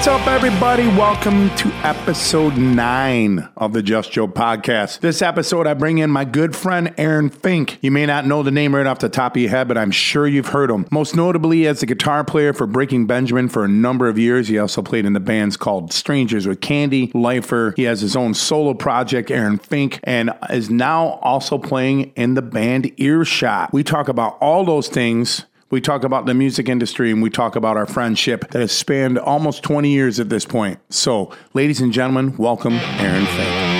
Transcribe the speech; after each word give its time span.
What's 0.00 0.08
up, 0.08 0.26
everybody? 0.28 0.86
Welcome 0.86 1.54
to 1.56 1.68
episode 1.84 2.56
nine 2.56 3.50
of 3.58 3.74
the 3.74 3.82
Just 3.82 4.10
Joe 4.10 4.26
podcast. 4.26 5.00
This 5.00 5.20
episode, 5.20 5.66
I 5.66 5.74
bring 5.74 5.98
in 5.98 6.10
my 6.10 6.24
good 6.24 6.56
friend 6.56 6.94
Aaron 6.96 7.28
Fink. 7.28 7.78
You 7.82 7.90
may 7.90 8.06
not 8.06 8.24
know 8.24 8.42
the 8.42 8.50
name 8.50 8.74
right 8.74 8.86
off 8.86 9.00
the 9.00 9.10
top 9.10 9.36
of 9.36 9.42
your 9.42 9.50
head, 9.50 9.68
but 9.68 9.76
I'm 9.76 9.90
sure 9.90 10.26
you've 10.26 10.46
heard 10.46 10.70
him. 10.70 10.86
Most 10.90 11.14
notably 11.14 11.66
as 11.66 11.82
a 11.82 11.86
guitar 11.86 12.24
player 12.24 12.54
for 12.54 12.66
Breaking 12.66 13.06
Benjamin 13.06 13.50
for 13.50 13.62
a 13.62 13.68
number 13.68 14.08
of 14.08 14.18
years. 14.18 14.48
He 14.48 14.58
also 14.58 14.80
played 14.80 15.04
in 15.04 15.12
the 15.12 15.20
bands 15.20 15.58
called 15.58 15.92
Strangers 15.92 16.46
with 16.46 16.62
Candy, 16.62 17.10
Lifer. 17.12 17.74
He 17.76 17.82
has 17.82 18.00
his 18.00 18.16
own 18.16 18.32
solo 18.32 18.72
project, 18.72 19.30
Aaron 19.30 19.58
Fink, 19.58 20.00
and 20.04 20.30
is 20.48 20.70
now 20.70 21.18
also 21.20 21.58
playing 21.58 22.12
in 22.16 22.32
the 22.32 22.42
band 22.42 22.90
Earshot. 22.98 23.70
We 23.74 23.84
talk 23.84 24.08
about 24.08 24.38
all 24.40 24.64
those 24.64 24.88
things 24.88 25.44
we 25.70 25.80
talk 25.80 26.02
about 26.02 26.26
the 26.26 26.34
music 26.34 26.68
industry 26.68 27.12
and 27.12 27.22
we 27.22 27.30
talk 27.30 27.54
about 27.54 27.76
our 27.76 27.86
friendship 27.86 28.50
that 28.50 28.60
has 28.60 28.72
spanned 28.72 29.18
almost 29.18 29.62
20 29.62 29.88
years 29.88 30.18
at 30.18 30.28
this 30.28 30.44
point. 30.44 30.80
So, 30.90 31.32
ladies 31.54 31.80
and 31.80 31.92
gentlemen, 31.92 32.36
welcome 32.36 32.74
Aaron 32.74 33.24
Fink. 33.26 33.70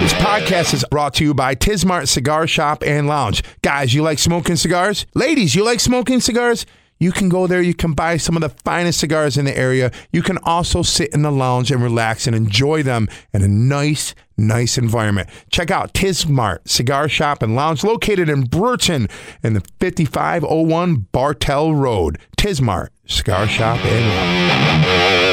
This 0.00 0.12
podcast 0.14 0.74
is 0.74 0.84
brought 0.90 1.14
to 1.14 1.24
you 1.24 1.34
by 1.34 1.54
Tismart 1.54 2.08
Cigar 2.08 2.48
Shop 2.48 2.82
and 2.84 3.06
Lounge. 3.06 3.44
Guys, 3.62 3.94
you 3.94 4.02
like 4.02 4.18
smoking 4.18 4.56
cigars? 4.56 5.06
Ladies, 5.14 5.54
you 5.54 5.64
like 5.64 5.78
smoking 5.78 6.20
cigars? 6.20 6.66
You 6.98 7.12
can 7.12 7.28
go 7.28 7.46
there. 7.46 7.60
You 7.60 7.74
can 7.74 7.92
buy 7.92 8.16
some 8.16 8.36
of 8.36 8.40
the 8.42 8.48
finest 8.48 9.00
cigars 9.00 9.36
in 9.36 9.44
the 9.44 9.56
area. 9.56 9.90
You 10.12 10.22
can 10.22 10.38
also 10.38 10.82
sit 10.82 11.12
in 11.12 11.22
the 11.22 11.32
lounge 11.32 11.70
and 11.70 11.82
relax 11.82 12.26
and 12.26 12.34
enjoy 12.36 12.82
them 12.82 13.08
in 13.32 13.42
a 13.42 13.48
nice, 13.48 14.14
nice 14.36 14.78
environment. 14.78 15.28
Check 15.50 15.70
out 15.70 15.92
Tismart 15.92 16.68
Cigar 16.68 17.08
Shop 17.08 17.42
and 17.42 17.56
Lounge 17.56 17.84
located 17.84 18.28
in 18.28 18.44
Brewerton 18.44 19.10
in 19.42 19.54
the 19.54 19.62
5501 19.80 21.06
Bartell 21.12 21.74
Road. 21.74 22.18
Tismart 22.36 22.88
Cigar 23.06 23.48
Shop 23.48 23.78
and 23.84 24.08
Lounge. 24.08 25.24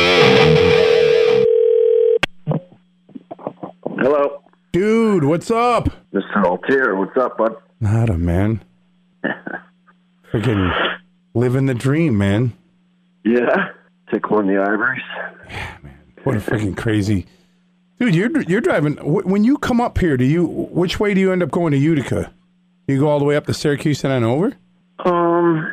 Hello. 4.00 4.42
Dude, 4.72 5.26
what's 5.26 5.52
up? 5.52 5.90
Mr. 6.14 6.44
Altair, 6.44 6.96
what's 6.96 7.16
up, 7.18 7.38
bud? 7.38 7.56
Nada, 7.80 8.18
man. 8.18 8.64
Freaking 10.32 10.72
living 11.34 11.66
the 11.66 11.74
dream, 11.74 12.18
man. 12.18 12.54
Yeah. 13.24 13.70
Tickling 14.12 14.48
the 14.48 14.62
ivories. 14.62 15.02
Yeah, 15.50 15.78
man. 15.84 15.98
What 16.24 16.36
a 16.36 16.40
freaking 16.40 16.78
crazy 16.78 17.26
dude. 18.02 18.16
You're 18.16 18.42
you're 18.42 18.62
driving 18.62 18.96
when 18.98 19.44
you 19.44 19.58
come 19.58 19.80
up 19.80 19.98
here. 19.98 20.18
Do 20.18 20.26
you 20.26 20.46
which 20.46 21.00
way 21.00 21.14
do 21.14 21.22
you 21.22 21.32
end 21.32 21.44
up 21.44 21.52
going 21.52 21.72
to 21.72 21.78
Utica? 21.78 22.34
You 22.88 23.00
go 23.00 23.08
all 23.08 23.20
the 23.20 23.26
way 23.26 23.36
up 23.36 23.46
to 23.46 23.54
Syracuse 23.54 24.04
and 24.04 24.12
then 24.12 24.24
over? 24.24 24.54
Um, 25.06 25.72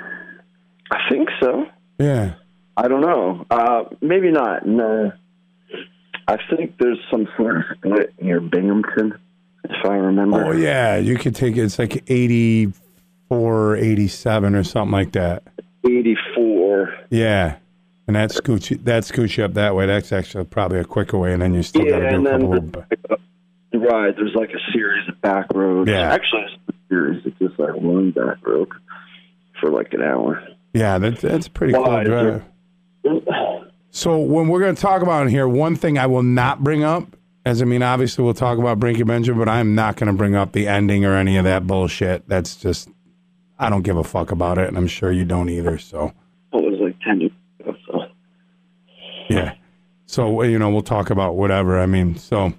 I 0.91 0.99
think 1.11 1.29
so. 1.41 1.67
Yeah. 1.99 2.35
I 2.77 2.87
don't 2.87 3.01
know. 3.01 3.45
Uh, 3.51 3.85
maybe 4.01 4.31
not. 4.31 4.67
No. 4.67 5.13
I 6.29 6.37
think 6.51 6.77
there's 6.79 6.99
some 7.11 7.27
sort 7.37 7.57
of 7.57 7.63
split 7.77 8.15
near 8.23 8.41
Binghamton, 8.41 9.19
if 9.65 9.85
I 9.85 9.95
remember. 9.95 10.45
Oh 10.45 10.53
yeah, 10.53 10.97
you 10.97 11.17
could 11.17 11.35
take 11.35 11.57
it. 11.57 11.63
It's 11.63 11.79
like 11.79 12.09
84, 13.31 13.77
87 13.77 14.55
or 14.55 14.65
something 14.65 14.93
like 14.93 15.13
that. 15.13 15.43
84. 15.85 16.95
Yeah. 17.11 17.57
And 18.07 18.17
that 18.17 18.33
scoots 18.33 18.71
you, 18.71 18.79
that 18.79 19.05
scoots 19.05 19.37
you 19.37 19.45
up 19.45 19.55
that 19.55 19.75
way. 19.75 19.85
That's 19.87 20.13
actually 20.13 20.45
probably 20.45 20.79
a 20.79 20.85
quicker 20.85 21.19
way, 21.19 21.33
and 21.35 21.43
then 21.43 21.53
you 21.53 21.63
still 21.63 21.85
got 21.85 21.99
to 21.99 22.05
Yeah, 22.05 22.11
do 22.13 22.27
a 22.27 22.31
couple. 22.31 22.55
Of, 22.55 23.83
right, 23.83 24.17
there's 24.17 24.35
like 24.35 24.49
a 24.51 24.73
series 24.73 25.07
of 25.11 25.21
back 25.21 25.47
roads. 25.55 25.91
Yeah. 25.91 26.11
Actually, 26.11 26.45
it's 26.45 26.77
a 26.77 26.89
series. 26.89 27.23
It's 27.27 27.39
just 27.39 27.59
like 27.59 27.75
one 27.75 28.13
back 28.13 28.39
road 28.47 28.69
for 29.61 29.71
like 29.71 29.93
an 29.93 30.01
hour. 30.03 30.43
yeah, 30.73 30.97
that's 30.99 31.21
that's 31.21 31.49
a 31.49 31.51
pretty 31.51 31.75
cool 31.75 32.03
drive. 32.05 32.45
So 33.91 34.19
when 34.19 34.49
we're 34.49 34.61
going 34.61 34.75
to 34.75 34.81
talk 34.81 35.03
about 35.03 35.29
here, 35.29 35.47
one 35.49 35.77
thing 35.77 35.99
I 35.99 36.07
will 36.07 36.23
not 36.23 36.63
bring 36.63 36.85
up, 36.85 37.15
as 37.45 37.61
I 37.61 37.65
mean, 37.65 37.83
obviously 37.83 38.25
we'll 38.25 38.35
talk 38.35 38.59
about 38.59 38.79
Breaking 38.79 39.07
Benjamin, 39.07 39.39
but 39.39 39.49
I'm 39.51 39.75
not 39.75 39.97
going 39.97 40.07
to 40.09 40.13
bring 40.17 40.35
up 40.35 40.53
the 40.53 40.67
ending 40.69 41.05
or 41.05 41.15
any 41.15 41.37
of 41.37 41.45
that 41.45 41.67
bullshit. 41.67 42.27
That's 42.29 42.57
just 42.57 42.89
I 43.59 43.69
don't 43.71 43.83
give 43.83 43.97
a 43.97 44.05
fuck 44.05 44.31
about 44.31 44.59
it, 44.59 44.69
and 44.69 44.77
I'm 44.77 44.87
sure 44.87 45.11
you 45.11 45.25
don't 45.25 45.49
either. 45.49 45.79
So 45.79 46.13
It 46.53 46.57
was 46.65 46.79
like 46.81 46.99
10 47.01 47.21
years 47.21 47.33
ago, 47.61 47.75
so. 47.91 48.01
yeah, 49.29 49.55
so 50.07 50.43
you 50.43 50.59
know 50.59 50.71
we'll 50.71 50.83
talk 50.83 51.11
about 51.11 51.35
whatever. 51.37 51.79
I 51.81 51.87
mean, 51.87 52.17
so 52.17 52.53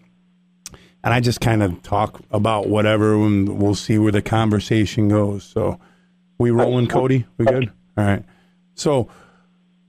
and 1.04 1.14
I 1.14 1.20
just 1.22 1.40
kind 1.42 1.64
of 1.64 1.82
talk 1.84 2.22
about 2.32 2.68
whatever, 2.68 3.16
and 3.16 3.62
we'll 3.62 3.76
see 3.76 3.98
where 3.98 4.12
the 4.12 4.22
conversation 4.22 5.08
goes. 5.10 5.44
So 5.44 5.80
we 6.38 6.52
rolling, 6.52 6.88
Cody? 6.88 7.26
We 7.38 7.46
good? 7.46 7.72
All 7.98 8.04
right. 8.06 8.24
So 8.76 9.10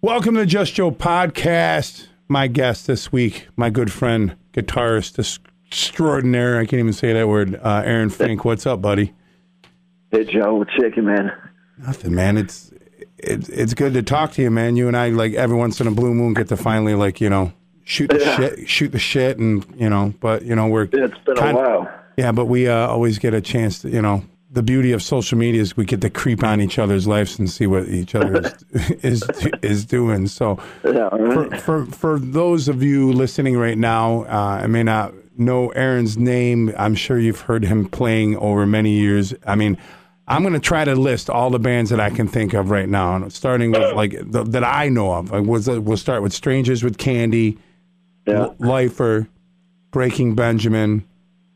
welcome 0.02 0.34
to 0.36 0.46
Just 0.46 0.74
Joe 0.74 0.90
podcast. 0.92 2.06
My 2.28 2.46
guest 2.46 2.86
this 2.86 3.10
week, 3.10 3.48
my 3.56 3.70
good 3.70 3.90
friend, 3.90 4.36
guitarist 4.52 5.18
extraordinaire. 5.66 6.58
I 6.58 6.64
can't 6.64 6.78
even 6.78 6.92
say 6.92 7.12
that 7.12 7.26
word. 7.26 7.56
Uh, 7.56 7.82
Aaron 7.84 8.08
Fink. 8.10 8.44
What's 8.44 8.66
up, 8.66 8.80
buddy? 8.80 9.12
Hey, 10.10 10.24
Joe, 10.24 10.54
what's 10.56 10.72
shaking, 10.72 11.04
man? 11.04 11.32
Nothing, 11.78 12.14
man. 12.14 12.36
It's 12.36 12.72
it's 13.18 13.48
it's 13.48 13.74
good 13.74 13.94
to 13.94 14.02
talk 14.02 14.32
to 14.32 14.42
you, 14.42 14.50
man. 14.50 14.76
You 14.76 14.88
and 14.88 14.96
I 14.96 15.10
like 15.10 15.34
every 15.34 15.56
once 15.56 15.80
in 15.80 15.86
a 15.86 15.90
blue 15.92 16.14
moon 16.14 16.34
get 16.34 16.48
to 16.48 16.56
finally 16.56 16.94
like 16.94 17.20
you 17.20 17.30
know 17.30 17.52
shoot 17.84 18.10
the 18.10 18.18
Yeah. 18.18 18.36
shit, 18.36 18.68
shoot 18.68 18.92
the 18.92 18.98
shit, 18.98 19.38
and 19.38 19.64
you 19.78 19.88
know. 19.88 20.12
But 20.20 20.42
you 20.44 20.54
know 20.54 20.66
we're 20.66 20.84
It's 20.92 21.18
been 21.24 21.38
a 21.38 21.54
while. 21.54 21.88
yeah, 22.16 22.32
but 22.32 22.46
we 22.46 22.68
uh, 22.68 22.74
always 22.88 23.18
get 23.18 23.34
a 23.34 23.40
chance 23.40 23.80
to 23.80 23.90
you 23.90 24.02
know. 24.02 24.24
The 24.52 24.64
beauty 24.64 24.90
of 24.90 25.00
social 25.00 25.38
media 25.38 25.60
is 25.60 25.76
we 25.76 25.84
get 25.84 26.00
to 26.00 26.10
creep 26.10 26.42
on 26.42 26.60
each 26.60 26.76
other's 26.80 27.06
lives 27.06 27.38
and 27.38 27.48
see 27.48 27.68
what 27.68 27.86
each 27.86 28.16
other 28.16 28.42
is 28.42 28.54
is, 29.04 29.22
is 29.62 29.84
doing. 29.84 30.26
So, 30.26 30.58
Yeah, 30.84 31.02
right. 31.12 31.50
for, 31.62 31.84
for 31.84 31.86
for 31.86 32.18
those 32.18 32.66
of 32.66 32.82
you 32.82 33.12
listening 33.12 33.56
right 33.56 33.78
now, 33.78 34.24
uh, 34.24 34.60
I 34.64 34.66
may 34.66 34.82
not 34.82 35.14
know 35.38 35.68
Aaron's 35.68 36.18
name. 36.18 36.74
I'm 36.76 36.96
sure 36.96 37.16
you've 37.16 37.42
heard 37.42 37.64
him 37.64 37.86
playing 37.88 38.36
over 38.38 38.66
many 38.66 38.90
years. 38.90 39.32
I 39.46 39.54
mean, 39.54 39.78
I'm 40.30 40.42
going 40.42 40.54
to 40.54 40.60
try 40.60 40.84
to 40.84 40.94
list 40.94 41.28
all 41.28 41.50
the 41.50 41.58
bands 41.58 41.90
that 41.90 41.98
I 42.00 42.08
can 42.10 42.28
think 42.28 42.54
of 42.54 42.70
right 42.70 42.88
now, 42.88 43.28
starting 43.28 43.72
with 43.72 43.94
like 43.94 44.12
the, 44.22 44.44
that 44.44 44.62
I 44.64 44.88
know 44.88 45.12
of. 45.12 45.30
Like, 45.32 45.44
was 45.44 45.68
we'll 45.68 45.96
start 45.96 46.22
with 46.22 46.32
Strangers 46.32 46.82
with 46.84 46.96
Candy, 46.98 47.58
Yeah. 48.26 48.48
Lifer, 48.60 49.26
Breaking 49.90 50.34
Benjamin, 50.36 51.04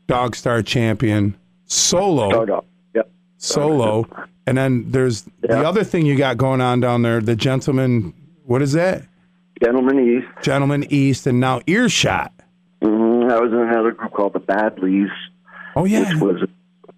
Dog 0.07 0.35
Star 0.35 0.61
Champion, 0.61 1.35
Solo. 1.67 2.45
Yep. 2.93 3.09
solo, 3.37 4.05
and 4.45 4.57
then 4.57 4.91
there's 4.91 5.23
the 5.41 5.65
other 5.67 5.83
thing 5.83 6.05
you 6.05 6.17
got 6.17 6.37
going 6.37 6.59
on 6.61 6.79
down 6.81 7.01
there. 7.01 7.21
The 7.21 7.35
gentleman, 7.35 8.13
what 8.45 8.61
is 8.61 8.73
that? 8.73 9.03
Gentleman 9.63 9.99
East. 9.99 10.27
Gentleman 10.43 10.85
East, 10.89 11.25
and 11.27 11.39
now 11.39 11.61
Earshot. 11.65 12.33
hmm 12.81 13.23
I 13.31 13.39
was 13.39 13.51
in 13.53 13.57
another 13.59 13.91
group 13.91 14.11
called 14.11 14.33
the 14.33 14.39
Badleys, 14.41 15.09
Oh 15.77 15.85
yeah, 15.85 16.09
which 16.13 16.19
was 16.21 16.49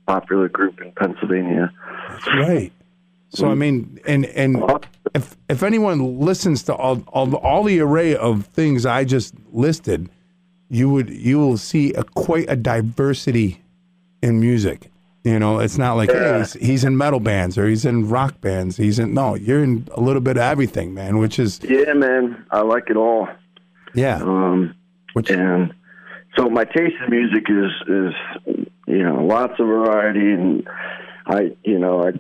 popular 0.08 0.50
group 0.50 0.82
in 0.82 0.92
Pennsylvania. 0.94 1.72
that's 2.10 2.28
right. 2.28 2.72
So 3.30 3.50
I 3.50 3.56
mean, 3.56 4.00
and 4.08 4.26
and 4.26 4.64
if 5.14 5.36
if 5.50 5.62
anyone 5.62 6.20
listens 6.20 6.64
to 6.64 6.74
all 6.74 7.04
all, 7.10 7.36
all 7.36 7.64
the 7.64 7.80
array 7.82 8.16
of 8.16 8.46
things 8.48 8.86
I 8.86 9.04
just 9.04 9.36
listed, 9.52 10.10
you 10.70 10.90
would 10.90 11.10
you 11.10 11.38
will 11.38 11.58
see 11.58 11.94
a 11.94 12.04
quite 12.04 12.50
a 12.50 12.56
diversity 12.56 13.62
in 14.24 14.40
music. 14.40 14.90
You 15.26 15.40
know, 15.40 15.60
it's 15.60 15.78
not 15.78 15.98
like 15.98 16.10
hey, 16.10 16.38
he's, 16.40 16.54
he's 16.54 16.84
in 16.86 16.96
metal 16.96 17.20
bands 17.20 17.58
or 17.58 17.68
he's 17.68 17.84
in 17.84 18.08
rock 18.08 18.40
bands. 18.40 18.78
He's 18.78 18.98
in 18.98 19.14
no, 19.14 19.36
you're 19.36 19.62
in 19.62 19.86
a 19.92 20.00
little 20.00 20.22
bit 20.22 20.38
of 20.38 20.44
everything, 20.44 20.94
man. 20.94 21.18
Which 21.18 21.38
is 21.38 21.60
Yeah, 21.64 21.92
man, 21.94 22.46
I 22.52 22.62
like 22.62 22.90
it 22.90 22.96
all. 22.96 23.28
yeah, 23.94 24.22
Um, 24.24 24.74
which 25.14 25.30
and 25.30 25.74
so 26.38 26.50
my 26.50 26.64
taste 26.64 26.96
in 27.06 27.10
music 27.12 27.44
is 27.50 27.72
is 27.90 28.67
you 28.88 29.04
know 29.04 29.24
lots 29.26 29.60
of 29.60 29.68
variety, 29.68 30.32
and 30.32 30.68
I 31.26 31.56
you 31.64 31.80
know 31.80 32.04
I 32.08 32.12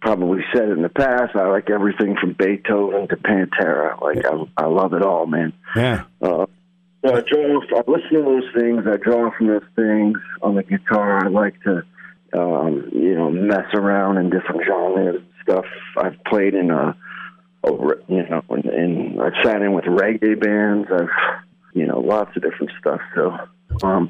probably 0.00 0.40
said 0.54 0.68
in 0.68 0.82
the 0.82 0.88
past. 0.88 1.36
I 1.36 1.48
like 1.48 1.70
everything 1.70 2.16
from 2.20 2.32
Beethoven 2.38 3.08
to 3.08 3.16
Pantera. 3.16 4.00
Like 4.00 4.24
I, 4.24 4.64
I 4.64 4.66
love 4.66 4.92
it 4.94 5.02
all, 5.02 5.26
man. 5.26 5.52
yeah. 5.74 6.04
Uh, 6.20 6.46
so 7.04 7.14
I 7.14 7.20
draw. 7.20 7.60
I 7.76 7.82
listen 7.86 8.10
to 8.12 8.22
those 8.22 8.54
things. 8.54 8.84
I 8.86 8.96
draw 8.96 9.30
from 9.36 9.48
those 9.48 9.62
things 9.76 10.18
on 10.42 10.54
the 10.54 10.62
guitar. 10.62 11.24
I 11.24 11.28
like 11.28 11.60
to, 11.62 11.82
um, 12.36 12.88
you 12.92 13.14
know, 13.14 13.30
mess 13.30 13.66
around 13.74 14.18
in 14.18 14.30
different 14.30 14.62
genres 14.66 15.16
and 15.16 15.26
stuff. 15.42 15.64
I've 15.98 16.22
played 16.24 16.54
in 16.54 16.70
a, 16.70 16.96
a 17.64 17.70
you 18.08 18.28
know, 18.28 18.42
and, 18.48 18.64
in 18.64 19.20
I've 19.20 19.44
sat 19.44 19.62
in 19.62 19.72
with 19.72 19.84
reggae 19.84 20.40
bands. 20.40 20.88
I've, 20.90 21.44
you 21.74 21.86
know, 21.86 22.00
lots 22.00 22.36
of 22.36 22.42
different 22.42 22.72
stuff. 22.80 23.00
So, 23.14 23.36
um, 23.86 24.08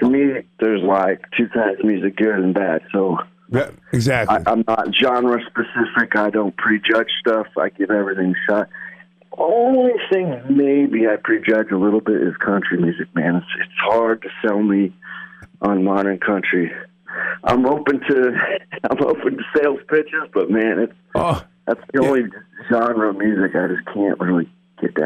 to 0.00 0.08
me, 0.08 0.42
there's 0.60 0.82
like 0.82 1.22
two 1.36 1.48
kinds 1.48 1.78
of 1.80 1.84
music, 1.86 2.16
good 2.16 2.34
and 2.36 2.54
bad. 2.54 2.82
So 2.92 3.18
Yeah, 3.50 3.70
exactly. 3.92 4.36
I, 4.46 4.50
I'm 4.50 4.64
not 4.66 4.88
genre 4.94 5.40
specific. 5.46 6.16
I 6.16 6.30
don't 6.30 6.56
prejudge 6.56 7.08
stuff. 7.20 7.46
I 7.58 7.68
give 7.70 7.90
everything 7.90 8.34
a 8.34 8.50
shot. 8.50 8.68
Only 9.38 9.92
thing 10.10 10.40
maybe 10.48 11.06
I 11.06 11.16
prejudge 11.16 11.70
a 11.70 11.76
little 11.76 12.00
bit 12.00 12.22
is 12.22 12.34
country 12.38 12.78
music, 12.78 13.08
man. 13.14 13.36
It's, 13.36 13.46
it's 13.60 13.72
hard 13.82 14.22
to 14.22 14.28
sell 14.46 14.62
me 14.62 14.94
on 15.60 15.84
modern 15.84 16.18
country. 16.18 16.72
I'm 17.44 17.66
open 17.66 18.00
to 18.08 18.32
I'm 18.90 19.02
open 19.04 19.36
to 19.38 19.42
sales 19.56 19.80
pitches, 19.88 20.22
but 20.32 20.50
man, 20.50 20.78
it's 20.80 20.92
oh, 21.14 21.42
that's 21.66 21.80
the 21.92 22.02
Yeah. 22.02 22.08
only 22.08 22.22
genre 22.70 23.10
of 23.10 23.16
music 23.16 23.54
I 23.54 23.68
just 23.68 23.84
can't 23.94 24.18
really 24.20 24.48
get. 24.80 24.96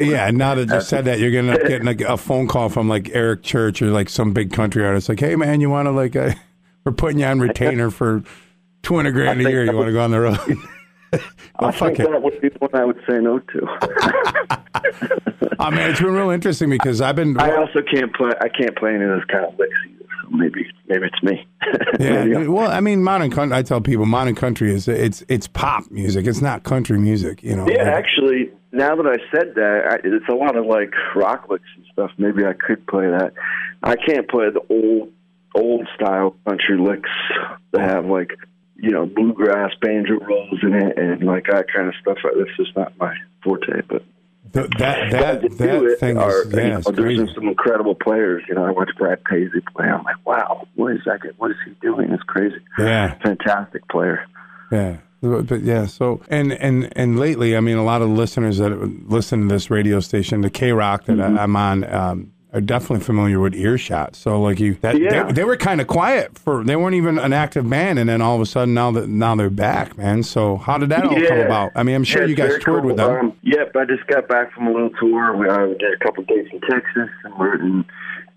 Yeah, 0.00 0.30
now 0.30 0.54
that 0.54 0.68
you 0.68 0.80
said 0.80 1.04
that, 1.06 1.18
you're 1.18 1.30
gonna 1.30 1.52
end 1.52 1.62
up 1.62 1.68
getting 1.68 1.86
like 1.86 2.00
a 2.00 2.16
phone 2.16 2.48
call 2.48 2.68
from 2.68 2.88
like 2.88 3.10
Eric 3.12 3.42
Church 3.42 3.82
or 3.82 3.86
like 3.86 4.08
some 4.08 4.32
big 4.32 4.52
country 4.52 4.84
artist, 4.84 5.08
like, 5.08 5.20
"Hey 5.20 5.36
man, 5.36 5.60
you 5.60 5.70
want 5.70 5.86
to 5.86 5.92
like, 5.92 6.16
uh, 6.16 6.32
we're 6.84 6.92
putting 6.92 7.18
you 7.18 7.26
on 7.26 7.40
retainer 7.40 7.90
for 7.90 8.22
two 8.82 8.96
hundred 8.96 9.12
grand 9.12 9.40
a 9.40 9.50
year. 9.50 9.64
You 9.64 9.76
want 9.76 9.88
to 9.88 9.92
go 9.92 10.00
on 10.00 10.10
the 10.10 10.20
road?" 10.20 10.38
I 11.14 11.18
oh, 11.60 11.70
fuck 11.70 11.88
think 11.96 12.00
it. 12.00 12.10
that 12.10 12.22
would 12.22 12.40
be 12.40 12.48
the 12.48 12.58
one 12.58 12.74
I 12.74 12.84
would 12.84 13.00
say 13.06 13.20
no 13.20 13.38
to. 13.38 14.60
Oh 15.58 15.70
man, 15.70 15.90
it's 15.90 16.00
been 16.00 16.12
real 16.12 16.30
interesting 16.30 16.68
because 16.68 17.00
I've 17.00 17.16
been. 17.16 17.38
I 17.38 17.54
also 17.56 17.80
can't 17.80 18.14
play. 18.14 18.32
I 18.40 18.48
can't 18.48 18.76
play 18.76 18.94
any 18.94 19.04
of 19.04 19.10
those 19.10 19.24
kind 19.30 19.46
of 19.46 19.58
licks 19.58 19.72
either. 19.88 20.03
Maybe 20.30 20.66
maybe 20.86 21.06
it's 21.06 21.22
me. 21.22 21.46
Yeah, 22.00 22.24
Maybe 22.24 22.48
well, 22.48 22.70
I 22.70 22.80
mean, 22.80 23.02
modern 23.02 23.30
country. 23.30 23.56
I 23.56 23.62
tell 23.62 23.80
people, 23.80 24.04
modern 24.04 24.34
country 24.34 24.72
is 24.74 24.88
it's 24.88 25.22
it's 25.28 25.46
pop 25.46 25.90
music. 25.90 26.26
It's 26.26 26.40
not 26.40 26.64
country 26.64 26.98
music. 26.98 27.42
You 27.42 27.56
know. 27.56 27.68
Yeah, 27.68 27.84
actually, 27.84 28.50
now 28.72 28.96
that 28.96 29.06
I 29.06 29.16
said 29.34 29.54
that, 29.54 29.82
I, 29.88 29.94
it's 30.04 30.28
a 30.28 30.34
lot 30.34 30.56
of 30.56 30.66
like 30.66 30.92
rock 31.14 31.48
licks 31.48 31.68
and 31.76 31.84
stuff. 31.92 32.10
Maybe 32.18 32.44
I 32.44 32.52
could 32.52 32.86
play 32.86 33.06
that. 33.06 33.32
I 33.82 33.96
can't 33.96 34.28
play 34.28 34.50
the 34.50 34.60
old 34.68 35.12
old 35.54 35.88
style 35.94 36.36
country 36.46 36.78
licks 36.78 37.10
that 37.72 37.80
have 37.80 38.06
like 38.06 38.32
you 38.76 38.90
know 38.90 39.06
bluegrass 39.06 39.70
banjo 39.80 40.18
rolls 40.18 40.58
in 40.62 40.74
it 40.74 40.98
and 40.98 41.22
like 41.22 41.44
that 41.46 41.66
kind 41.72 41.88
of 41.88 41.94
stuff. 42.00 42.18
That's 42.22 42.56
just 42.56 42.76
not 42.76 42.92
my 42.98 43.14
forte. 43.42 43.82
But 43.88 44.02
Th- 44.52 44.68
that 44.78 45.10
that 45.10 45.40
that 45.42 45.42
do 45.42 45.48
that 45.56 45.84
it 45.84 45.98
thing 45.98 46.16
are, 46.18 46.42
is 46.42 46.52
you 46.52 46.58
yeah, 46.60 46.68
know, 46.68 46.80
there's 46.92 46.94
crazy. 47.18 47.34
some 47.34 47.48
incredible 47.48 47.94
players. 47.94 48.44
You 48.48 48.54
know, 48.54 48.64
I 48.64 48.70
watch 48.70 48.90
Brad 48.98 49.24
Paisley 49.24 49.60
play. 49.74 49.86
I'm 49.86 50.04
like, 50.04 50.24
wow, 50.26 50.66
what 50.74 50.92
is 50.92 51.00
that? 51.06 51.20
What 51.38 51.50
is 51.50 51.56
he 51.64 51.72
doing? 51.80 52.10
It's 52.10 52.22
crazy. 52.24 52.56
Yeah. 52.78 53.14
fantastic 53.18 53.88
player. 53.88 54.26
Yeah. 54.70 54.98
But 55.22 55.62
yeah, 55.62 55.86
so 55.86 56.20
and 56.28 56.52
and 56.52 56.92
and 56.94 57.18
lately, 57.18 57.56
I 57.56 57.60
mean, 57.60 57.78
a 57.78 57.82
lot 57.84 58.02
of 58.02 58.10
listeners 58.10 58.58
that 58.58 58.70
listen 59.08 59.48
to 59.48 59.54
this 59.54 59.70
radio 59.70 59.98
station, 60.00 60.42
the 60.42 60.50
K 60.50 60.72
Rock 60.72 61.06
that 61.06 61.16
Mm-hmm. 61.16 61.38
I, 61.38 61.42
I'm 61.42 61.56
on, 61.56 61.84
um, 61.84 62.32
are 62.54 62.60
definitely 62.60 63.04
familiar 63.04 63.40
with 63.40 63.54
Earshot. 63.54 64.14
So 64.16 64.40
like 64.40 64.60
you, 64.60 64.74
that, 64.80 64.98
Yeah. 64.98 65.24
they, 65.24 65.32
they 65.32 65.44
were 65.44 65.56
kind 65.56 65.80
of 65.80 65.86
quiet 65.86 66.38
for 66.38 66.62
they 66.64 66.76
weren't 66.76 66.94
even 66.94 67.18
an 67.18 67.32
active 67.32 67.68
band, 67.68 67.98
and 67.98 68.08
then 68.08 68.22
all 68.22 68.36
of 68.36 68.40
a 68.40 68.46
sudden 68.46 68.72
now 68.74 68.90
that 68.92 69.08
now 69.08 69.34
they're 69.34 69.50
back, 69.50 69.98
man. 69.98 70.22
So 70.22 70.56
how 70.56 70.78
did 70.78 70.88
that 70.90 71.04
all 71.04 71.20
come 71.26 71.40
about? 71.40 71.72
I 71.74 71.82
mean, 71.82 71.96
I'm 71.96 72.04
sure 72.04 72.22
Yeah, 72.22 72.28
you 72.28 72.34
guys 72.36 72.52
toured 72.62 72.82
cool. 72.82 72.82
with 72.82 72.96
them. 72.96 73.10
Um, 73.10 73.32
yep, 73.42 73.74
I 73.76 73.84
just 73.84 74.06
got 74.06 74.28
back 74.28 74.52
from 74.52 74.68
a 74.68 74.72
little 74.72 74.90
tour. 75.00 75.36
We 75.36 75.48
uh, 75.48 75.66
did 75.66 75.92
a 75.94 76.04
couple 76.04 76.22
days 76.24 76.46
in 76.52 76.60
Texas, 76.60 77.10
and 77.24 77.34
we're 77.38 77.56
in. 77.60 77.84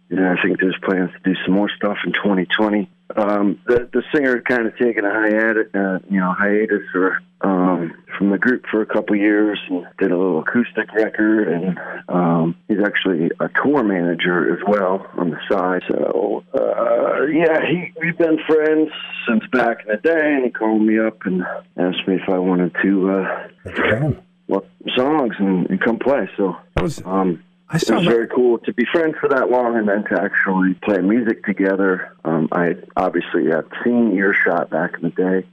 You 0.10 0.16
know, 0.16 0.31
I 0.38 0.42
think 0.42 0.62
there's 0.62 0.78
plans 0.84 1.10
to 1.12 1.20
do 1.30 1.36
some 1.46 1.54
more 1.54 1.70
stuff 1.75 1.98
in 2.06 2.13
2020. 2.13 2.90
Um, 3.18 3.60
the 3.68 3.90
the 3.92 4.04
singer 4.16 4.36
had 4.38 4.46
kind 4.46 4.66
of 4.66 4.78
taken 4.78 5.04
a 5.04 5.12
hiatus, 5.13 5.68
uh, 5.75 6.00
you 6.10 6.18
know, 6.20 6.31
hiatus 6.31 6.84
or 6.96 7.20
um, 7.42 7.94
from 8.18 8.31
the 8.31 8.38
group 8.38 8.66
for 8.69 8.81
a 8.81 8.86
couple 8.86 9.16
years 9.16 9.60
and 9.69 9.86
did 10.00 10.12
a 10.12 10.18
little 10.18 10.40
acoustic 10.40 10.92
record. 10.94 11.48
And 11.48 11.80
um, 12.10 12.56
he's 12.68 12.80
actually 12.84 13.30
a 13.40 13.50
tour 13.64 13.84
manager 13.84 14.54
as 14.54 14.60
well 14.68 15.06
on 15.18 15.30
the 15.30 15.40
side. 15.50 15.84
So 15.88 16.44
uh, 16.54 17.25
yeah, 17.25 17.60
he 17.66 17.94
we've 18.02 18.18
been 18.18 18.40
friends 18.48 18.90
since 19.28 19.44
back 19.52 19.81
in 19.86 19.96
the 19.96 19.98
day. 19.98 20.34
And 20.36 20.46
he 20.46 20.52
called 20.52 20.81
me 20.81 21.00
up 21.00 21.25
and 21.25 21.44
asked 21.78 22.08
me 22.08 22.16
if 22.16 22.28
I 22.30 22.40
wanted 22.40 22.75
to. 22.81 23.12
Uh, 23.12 24.12
well, 24.48 24.66
songs 24.96 25.36
and, 25.40 25.70
and 25.70 25.80
come 25.81 26.00
play. 26.00 26.30
So 26.38 26.56
That 26.75 26.84
was 26.84 27.02
um, 27.06 27.44
I 27.70 27.75
it 27.75 27.90
was 27.90 28.06
that. 28.06 28.06
very 28.06 28.28
cool 28.28 28.60
to 28.60 28.74
be 28.74 28.86
friends 28.94 29.16
for 29.20 29.28
that 29.30 29.50
long 29.52 29.75
and 29.78 29.88
then 29.90 30.06
to 30.06 30.22
actually 30.22 30.74
play 30.75 31.00
music 31.00 31.44
together. 31.44 32.16
Um, 32.24 32.48
I 32.52 32.75
obviously 32.96 33.48
had 33.48 33.66
seen 33.84 34.16
Earshot 34.16 34.70
back 34.70 34.94
in 34.96 35.02
the 35.02 35.10
day 35.10 35.48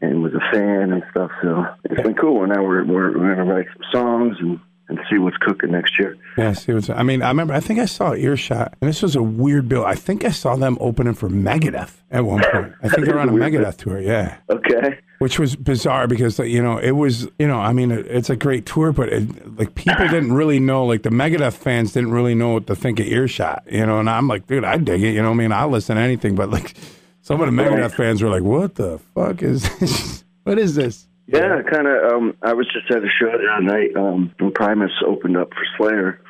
and 0.00 0.22
was 0.22 0.32
a 0.34 0.40
fan 0.52 0.92
and 0.92 1.02
stuff. 1.10 1.30
So 1.42 1.64
it's 1.84 2.00
been 2.02 2.14
cool. 2.14 2.44
And 2.44 2.52
now 2.52 2.62
we're 2.62 2.84
we're, 2.84 3.18
we're 3.18 3.34
to 3.34 3.44
write 3.44 3.66
some 3.74 3.82
songs 3.92 4.36
and, 4.40 4.60
and 4.88 4.98
see 5.10 5.18
what's 5.18 5.36
cooking 5.38 5.72
next 5.72 5.98
year. 5.98 6.16
Yeah, 6.36 6.52
see 6.52 6.72
what's. 6.72 6.88
I 6.88 7.02
mean, 7.02 7.22
I 7.22 7.28
remember. 7.28 7.54
I 7.54 7.60
think 7.60 7.78
I 7.78 7.84
saw 7.84 8.14
Earshot, 8.14 8.74
and 8.80 8.88
this 8.88 9.02
was 9.02 9.16
a 9.16 9.22
weird 9.22 9.68
bill. 9.68 9.84
I 9.84 9.94
think 9.94 10.24
I 10.24 10.30
saw 10.30 10.56
them 10.56 10.78
opening 10.80 11.14
for 11.14 11.28
Megadeth 11.28 11.96
at 12.10 12.24
one 12.24 12.42
point. 12.52 12.72
I 12.82 12.88
think 12.88 13.06
they're 13.06 13.18
on 13.18 13.28
a. 13.28 13.32
Megadeth 13.38 13.76
tour. 13.78 14.00
Yeah. 14.00 14.38
Okay. 14.50 14.98
which 15.18 15.38
was 15.38 15.56
bizarre 15.56 16.06
because 16.06 16.38
you 16.38 16.62
know 16.62 16.78
it 16.78 16.92
was 16.92 17.28
you 17.38 17.46
know 17.48 17.58
I 17.58 17.72
mean 17.72 17.90
it, 17.90 18.06
it's 18.06 18.30
a 18.30 18.36
great 18.36 18.66
tour, 18.66 18.92
but 18.92 19.08
it, 19.08 19.58
like 19.58 19.74
people 19.74 20.06
didn't 20.08 20.32
really 20.32 20.60
know 20.60 20.86
like 20.86 21.02
the 21.02 21.10
Megadeth 21.10 21.54
fans 21.54 21.92
didn't 21.92 22.12
really 22.12 22.34
know 22.36 22.54
what 22.54 22.66
to 22.68 22.76
think 22.76 23.00
of 23.00 23.06
Earshot, 23.06 23.64
you 23.70 23.84
know. 23.84 23.98
And 23.98 24.08
I'm 24.08 24.28
like, 24.28 24.46
dude, 24.46 24.64
I 24.64 24.76
dig 24.78 25.02
it, 25.02 25.12
you 25.12 25.22
know. 25.22 25.30
what 25.30 25.34
I 25.34 25.38
mean, 25.38 25.52
I 25.52 25.64
listen 25.64 25.96
to 25.96 26.02
anything, 26.02 26.34
but 26.34 26.50
like 26.50 26.74
some 27.28 27.42
of 27.42 27.46
the 27.46 27.52
Megadeth 27.62 27.92
fans 27.92 28.22
were 28.22 28.30
like, 28.30 28.42
what 28.42 28.74
the 28.76 28.98
fuck 29.14 29.42
is 29.42 29.62
this? 29.78 30.24
what 30.44 30.58
is 30.58 30.74
this? 30.74 31.06
Yeah, 31.26 31.60
kind 31.60 31.86
of. 31.86 32.10
Um, 32.10 32.36
I 32.42 32.54
was 32.54 32.66
just 32.72 32.90
at 32.90 33.04
a 33.04 33.08
show 33.20 33.26
the 33.26 33.46
other 33.52 33.62
night 33.62 33.94
um, 33.94 34.32
when 34.38 34.50
Primus 34.50 34.90
opened 35.06 35.36
up 35.36 35.50
for 35.52 35.62
Slayer, 35.76 36.22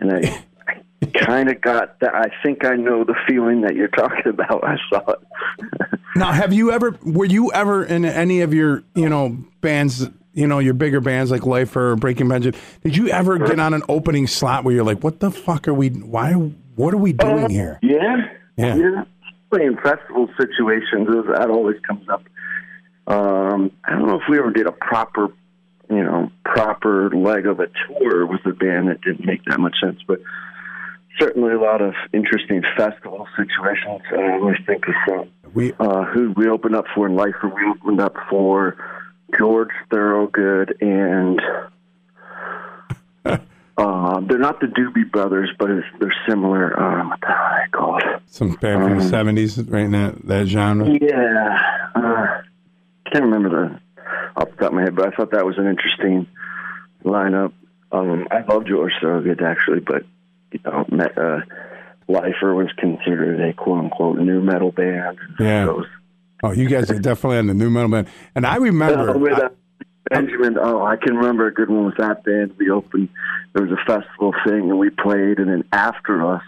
and 0.00 0.12
I, 0.12 0.44
I 0.68 1.06
kind 1.14 1.50
of 1.50 1.62
got 1.62 1.98
that. 2.00 2.14
I 2.14 2.26
think 2.42 2.66
I 2.66 2.74
know 2.76 3.04
the 3.04 3.14
feeling 3.26 3.62
that 3.62 3.74
you're 3.74 3.88
talking 3.88 4.26
about. 4.26 4.62
I 4.62 4.76
saw 4.90 5.12
it. 5.12 5.18
Now, 6.16 6.30
have 6.30 6.52
you 6.52 6.70
ever 6.70 6.96
were 7.04 7.24
you 7.24 7.50
ever 7.50 7.82
in 7.82 8.04
any 8.04 8.42
of 8.42 8.54
your 8.54 8.84
you 8.94 9.08
know 9.08 9.36
bands? 9.62 10.06
You 10.32 10.46
know 10.46 10.60
your 10.60 10.74
bigger 10.74 11.00
bands 11.00 11.32
like 11.32 11.44
Lifer 11.44 11.90
or 11.92 11.96
Breaking 11.96 12.28
Benjamin. 12.28 12.60
Did 12.84 12.96
you 12.96 13.08
ever 13.08 13.36
get 13.38 13.58
on 13.58 13.74
an 13.74 13.82
opening 13.88 14.28
slot 14.28 14.62
where 14.62 14.72
you're 14.72 14.84
like, 14.84 15.02
"What 15.02 15.18
the 15.18 15.32
fuck 15.32 15.66
are 15.66 15.74
we? 15.74 15.88
Why? 15.88 16.34
What 16.34 16.94
are 16.94 16.98
we 16.98 17.14
doing 17.14 17.50
here?" 17.50 17.80
Yeah, 17.82 18.28
Yeah. 18.56 18.76
yeah. 18.76 19.04
Playing 19.54 19.76
festival 19.76 20.28
situations, 20.36 21.06
that 21.28 21.48
always 21.48 21.80
comes 21.86 22.08
up. 22.08 22.24
Um, 23.06 23.70
I 23.84 23.92
don't 23.92 24.08
know 24.08 24.16
if 24.16 24.28
we 24.28 24.36
ever 24.36 24.50
did 24.50 24.66
a 24.66 24.72
proper, 24.72 25.28
you 25.88 26.02
know, 26.02 26.32
proper 26.44 27.08
leg 27.10 27.46
of 27.46 27.60
a 27.60 27.68
tour 27.86 28.26
with 28.26 28.44
a 28.46 28.52
band 28.52 28.88
that 28.88 29.00
didn't 29.02 29.24
make 29.24 29.44
that 29.44 29.60
much 29.60 29.76
sense, 29.80 30.00
but 30.08 30.20
certainly 31.20 31.52
a 31.52 31.60
lot 31.60 31.82
of 31.82 31.94
interesting 32.12 32.64
festival 32.76 33.28
situations. 33.36 34.00
I 34.10 34.32
always 34.32 34.58
think 34.66 34.88
of 34.88 34.94
some. 35.08 35.30
We 35.52 35.72
Uh, 35.78 36.02
who 36.02 36.32
we 36.32 36.48
opened 36.48 36.74
up 36.74 36.86
for 36.92 37.06
in 37.06 37.14
life? 37.14 37.36
Or 37.40 37.50
we 37.50 37.64
opened 37.64 38.00
up 38.00 38.16
for 38.28 38.76
George 39.38 39.70
Thorogood 39.88 40.76
and. 40.80 41.40
Uh, 43.76 44.20
they're 44.28 44.38
not 44.38 44.60
the 44.60 44.66
Doobie 44.66 45.10
Brothers, 45.10 45.50
but 45.58 45.68
it's, 45.70 45.86
they're 45.98 46.14
similar. 46.28 46.78
Um, 46.80 47.10
what 47.10 47.20
the 47.20 47.26
hell 47.26 47.36
are 47.36 47.62
they 47.64 47.70
called? 47.70 48.02
some 48.26 48.52
band 48.54 48.82
from 48.82 48.98
the 48.98 49.04
Um, 49.04 49.08
seventies, 49.10 49.58
right 49.64 49.84
in 49.84 49.90
that 49.92 50.26
that 50.26 50.46
genre. 50.46 50.88
Yeah, 50.88 51.58
uh, 51.96 52.42
can't 53.12 53.24
remember 53.24 53.50
the 53.50 53.80
off 54.40 54.50
the 54.50 54.56
top 54.56 54.68
of 54.68 54.72
my 54.74 54.82
head, 54.82 54.94
but 54.94 55.12
I 55.12 55.16
thought 55.16 55.32
that 55.32 55.44
was 55.44 55.58
an 55.58 55.66
interesting 55.66 56.26
lineup. 57.04 57.52
Um, 57.92 58.26
I 58.30 58.42
love 58.42 58.66
George 58.66 58.92
Thorogood 59.00 59.42
actually, 59.42 59.80
but 59.80 60.04
you 60.52 60.60
know, 60.64 60.84
met, 60.90 61.16
uh, 61.18 61.40
Lifer 62.08 62.54
was 62.54 62.68
considered 62.78 63.40
a 63.40 63.52
quote 63.54 63.78
unquote 63.84 64.18
new 64.18 64.40
metal 64.40 64.70
band. 64.70 65.18
Yeah. 65.40 65.66
So, 65.66 65.84
Oh, 66.42 66.52
you 66.52 66.68
guys 66.68 66.90
are 66.90 66.98
definitely 66.98 67.38
on 67.38 67.46
the 67.46 67.54
new 67.54 67.70
metal 67.70 67.88
band. 67.88 68.06
And 68.34 68.44
I 68.46 68.56
remember, 68.56 69.10
uh, 69.10 69.18
with 69.18 69.32
uh, 69.38 69.48
Benjamin, 70.10 70.58
oh, 70.60 70.84
I 70.84 70.96
can 70.96 71.16
remember 71.16 71.46
a 71.46 71.52
good 71.52 71.70
one 71.70 71.86
with 71.86 71.96
that 71.96 72.24
band. 72.24 72.54
We 72.58 72.70
opened, 72.70 73.08
there 73.52 73.64
was 73.64 73.72
a 73.72 73.84
festival 73.86 74.34
thing, 74.46 74.70
and 74.70 74.78
we 74.78 74.90
played, 74.90 75.38
and 75.38 75.48
then 75.48 75.64
after 75.72 76.34
us 76.34 76.42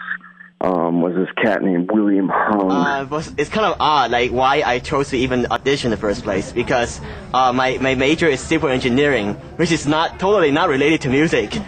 um, 0.61 1.01
was 1.01 1.15
this 1.15 1.29
cat 1.43 1.63
named 1.63 1.91
William 1.91 2.29
Hung. 2.29 2.71
Uh, 2.71 3.23
it's 3.37 3.51
kind 3.51 3.67
of 3.67 3.77
odd, 3.81 4.11
like 4.11 4.31
why 4.31 4.63
I 4.65 4.79
chose 4.79 5.11
to 5.11 5.19
even 5.19 5.47
audition 5.51 5.89
in 5.89 5.91
the 5.91 5.97
first 5.97 6.23
place 6.23 6.53
because 6.53 7.01
uh, 7.35 7.53
my 7.53 7.79
my 7.79 7.95
major 7.95 8.27
is 8.27 8.41
civil 8.41 8.69
engineering, 8.69 9.35
which 9.57 9.71
is 9.71 9.87
not 9.87 10.19
totally 10.19 10.51
not 10.51 10.69
related 10.69 11.03
to 11.03 11.09
music. 11.09 11.59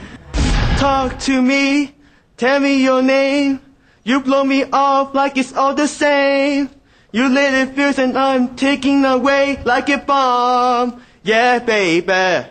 Talk 0.78 1.18
to 1.21 1.42
me, 1.42 1.95
tell 2.37 2.61
me 2.61 2.83
your 2.83 3.02
name. 3.02 3.61
You 4.04 4.21
blow 4.21 4.42
me 4.42 4.64
off 4.64 5.14
like 5.14 5.37
it's 5.37 5.52
all 5.52 5.75
the 5.75 5.88
same. 5.88 6.71
You 7.12 7.28
lit 7.28 7.52
it 7.52 7.75
fuse 7.75 7.99
and 7.99 8.16
I'm 8.16 8.57
taking 8.57 9.04
away 9.04 9.61
like 9.64 9.88
a 9.90 9.99
bomb. 9.99 11.02
Yeah, 11.22 11.58
baby. 11.58 12.48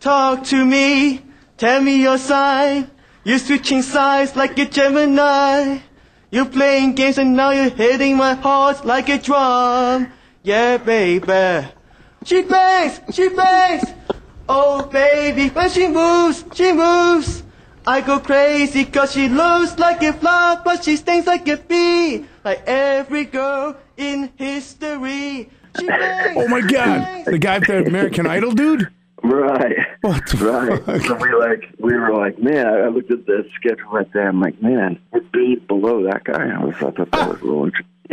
Talk 0.00 0.44
to 0.44 0.64
me, 0.64 1.22
tell 1.56 1.80
me 1.80 2.02
your 2.02 2.18
sign. 2.18 2.90
You're 3.24 3.38
switching 3.38 3.82
sides 3.82 4.36
like 4.36 4.58
a 4.58 4.66
Gemini. 4.66 5.78
You're 6.30 6.44
playing 6.46 6.94
games 6.94 7.16
and 7.16 7.36
now 7.36 7.50
you're 7.50 7.70
hitting 7.70 8.16
my 8.16 8.34
heart 8.34 8.84
like 8.84 9.08
a 9.08 9.18
drum. 9.18 10.12
Yeah, 10.42 10.76
baby. 10.76 11.68
She 12.24 12.42
bangs, 12.42 13.00
she 13.14 13.28
bangs. 13.30 13.84
Oh, 14.48 14.84
baby, 14.86 15.48
when 15.48 15.70
she 15.70 15.88
moves, 15.88 16.44
she 16.54 16.72
moves. 16.72 17.42
I 17.86 18.00
go 18.00 18.18
crazy 18.18 18.84
cause 18.86 19.12
she 19.12 19.28
looks 19.28 19.78
like 19.78 20.02
a 20.02 20.12
flower, 20.12 20.60
but 20.64 20.84
she 20.84 20.96
stings 20.96 21.26
like 21.26 21.46
a 21.48 21.56
bee. 21.56 22.24
Like 22.42 22.62
every 22.66 23.24
girl 23.26 23.76
in 23.96 24.30
history. 24.36 25.50
She 25.78 25.86
bangs, 25.86 26.36
oh 26.36 26.48
my 26.48 26.60
god, 26.60 27.24
the 27.26 27.38
guy 27.38 27.56
at 27.56 27.66
the 27.66 27.84
American 27.86 28.26
Idol 28.26 28.52
dude. 28.52 28.88
Right. 29.24 29.78
What 30.02 30.26
the 30.26 30.36
right. 30.36 30.84
fuck? 30.84 31.00
So 31.02 31.14
we 31.14 31.32
like 31.34 31.64
we 31.78 31.94
were 31.94 32.14
like, 32.14 32.38
man, 32.38 32.66
I 32.66 32.88
looked 32.88 33.10
at 33.10 33.24
the 33.24 33.48
schedule 33.56 33.90
right 33.90 34.10
there. 34.12 34.28
I'm 34.28 34.38
like, 34.40 34.60
man, 34.62 34.98
we're 35.12 35.20
beat 35.20 35.66
below 35.66 36.02
that 36.04 36.24
guy. 36.24 36.50
I 36.50 36.62
was 36.62 36.74
I 36.76 36.80
thought 36.80 36.96
that 36.96 37.08
ah. 37.14 37.28
was 37.30 37.40
a 37.40 37.44
little 37.44 37.64
interesting. 37.64 37.90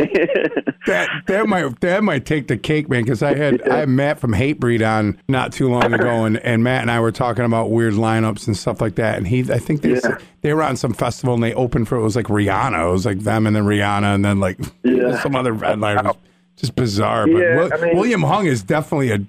that 0.88 1.10
that 1.28 1.48
might 1.50 1.82
that 1.82 2.02
might 2.02 2.26
take 2.26 2.48
the 2.48 2.56
cake, 2.56 2.90
man. 2.90 3.04
Because 3.04 3.22
I 3.22 3.36
had 3.36 3.62
I 3.68 3.80
had 3.80 3.90
Matt 3.90 4.22
from 4.22 4.32
Hatebreed 4.32 4.88
on 4.88 5.20
not 5.28 5.52
too 5.52 5.70
long 5.70 5.94
ago, 5.94 6.24
and, 6.24 6.38
and 6.38 6.64
Matt 6.64 6.82
and 6.82 6.90
I 6.90 7.02
were 7.02 7.12
talking 7.12 7.44
about 7.44 7.72
weird 7.72 7.96
lineups 7.96 8.48
and 8.48 8.56
stuff 8.56 8.80
like 8.80 8.96
that. 8.96 9.18
And 9.18 9.28
he, 9.28 9.42
I 9.52 9.60
think 9.60 9.82
they 9.82 9.96
Yeah. 9.96 10.18
they 10.44 10.54
were 10.54 10.64
on 10.64 10.78
some 10.78 10.94
festival 10.94 11.34
and 11.34 11.44
they 11.44 11.54
opened 11.54 11.90
for 11.90 11.98
it 11.98 12.04
was 12.04 12.16
like 12.16 12.28
Rihanna. 12.28 12.88
It 12.88 12.92
was 12.92 13.06
like 13.06 13.20
them 13.20 13.46
and 13.46 13.54
then 13.54 13.66
Rihanna 13.66 14.16
and 14.16 14.24
then 14.24 14.40
like 14.40 14.58
Yeah. 14.84 15.22
some 15.22 15.36
other 15.36 15.54
headliners. 15.56 16.16
Just 16.58 16.76
bizarre. 16.76 17.26
But 17.28 17.38
Yeah, 17.38 17.56
Wil- 17.58 17.74
I 17.74 17.78
mean- 17.82 17.96
William 17.98 18.22
Hung 18.24 18.46
is 18.46 18.62
definitely 18.64 19.12
a 19.12 19.20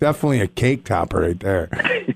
definitely 0.00 0.40
a 0.40 0.48
cake 0.48 0.84
topper 0.84 1.20
right 1.20 1.38
there. 1.40 1.68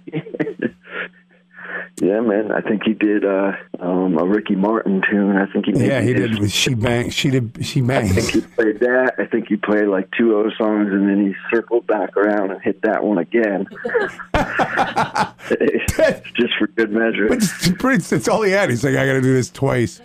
Yeah, 2.02 2.20
man. 2.20 2.50
I 2.50 2.60
think 2.60 2.82
he 2.84 2.92
did 2.92 3.24
uh, 3.24 3.52
um, 3.78 4.18
a 4.18 4.24
Ricky 4.26 4.56
Martin 4.56 5.00
tune. 5.08 5.36
I 5.36 5.46
think 5.46 5.66
he 5.66 5.86
Yeah, 5.86 6.00
he 6.02 6.12
did. 6.12 6.50
She 6.50 6.74
bang. 6.74 7.08
She 7.10 7.30
did. 7.30 7.56
She 7.64 7.80
I 7.82 8.08
think 8.08 8.30
he 8.30 8.40
played 8.40 8.80
that. 8.80 9.12
I 9.18 9.26
think 9.26 9.46
he 9.48 9.54
played 9.56 9.86
like 9.86 10.08
two 10.18 10.36
other 10.38 10.52
songs, 10.58 10.88
and 10.92 11.08
then 11.08 11.24
he 11.28 11.34
circled 11.54 11.86
back 11.86 12.16
around 12.16 12.50
and 12.50 12.60
hit 12.60 12.82
that 12.82 13.04
one 13.04 13.18
again. 13.18 13.66
Just 16.34 16.54
for 16.58 16.66
good 16.74 16.90
measure. 16.90 17.28
But 17.28 17.38
it's, 17.94 18.12
it's 18.12 18.28
all 18.28 18.42
he 18.42 18.50
had. 18.50 18.70
He's 18.70 18.82
like, 18.82 18.96
I 18.96 19.06
got 19.06 19.12
to 19.14 19.22
do 19.22 19.32
this 19.32 19.50
twice. 19.50 20.00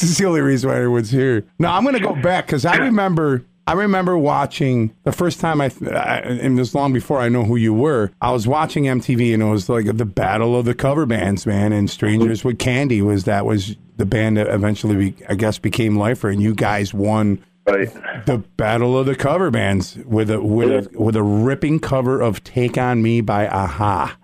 This 0.00 0.10
is 0.10 0.18
the 0.18 0.26
only 0.26 0.40
reason 0.40 0.70
why 0.70 0.76
everyone's 0.76 1.10
here. 1.10 1.44
No, 1.58 1.68
I'm 1.68 1.82
going 1.82 1.94
to 1.96 2.00
go 2.00 2.14
back 2.14 2.46
because 2.46 2.64
I 2.64 2.76
remember. 2.76 3.44
I 3.66 3.72
remember 3.72 4.16
watching 4.16 4.94
the 5.02 5.12
first 5.12 5.40
time 5.40 5.60
I, 5.60 5.70
I, 5.90 6.20
and 6.20 6.56
was 6.56 6.74
long 6.74 6.94
before 6.94 7.18
I 7.20 7.28
know 7.28 7.44
who 7.44 7.56
you 7.56 7.74
were. 7.74 8.10
I 8.22 8.30
was 8.32 8.46
watching 8.48 8.84
MTV 8.84 9.34
and 9.34 9.42
it 9.42 9.46
was 9.46 9.68
like 9.68 9.84
the 9.98 10.06
battle 10.06 10.58
of 10.58 10.64
the 10.64 10.74
cover 10.74 11.04
bands, 11.04 11.44
man. 11.44 11.74
And 11.74 11.90
Strangers 11.90 12.44
with 12.44 12.58
Candy 12.58 13.02
was 13.02 13.24
that 13.24 13.44
was 13.44 13.76
the 13.98 14.06
band 14.06 14.38
that 14.38 14.46
eventually, 14.46 15.10
be, 15.10 15.26
I 15.28 15.34
guess, 15.34 15.58
became 15.58 15.96
Lifer, 15.98 16.30
and 16.30 16.40
you 16.42 16.54
guys 16.54 16.94
won 16.94 17.44
Right. 17.66 17.92
the 18.24 18.38
battle 18.56 18.96
of 18.98 19.04
the 19.04 19.14
cover 19.14 19.50
bands 19.50 19.98
with 20.06 20.30
a 20.30 20.40
with 20.40 20.70
a 20.70 20.98
with 20.98 21.16
a 21.16 21.22
ripping 21.22 21.80
cover 21.80 22.22
of 22.22 22.42
"Take 22.44 22.78
on 22.78 23.02
Me" 23.02 23.20
by 23.20 23.44
a-ha. 23.44 24.16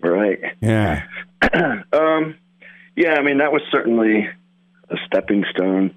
Right. 0.00 0.38
Yeah. 0.60 1.02
Um, 1.92 2.36
yeah, 2.94 3.14
I 3.14 3.22
mean 3.22 3.38
that 3.38 3.50
was 3.52 3.62
certainly 3.72 4.28
a 4.92 4.96
stepping 5.06 5.44
stone. 5.50 5.94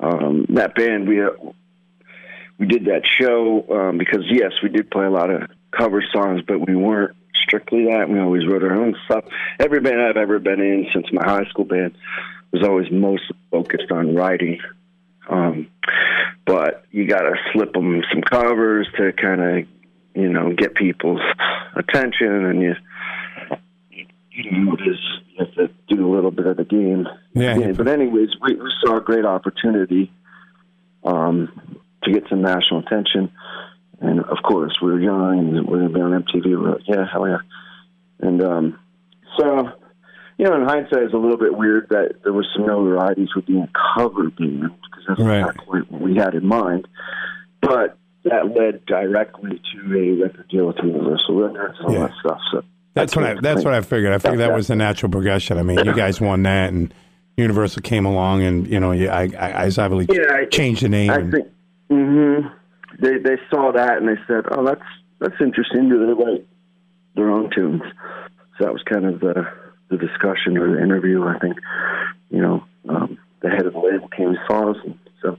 Um, 0.00 0.46
that 0.50 0.74
band 0.74 1.08
we 1.08 1.22
uh, 1.22 1.30
we 2.58 2.66
did 2.66 2.86
that 2.86 3.02
show 3.06 3.64
um, 3.70 3.98
because 3.98 4.24
yes, 4.30 4.52
we 4.62 4.68
did 4.68 4.90
play 4.90 5.06
a 5.06 5.10
lot 5.10 5.30
of 5.30 5.50
cover 5.76 6.02
songs, 6.12 6.42
but 6.46 6.66
we 6.66 6.76
weren't 6.76 7.16
strictly 7.34 7.86
that. 7.86 8.08
We 8.08 8.20
always 8.20 8.46
wrote 8.46 8.62
our 8.62 8.74
own 8.74 8.96
stuff. 9.04 9.24
Every 9.58 9.80
band 9.80 10.00
I've 10.00 10.16
ever 10.16 10.38
been 10.38 10.60
in 10.60 10.86
since 10.92 11.06
my 11.12 11.24
high 11.24 11.44
school 11.50 11.64
band 11.64 11.94
was 12.52 12.62
always 12.62 12.90
most 12.90 13.24
focused 13.50 13.90
on 13.90 14.14
writing. 14.14 14.60
Um, 15.28 15.68
but 16.46 16.84
you 16.90 17.08
got 17.08 17.22
to 17.22 17.34
slip 17.52 17.72
them 17.72 18.02
some 18.12 18.22
covers 18.22 18.86
to 18.96 19.12
kind 19.12 19.40
of, 19.40 19.66
you 20.14 20.28
know, 20.28 20.52
get 20.54 20.74
people's 20.74 21.22
attention, 21.74 22.44
and 22.44 22.62
you 22.62 22.74
you 24.34 24.50
know, 24.50 24.74
it 24.74 24.80
is 24.88 24.98
you 25.30 25.44
have 25.44 25.54
to 25.54 25.70
do 25.94 26.06
a 26.06 26.12
little 26.14 26.30
bit 26.30 26.46
of 26.46 26.56
the 26.56 26.64
game. 26.64 27.06
Yeah. 27.34 27.72
But 27.72 27.88
anyways, 27.88 28.30
we, 28.42 28.54
we 28.54 28.72
saw 28.84 28.96
a 28.98 29.00
great 29.00 29.24
opportunity 29.24 30.12
um, 31.04 31.78
to 32.02 32.12
get 32.12 32.24
some 32.28 32.42
national 32.42 32.80
attention, 32.80 33.30
and 34.00 34.20
of 34.20 34.38
course 34.42 34.76
we 34.82 34.90
were 34.92 35.00
young 35.00 35.38
and 35.56 35.66
we're 35.66 35.78
going 35.78 35.88
to 35.92 35.94
be 35.94 36.00
on 36.00 36.22
MTV. 36.22 36.60
We're 36.60 36.72
like, 36.72 36.82
yeah, 36.88 37.04
hell 37.10 37.28
yeah. 37.28 37.38
And 38.20 38.42
um, 38.42 38.78
so, 39.38 39.70
you 40.38 40.46
know, 40.46 40.56
in 40.56 40.62
hindsight, 40.66 41.02
it's 41.02 41.14
a 41.14 41.18
little 41.18 41.36
bit 41.36 41.56
weird 41.56 41.88
that 41.90 42.16
there 42.22 42.32
was 42.32 42.46
some 42.56 42.66
notoriety 42.66 43.28
for 43.32 43.42
being 43.42 43.62
a 43.62 43.70
cover 43.96 44.30
band 44.30 44.62
because 44.62 45.04
that's 45.08 45.20
Right. 45.20 45.40
not 45.40 45.56
quite 45.56 45.90
what 45.90 46.00
we 46.00 46.16
had 46.16 46.34
in 46.34 46.46
mind. 46.46 46.86
But 47.60 47.96
that 48.24 48.54
led 48.56 48.86
directly 48.86 49.60
to 49.74 49.96
a 49.96 50.22
record 50.22 50.48
deal 50.48 50.66
with 50.66 50.76
Universal 50.82 51.34
Records 51.34 51.76
and 51.78 51.86
all 51.88 51.92
Yeah. 51.92 52.06
that 52.06 52.12
stuff. 52.20 52.40
So 52.52 52.62
That's 52.94 53.14
what 53.16 53.24
I. 53.24 53.34
That's 53.40 53.64
what 53.64 53.74
I 53.74 53.80
figured. 53.80 54.12
I 54.12 54.18
figured 54.18 54.40
that 54.40 54.52
was 54.54 54.68
the 54.68 54.76
natural 54.76 55.10
progression. 55.10 55.58
I 55.58 55.62
mean, 55.62 55.84
you 55.84 55.94
guys 55.94 56.20
won 56.20 56.42
that, 56.44 56.72
and 56.72 56.94
Universal 57.36 57.82
came 57.82 58.06
along, 58.06 58.42
and 58.42 58.66
you 58.68 58.78
know, 58.78 58.92
I, 58.92 59.28
I, 59.38 59.64
I 59.64 59.70
obviously 59.78 60.06
Yeah, 60.16 60.32
I- 60.32 60.44
changed 60.46 60.82
the 60.82 60.88
name. 60.88 61.10
I 61.10 61.16
and- 61.16 61.32
think 61.32 61.48
hmm 61.90 62.38
they 63.00 63.18
they 63.18 63.36
saw 63.50 63.72
that 63.72 63.98
and 63.98 64.08
they 64.08 64.20
said, 64.28 64.44
"Oh, 64.52 64.64
that's 64.64 64.80
that's 65.18 65.34
interesting. 65.40 65.88
Do 65.88 66.06
they 66.06 66.12
write 66.12 66.46
their 67.16 67.30
own 67.30 67.50
tunes?" 67.54 67.82
So 68.58 68.64
that 68.64 68.72
was 68.72 68.82
kind 68.84 69.04
of 69.06 69.18
the 69.20 69.44
the 69.90 69.96
discussion 69.98 70.56
or 70.56 70.76
the 70.76 70.82
interview. 70.82 71.24
I 71.26 71.38
think 71.40 71.56
you 72.30 72.40
know 72.40 72.64
um, 72.88 73.18
the 73.40 73.50
head 73.50 73.66
of 73.66 73.72
the 73.72 73.78
label 73.80 74.06
came 74.08 74.28
and 74.28 74.38
saw 74.46 74.70
us, 74.70 74.76
and 74.84 74.98
so 75.20 75.36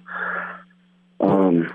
um, 1.21 1.73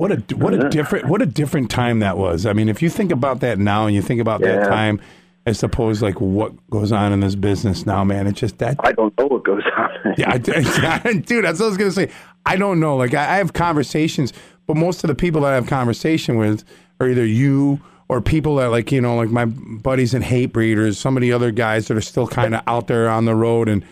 What 0.00 0.12
a 0.12 0.36
what 0.36 0.54
a 0.54 0.70
different 0.70 1.08
what 1.08 1.20
a 1.20 1.26
different 1.26 1.70
time 1.70 1.98
that 1.98 2.16
was. 2.16 2.46
I 2.46 2.54
mean, 2.54 2.70
if 2.70 2.80
you 2.80 2.88
think 2.88 3.12
about 3.12 3.40
that 3.40 3.58
now, 3.58 3.84
and 3.84 3.94
you 3.94 4.00
think 4.00 4.18
about 4.18 4.40
that 4.40 4.66
time, 4.66 4.98
as 5.44 5.62
opposed 5.62 6.00
like 6.00 6.18
what 6.22 6.54
goes 6.70 6.90
on 6.90 7.12
in 7.12 7.20
this 7.20 7.34
business 7.34 7.84
now, 7.84 8.02
man, 8.02 8.26
it's 8.26 8.40
just 8.40 8.56
that. 8.60 8.76
I 8.80 8.92
don't 8.92 9.12
know 9.18 9.26
what 9.26 9.44
goes 9.44 9.62
on. 9.76 10.14
Yeah, 10.16 10.32
I, 10.32 10.38
dude, 10.38 10.54
that's 11.44 11.60
what 11.60 11.66
I 11.66 11.68
was 11.68 11.76
gonna 11.76 11.90
say. 11.90 12.10
I 12.46 12.56
don't 12.56 12.80
know. 12.80 12.96
Like, 12.96 13.12
I, 13.12 13.34
I 13.34 13.36
have 13.36 13.52
conversations, 13.52 14.32
but 14.66 14.78
most 14.78 15.04
of 15.04 15.08
the 15.08 15.14
people 15.14 15.42
that 15.42 15.52
I 15.52 15.54
have 15.56 15.66
conversation 15.66 16.38
with 16.38 16.64
are 16.98 17.06
either 17.06 17.26
you 17.26 17.78
or 18.08 18.22
people 18.22 18.56
that 18.56 18.68
like 18.70 18.90
you 18.90 19.02
know, 19.02 19.16
like 19.16 19.28
my 19.28 19.44
buddies 19.44 20.14
in 20.14 20.22
Hate 20.22 20.54
Breeders, 20.54 20.98
some 20.98 21.14
of 21.18 21.20
the 21.20 21.34
other 21.34 21.50
guys 21.50 21.88
that 21.88 21.98
are 21.98 22.00
still 22.00 22.26
kind 22.26 22.54
of 22.54 22.62
out 22.66 22.86
there 22.86 23.10
on 23.10 23.26
the 23.26 23.34
road 23.34 23.68
and. 23.68 23.84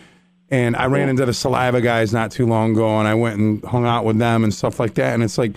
And 0.51 0.75
I 0.75 0.87
ran 0.87 1.09
into 1.09 1.27
the 1.27 1.33
Saliva 1.33 1.79
guys 1.79 2.11
not 2.11 2.31
too 2.31 2.47
long 2.47 2.71
ago, 2.71 2.97
and 2.97 3.07
I 3.07 3.13
went 3.13 3.37
and 3.37 3.63
hung 3.63 3.85
out 3.85 4.03
with 4.03 4.17
them 4.17 4.43
and 4.43 4.51
stuff 4.51 4.79
like 4.79 4.95
that. 4.95 5.13
And 5.13 5.21
it's 5.21 5.37
like 5.37 5.51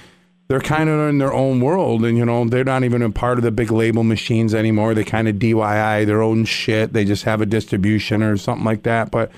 they're 0.48 0.60
kind 0.60 0.88
of 0.88 1.08
in 1.08 1.18
their 1.18 1.32
own 1.32 1.60
world, 1.60 2.04
and 2.04 2.18
you 2.18 2.24
know 2.24 2.44
they're 2.44 2.64
not 2.64 2.84
even 2.84 3.02
a 3.02 3.10
part 3.10 3.38
of 3.38 3.44
the 3.44 3.50
big 3.50 3.70
label 3.70 4.04
machines 4.04 4.54
anymore. 4.54 4.94
They 4.94 5.04
kind 5.04 5.28
of 5.28 5.36
DIY 5.36 6.06
their 6.06 6.22
own 6.22 6.44
shit. 6.44 6.92
They 6.92 7.04
just 7.04 7.24
have 7.24 7.40
a 7.40 7.46
distribution 7.46 8.22
or 8.22 8.36
something 8.36 8.64
like 8.64 8.82
that. 8.82 9.10
But 9.10 9.32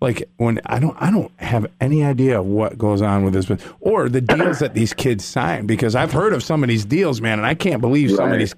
like 0.00 0.28
when 0.36 0.60
I 0.66 0.78
don't, 0.78 0.96
I 1.00 1.10
don't 1.10 1.32
have 1.40 1.66
any 1.80 2.04
idea 2.04 2.42
what 2.42 2.78
goes 2.78 3.02
on 3.02 3.24
with 3.24 3.34
this, 3.34 3.46
but 3.46 3.60
or 3.80 4.08
the 4.08 4.20
deals 4.20 4.60
that 4.60 4.74
these 4.74 4.94
kids 4.94 5.24
sign 5.24 5.66
because 5.66 5.94
I've 5.94 6.12
heard 6.12 6.32
of 6.32 6.42
some 6.42 6.62
of 6.62 6.68
these 6.68 6.84
deals, 6.84 7.20
man, 7.20 7.38
and 7.38 7.46
I 7.46 7.54
can't 7.54 7.80
believe 7.80 8.12
some 8.12 8.32
of 8.32 8.38
these 8.38 8.54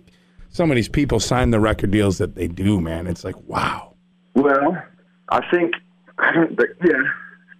some 0.50 0.71
of 0.71 0.76
these 0.76 0.88
people 0.88 1.18
sign 1.18 1.50
the 1.50 1.61
record 1.61 1.90
deals 1.90 2.18
that 2.18 2.35
they 2.35 2.47
do, 2.47 2.80
man. 2.80 3.06
It's 3.06 3.25
like 3.25 3.37
wow. 3.47 3.94
Well, 4.35 4.82
I 5.30 5.40
think 5.50 5.75
I 6.18 6.32
don't. 6.32 6.56
But 6.56 6.68
yeah, 6.85 7.02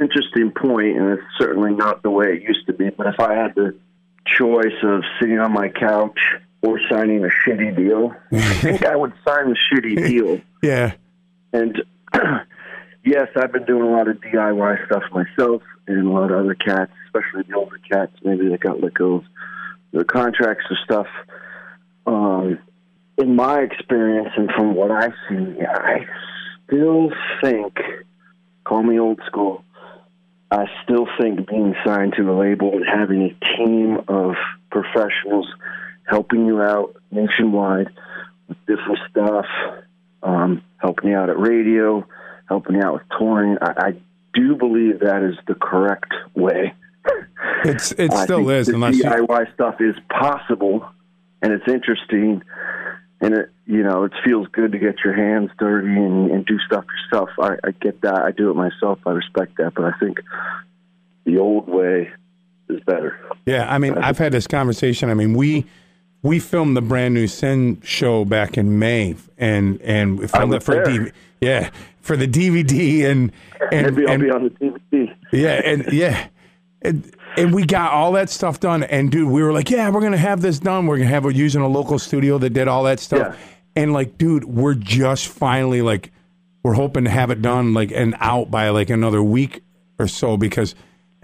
interesting 0.01 0.53
point, 0.53 0.97
and 0.97 1.11
it's 1.11 1.23
certainly 1.39 1.73
not 1.73 2.03
the 2.03 2.11
way 2.11 2.35
it 2.35 2.43
used 2.43 2.67
to 2.67 2.73
be. 2.73 2.91
But 2.91 3.07
if 3.07 3.19
I 3.19 3.35
had 3.35 3.55
the 3.55 3.77
choice 4.27 4.75
of 4.83 5.03
sitting 5.21 5.39
on 5.39 5.53
my 5.53 5.69
couch 5.69 6.19
or 6.63 6.81
signing 6.91 7.25
a 7.25 7.29
shitty 7.29 7.77
deal, 7.77 8.15
I 8.33 8.55
think 8.55 8.85
I 8.85 8.97
would 8.97 9.13
sign 9.27 9.51
the 9.51 9.57
shitty 9.73 10.07
deal. 10.07 10.41
Yeah, 10.63 10.93
And 11.53 11.83
yes, 13.05 13.27
I've 13.35 13.51
been 13.51 13.65
doing 13.65 13.83
a 13.83 13.91
lot 13.91 14.07
of 14.07 14.21
DIY 14.21 14.87
stuff 14.87 15.03
myself, 15.11 15.61
and 15.89 16.07
a 16.07 16.09
lot 16.09 16.31
of 16.31 16.39
other 16.39 16.55
cats, 16.55 16.93
especially 17.07 17.43
the 17.49 17.57
older 17.57 17.81
cats. 17.91 18.13
Maybe 18.23 18.49
they 18.49 18.59
got 18.59 18.81
let 18.81 18.95
go 18.95 19.17
of 19.17 19.25
their 19.91 20.05
contracts 20.05 20.67
or 20.71 20.77
stuff. 20.85 21.09
Um, 22.07 22.61
in 23.19 23.35
my 23.35 23.59
experience, 23.61 24.31
and 24.37 24.53
from 24.53 24.77
what 24.77 24.93
I 24.93 25.09
see, 25.29 25.57
I 25.69 26.07
still 26.67 27.11
think, 27.43 27.77
call 28.65 28.85
me 28.85 29.01
old 29.01 29.21
school. 29.27 29.65
I 30.53 30.67
still 30.85 31.07
think 31.19 31.49
being 31.49 31.75
signed 31.85 32.13
to 32.19 32.31
a 32.31 32.35
label 32.39 32.73
and 32.73 32.85
having 32.87 33.23
a 33.23 33.57
team 33.57 33.99
of 34.07 34.35
professionals 34.71 35.49
helping 36.05 36.47
you 36.47 36.61
out 36.61 36.95
nationwide 37.11 37.89
with 38.49 38.59
different 38.67 38.99
stuff, 39.11 39.47
um, 40.23 40.63
helping 40.77 41.11
you 41.11 41.17
out 41.17 41.31
at 41.31 41.39
radio, 41.39 42.07
helping 42.49 42.77
you 42.77 42.83
out 42.83 42.95
with 42.95 43.03
touring. 43.19 43.57
I, 43.63 43.73
I 43.79 43.93
do 44.35 44.55
believe 44.55 45.01
that 45.01 45.23
is 45.23 45.37
the 45.47 45.55
correct 45.55 46.13
way. 46.35 46.75
it's 47.65 47.93
it 47.93 48.13
still 48.13 48.51
is 48.51 48.67
the 48.67 48.75
unless 48.75 48.97
you, 48.97 49.05
DIY 49.05 49.55
stuff 49.55 49.81
is 49.81 49.97
possible 50.11 50.87
and 51.41 51.53
it's 51.53 51.67
interesting 51.67 52.43
and 53.23 53.35
it 53.35 53.51
you 53.67 53.83
know 53.83 54.05
it 54.05 54.13
feels 54.25 54.49
good 54.49 54.73
to 54.73 54.79
get 54.79 54.97
your 55.05 55.15
hands 55.15 55.51
dirty 55.59 55.89
and, 55.89 56.31
and 56.31 56.45
do 56.45 56.59
stuff 56.67 56.85
yourself. 56.85 57.31
I, 57.41 57.55
I 57.67 57.71
get 57.71 58.03
that. 58.03 58.21
I 58.21 58.33
do 58.33 58.51
it 58.51 58.55
myself. 58.55 58.99
I 59.07 59.11
respect 59.11 59.57
that, 59.57 59.73
but 59.75 59.85
I 59.85 59.93
think 59.99 60.19
the 61.25 61.39
old 61.39 61.69
way 61.69 62.11
is 62.69 62.81
better. 62.85 63.19
Yeah, 63.47 63.73
I 63.73 63.79
mean, 63.79 63.97
I've 63.97 64.19
had 64.19 64.33
this 64.33 64.47
conversation. 64.47 65.09
I 65.09 65.15
mean, 65.15 65.35
we 65.35 65.65
we 66.23 66.41
filmed 66.41 66.77
the 66.77 66.83
brand 66.83 67.15
new 67.15 67.29
Sin 67.29 67.81
show 67.83 68.25
back 68.25 68.59
in 68.59 68.79
May, 68.79 69.15
and 69.39 69.81
and 69.83 70.19
we 70.19 70.27
filmed 70.27 70.55
it 70.55 70.63
for. 70.63 70.85
DVD. 70.85 71.13
Yeah, 71.41 71.71
for 72.01 72.17
the 72.17 72.29
DVD, 72.29 73.11
and 73.11 73.33
and, 73.73 73.97
Maybe 73.97 74.07
I'll 74.07 74.13
and 74.15 74.23
be 74.23 74.31
on 74.31 74.45
the 74.45 74.51
DVD. 74.51 75.15
yeah, 75.33 75.61
and 75.65 75.93
yeah, 75.93 76.29
and, 76.85 77.15
and 77.37 77.55
we 77.55 77.65
got 77.65 77.93
all 77.93 78.13
that 78.13 78.29
stuff 78.31 78.61
done. 78.61 78.83
And 78.83 79.11
dude, 79.11 79.29
we 79.29 79.43
were 79.43 79.53
like, 79.53 79.71
yeah, 79.71 79.89
we're 79.91 80.01
gonna 80.01 80.17
have 80.17 80.41
this 80.43 80.59
done. 80.59 80.87
We're 80.87 80.99
gonna 80.99 81.09
have 81.11 81.25
it 81.27 81.37
using 81.37 81.63
a 81.63 81.69
local 81.69 81.99
studio 81.99 82.39
that 82.39 82.51
did 82.51 82.69
all 82.69 82.85
that 82.85 83.01
stuff. 83.01 83.35
Yeah. 83.35 83.43
And 83.75 83.93
like, 83.93 84.19
dude, 84.19 84.45
we're 84.45 84.75
just 84.75 85.29
finally 85.29 85.81
like, 85.83 86.13
we're 86.63 86.75
hoping 86.75 87.05
to 87.05 87.11
have 87.11 87.31
it 87.31 87.43
done 87.43 87.75
like 87.75 87.91
and 87.93 88.15
out 88.21 88.51
by 88.51 88.69
like 88.69 88.91
another 88.91 89.23
week 89.23 89.63
or 89.99 90.07
so 90.09 90.37
because 90.37 90.75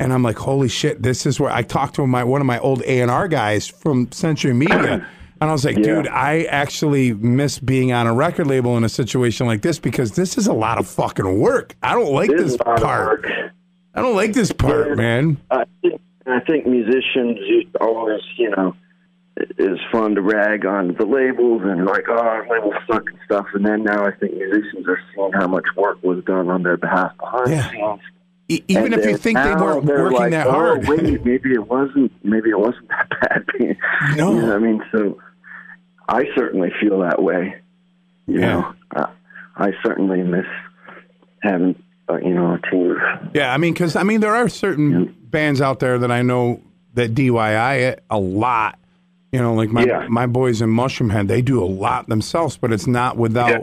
and 0.01 0.13
I'm 0.13 0.23
like, 0.23 0.39
holy 0.39 0.69
shit, 0.69 1.03
this 1.03 1.27
is 1.27 1.41
where 1.41 1.51
I 1.51 1.63
talked 1.63 1.97
to 1.97 2.07
my 2.07 2.23
one 2.25 2.41
of 2.41 2.47
my 2.47 2.59
old 2.61 2.83
A 2.83 3.01
and 3.01 3.11
R 3.11 3.29
guys 3.29 3.67
from 3.67 4.11
Century 4.13 4.53
Media. 4.55 5.07
And 5.41 5.49
I 5.49 5.53
was 5.53 5.65
like, 5.65 5.77
Yeah. 5.77 5.85
dude, 5.85 6.09
I 6.09 6.43
actually 6.51 7.13
miss 7.15 7.61
being 7.61 7.93
on 7.93 8.09
a 8.09 8.13
record 8.13 8.49
label 8.49 8.77
in 8.77 8.83
a 8.83 8.89
situation 8.89 9.47
like 9.47 9.63
this 9.63 9.79
because 9.79 10.17
this 10.17 10.37
is 10.37 10.49
a 10.49 10.53
lot 10.53 10.79
of 10.79 10.89
fucking 10.89 11.39
work. 11.39 11.77
I 11.81 11.95
don't 11.95 12.11
like 12.13 12.29
It 12.29 12.39
this 12.39 12.57
part. 12.57 13.25
I 13.99 14.03
don't 14.03 14.17
like 14.17 14.33
this 14.33 14.53
part, 14.53 14.89
Yeah. 14.89 14.95
man. 14.95 15.37
I 15.51 15.65
think, 15.83 16.01
I 16.27 16.41
think 16.41 16.67
musicians 16.67 17.39
always, 17.81 18.21
you 18.37 18.51
know, 18.51 18.75
is 19.59 19.79
fun 19.93 20.15
to 20.17 20.23
rag 20.23 20.67
on 20.67 20.95
the 20.99 21.07
labels 21.07 21.63
and 21.65 21.85
like, 21.87 22.05
oh, 22.09 22.43
labels 22.51 22.75
suck 22.91 23.05
and 23.09 23.19
stuff. 23.25 23.47
And 23.55 23.65
then 23.65 23.85
now 23.85 24.05
I 24.05 24.11
think 24.13 24.35
musicians 24.35 24.87
are 24.89 24.99
seeing 25.15 25.33
how 25.33 25.47
much 25.47 25.65
work 25.77 26.03
was 26.03 26.25
done 26.25 26.49
on 26.49 26.63
their 26.63 26.77
behalf 26.77 27.13
behind 27.19 27.51
Yeah. 27.51 27.63
the 27.63 27.71
scenes. 27.71 28.01
E- 28.51 28.65
even 28.69 28.93
And 28.93 28.95
if 28.95 29.07
you 29.07 29.17
think 29.17 29.39
they 29.39 29.55
weren't 29.55 29.85
working 29.85 30.17
like, 30.19 30.31
that 30.33 30.47
oh, 30.47 30.53
hard. 30.53 30.89
wait, 30.89 31.25
maybe 31.25 31.53
it 31.53 31.69
wasn't. 31.69 32.11
Maybe 32.25 32.49
it 32.51 32.59
wasn't 32.59 32.89
that 32.89 33.09
bad. 33.21 33.45
No. 34.17 34.33
You 34.35 34.41
know 34.43 34.55
I 34.57 34.59
mean, 34.59 34.83
so 34.91 35.19
I 36.09 36.25
certainly 36.37 36.73
feel 36.81 37.01
that 37.01 37.23
way. 37.23 37.57
You 38.27 38.41
Yeah. 38.41 38.47
know, 38.55 38.73
I, 38.97 39.09
I 39.57 39.73
certainly 39.85 40.23
miss 40.23 40.47
having, 41.43 41.75
uh, 42.09 42.17
you 42.19 42.35
know, 42.35 42.55
a. 42.55 42.97
Yeah, 43.35 43.53
I 43.53 43.59
mean, 43.59 43.73
because 43.75 43.97
I 43.97 44.03
mean, 44.03 44.21
there 44.21 44.35
are 44.35 44.49
certain 44.49 45.15
bands 45.25 45.61
out 45.61 45.81
there 45.81 45.99
that 45.99 46.11
I 46.11 46.23
know 46.23 46.61
that 46.95 47.15
DIY 47.15 47.79
it 47.81 48.05
a 48.11 48.19
lot. 48.19 48.79
You 49.33 49.41
know, 49.41 49.55
like 49.55 49.69
my 49.71 49.85
Yeah. 49.85 50.07
my 50.09 50.27
boys 50.27 50.63
in 50.63 50.71
Mushroomhead, 50.71 51.29
they 51.29 51.43
do 51.43 51.63
a 51.63 51.67
lot 51.67 52.09
themselves, 52.09 52.57
but 52.57 52.73
it's 52.73 52.87
not 52.87 53.17
without 53.19 53.51
Yeah. 53.51 53.61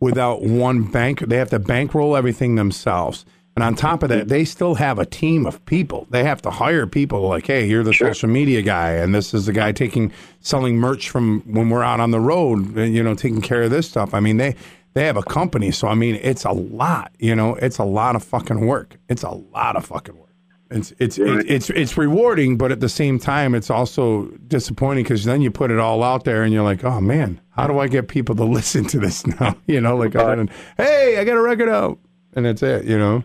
without 0.00 0.42
one 0.42 0.82
bank. 0.84 1.20
They 1.20 1.36
have 1.36 1.50
to 1.50 1.58
bankroll 1.58 2.16
everything 2.16 2.54
themselves, 2.54 3.24
and 3.56 3.64
on 3.64 3.74
top 3.74 4.04
of 4.04 4.08
that, 4.10 4.28
they 4.28 4.44
still 4.44 4.76
have 4.76 5.00
a 5.00 5.04
team 5.04 5.46
of 5.46 5.62
people. 5.66 6.06
They 6.10 6.22
have 6.22 6.40
to 6.42 6.50
hire 6.50 6.86
people. 6.86 7.28
Like, 7.28 7.46
hey, 7.48 7.66
you're 7.66 7.82
the 7.82 7.92
social 7.92 8.28
media 8.28 8.62
guy, 8.62 8.92
and 8.92 9.12
this 9.12 9.34
is 9.34 9.46
the 9.46 9.52
guy 9.52 9.72
taking 9.72 10.12
selling 10.38 10.76
merch 10.78 11.10
from 11.10 11.42
when 11.44 11.70
we're 11.70 11.82
out 11.82 11.98
on 11.98 12.12
the 12.12 12.20
road. 12.20 12.76
You 12.78 13.02
know, 13.02 13.14
taking 13.14 13.40
care 13.40 13.62
of 13.64 13.70
this 13.70 13.88
stuff. 13.88 14.14
I 14.14 14.20
mean, 14.20 14.36
they. 14.36 14.54
They 14.94 15.06
have 15.06 15.16
a 15.16 15.22
company, 15.22 15.70
so 15.70 15.86
I 15.88 15.94
mean, 15.94 16.16
it's 16.22 16.44
a 16.44 16.50
lot. 16.52 17.12
You 17.18 17.34
know, 17.36 17.54
it's 17.56 17.78
a 17.78 17.84
lot 17.84 18.16
of 18.16 18.24
fucking 18.24 18.66
work. 18.66 18.96
It's 19.08 19.22
a 19.22 19.30
lot 19.30 19.76
of 19.76 19.84
fucking 19.84 20.16
work. 20.16 20.26
It's 20.70 20.92
it's 20.98 21.18
Right. 21.18 21.44
it's 21.48 21.70
it's 21.70 21.96
rewarding, 21.96 22.56
but 22.56 22.70
at 22.72 22.80
the 22.80 22.88
same 22.88 23.18
time, 23.18 23.54
it's 23.54 23.70
also 23.70 24.26
disappointing 24.48 25.04
because 25.04 25.24
then 25.24 25.42
you 25.42 25.50
put 25.50 25.70
it 25.70 25.78
all 25.78 26.02
out 26.02 26.24
there 26.24 26.42
and 26.42 26.52
you're 26.52 26.62
like, 26.64 26.84
oh 26.84 27.00
man, 27.00 27.40
how 27.50 27.66
do 27.66 27.78
I 27.78 27.88
get 27.88 28.08
people 28.08 28.34
to 28.36 28.44
listen 28.58 28.84
to 28.86 28.98
this 28.98 29.26
now? 29.26 29.56
You 29.66 29.80
know, 29.80 29.96
like 29.96 30.12
than 30.12 30.50
hey, 30.76 31.18
I 31.18 31.24
got 31.24 31.36
a 31.36 31.40
record 31.42 31.68
out, 31.68 31.98
and 32.34 32.44
that's 32.46 32.62
it. 32.62 32.84
You 32.84 32.98
know, 32.98 33.22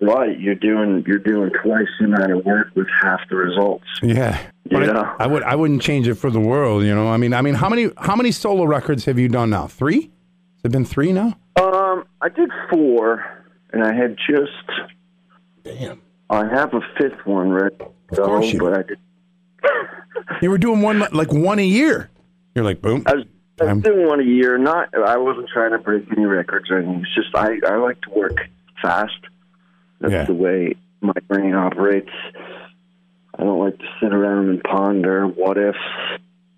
Right, 0.00 0.38
you're 0.38 0.56
doing 0.56 1.04
you're 1.06 1.18
doing 1.18 1.50
twice 1.62 1.86
the 2.00 2.06
amount 2.06 2.32
of 2.32 2.44
work 2.44 2.68
with 2.74 2.88
half 3.02 3.20
the 3.30 3.36
results. 3.36 3.84
yeah. 4.02 4.40
But 4.70 4.82
I- 4.82 4.86
Yeah. 4.86 5.16
I, 5.20 5.26
would 5.28 5.42
I 5.44 5.54
wouldn't 5.54 5.82
change 5.82 6.08
it 6.08 6.14
for 6.14 6.30
the 6.30 6.40
world. 6.40 6.82
You 6.84 6.94
know, 6.94 7.08
I 7.08 7.16
mean, 7.16 7.32
I 7.34 7.42
mean, 7.42 7.54
how 7.54 7.68
many 7.68 7.90
how 7.98 8.16
many 8.16 8.32
solo 8.32 8.64
records 8.64 9.04
have 9.04 9.18
you 9.18 9.28
done 9.28 9.50
now? 9.50 9.66
Three? 9.68 10.10
Has 10.62 10.70
it 10.70 10.72
been 10.72 10.84
three 10.84 11.12
now? 11.12 11.36
Um, 11.60 12.04
I 12.20 12.28
did 12.28 12.50
four, 12.70 13.24
and 13.72 13.82
I 13.82 13.92
had 13.92 14.16
just 14.28 14.50
Damn. 15.64 16.00
I 16.30 16.46
have 16.46 16.72
a 16.74 16.80
fifth 16.98 17.24
one 17.26 17.50
ready. 17.50 17.76
Of 18.10 18.18
course 18.18 18.52
you 18.52 18.58
but 18.60 18.78
I 18.78 18.82
did. 18.82 18.98
You 20.40 20.50
were 20.50 20.58
doing 20.58 20.82
one 20.82 21.00
like 21.12 21.32
one 21.32 21.58
a 21.58 21.64
year. 21.64 22.10
You're 22.54 22.64
like 22.64 22.80
boom. 22.80 23.02
I 23.06 23.14
was, 23.14 23.24
I 23.60 23.72
was 23.72 23.82
doing 23.82 24.06
one 24.06 24.20
a 24.20 24.24
year. 24.24 24.56
Not 24.58 24.88
I 24.94 25.16
wasn't 25.16 25.48
trying 25.52 25.72
to 25.72 25.78
break 25.78 26.04
any 26.12 26.26
records 26.26 26.70
or 26.70 26.78
anything. 26.78 27.00
It's 27.04 27.14
just 27.14 27.34
I 27.34 27.56
I 27.66 27.76
like 27.76 28.00
to 28.02 28.10
work 28.10 28.38
fast. 28.80 29.12
That's 30.00 30.12
Yeah. 30.12 30.24
the 30.24 30.34
way 30.34 30.74
my 31.00 31.12
brain 31.28 31.54
operates. 31.54 32.10
I 33.34 33.42
don't 33.44 33.58
like 33.58 33.78
to 33.78 33.84
sit 34.00 34.12
around 34.12 34.48
and 34.50 34.62
ponder 34.62 35.26
what 35.26 35.58
ifs. 35.58 35.78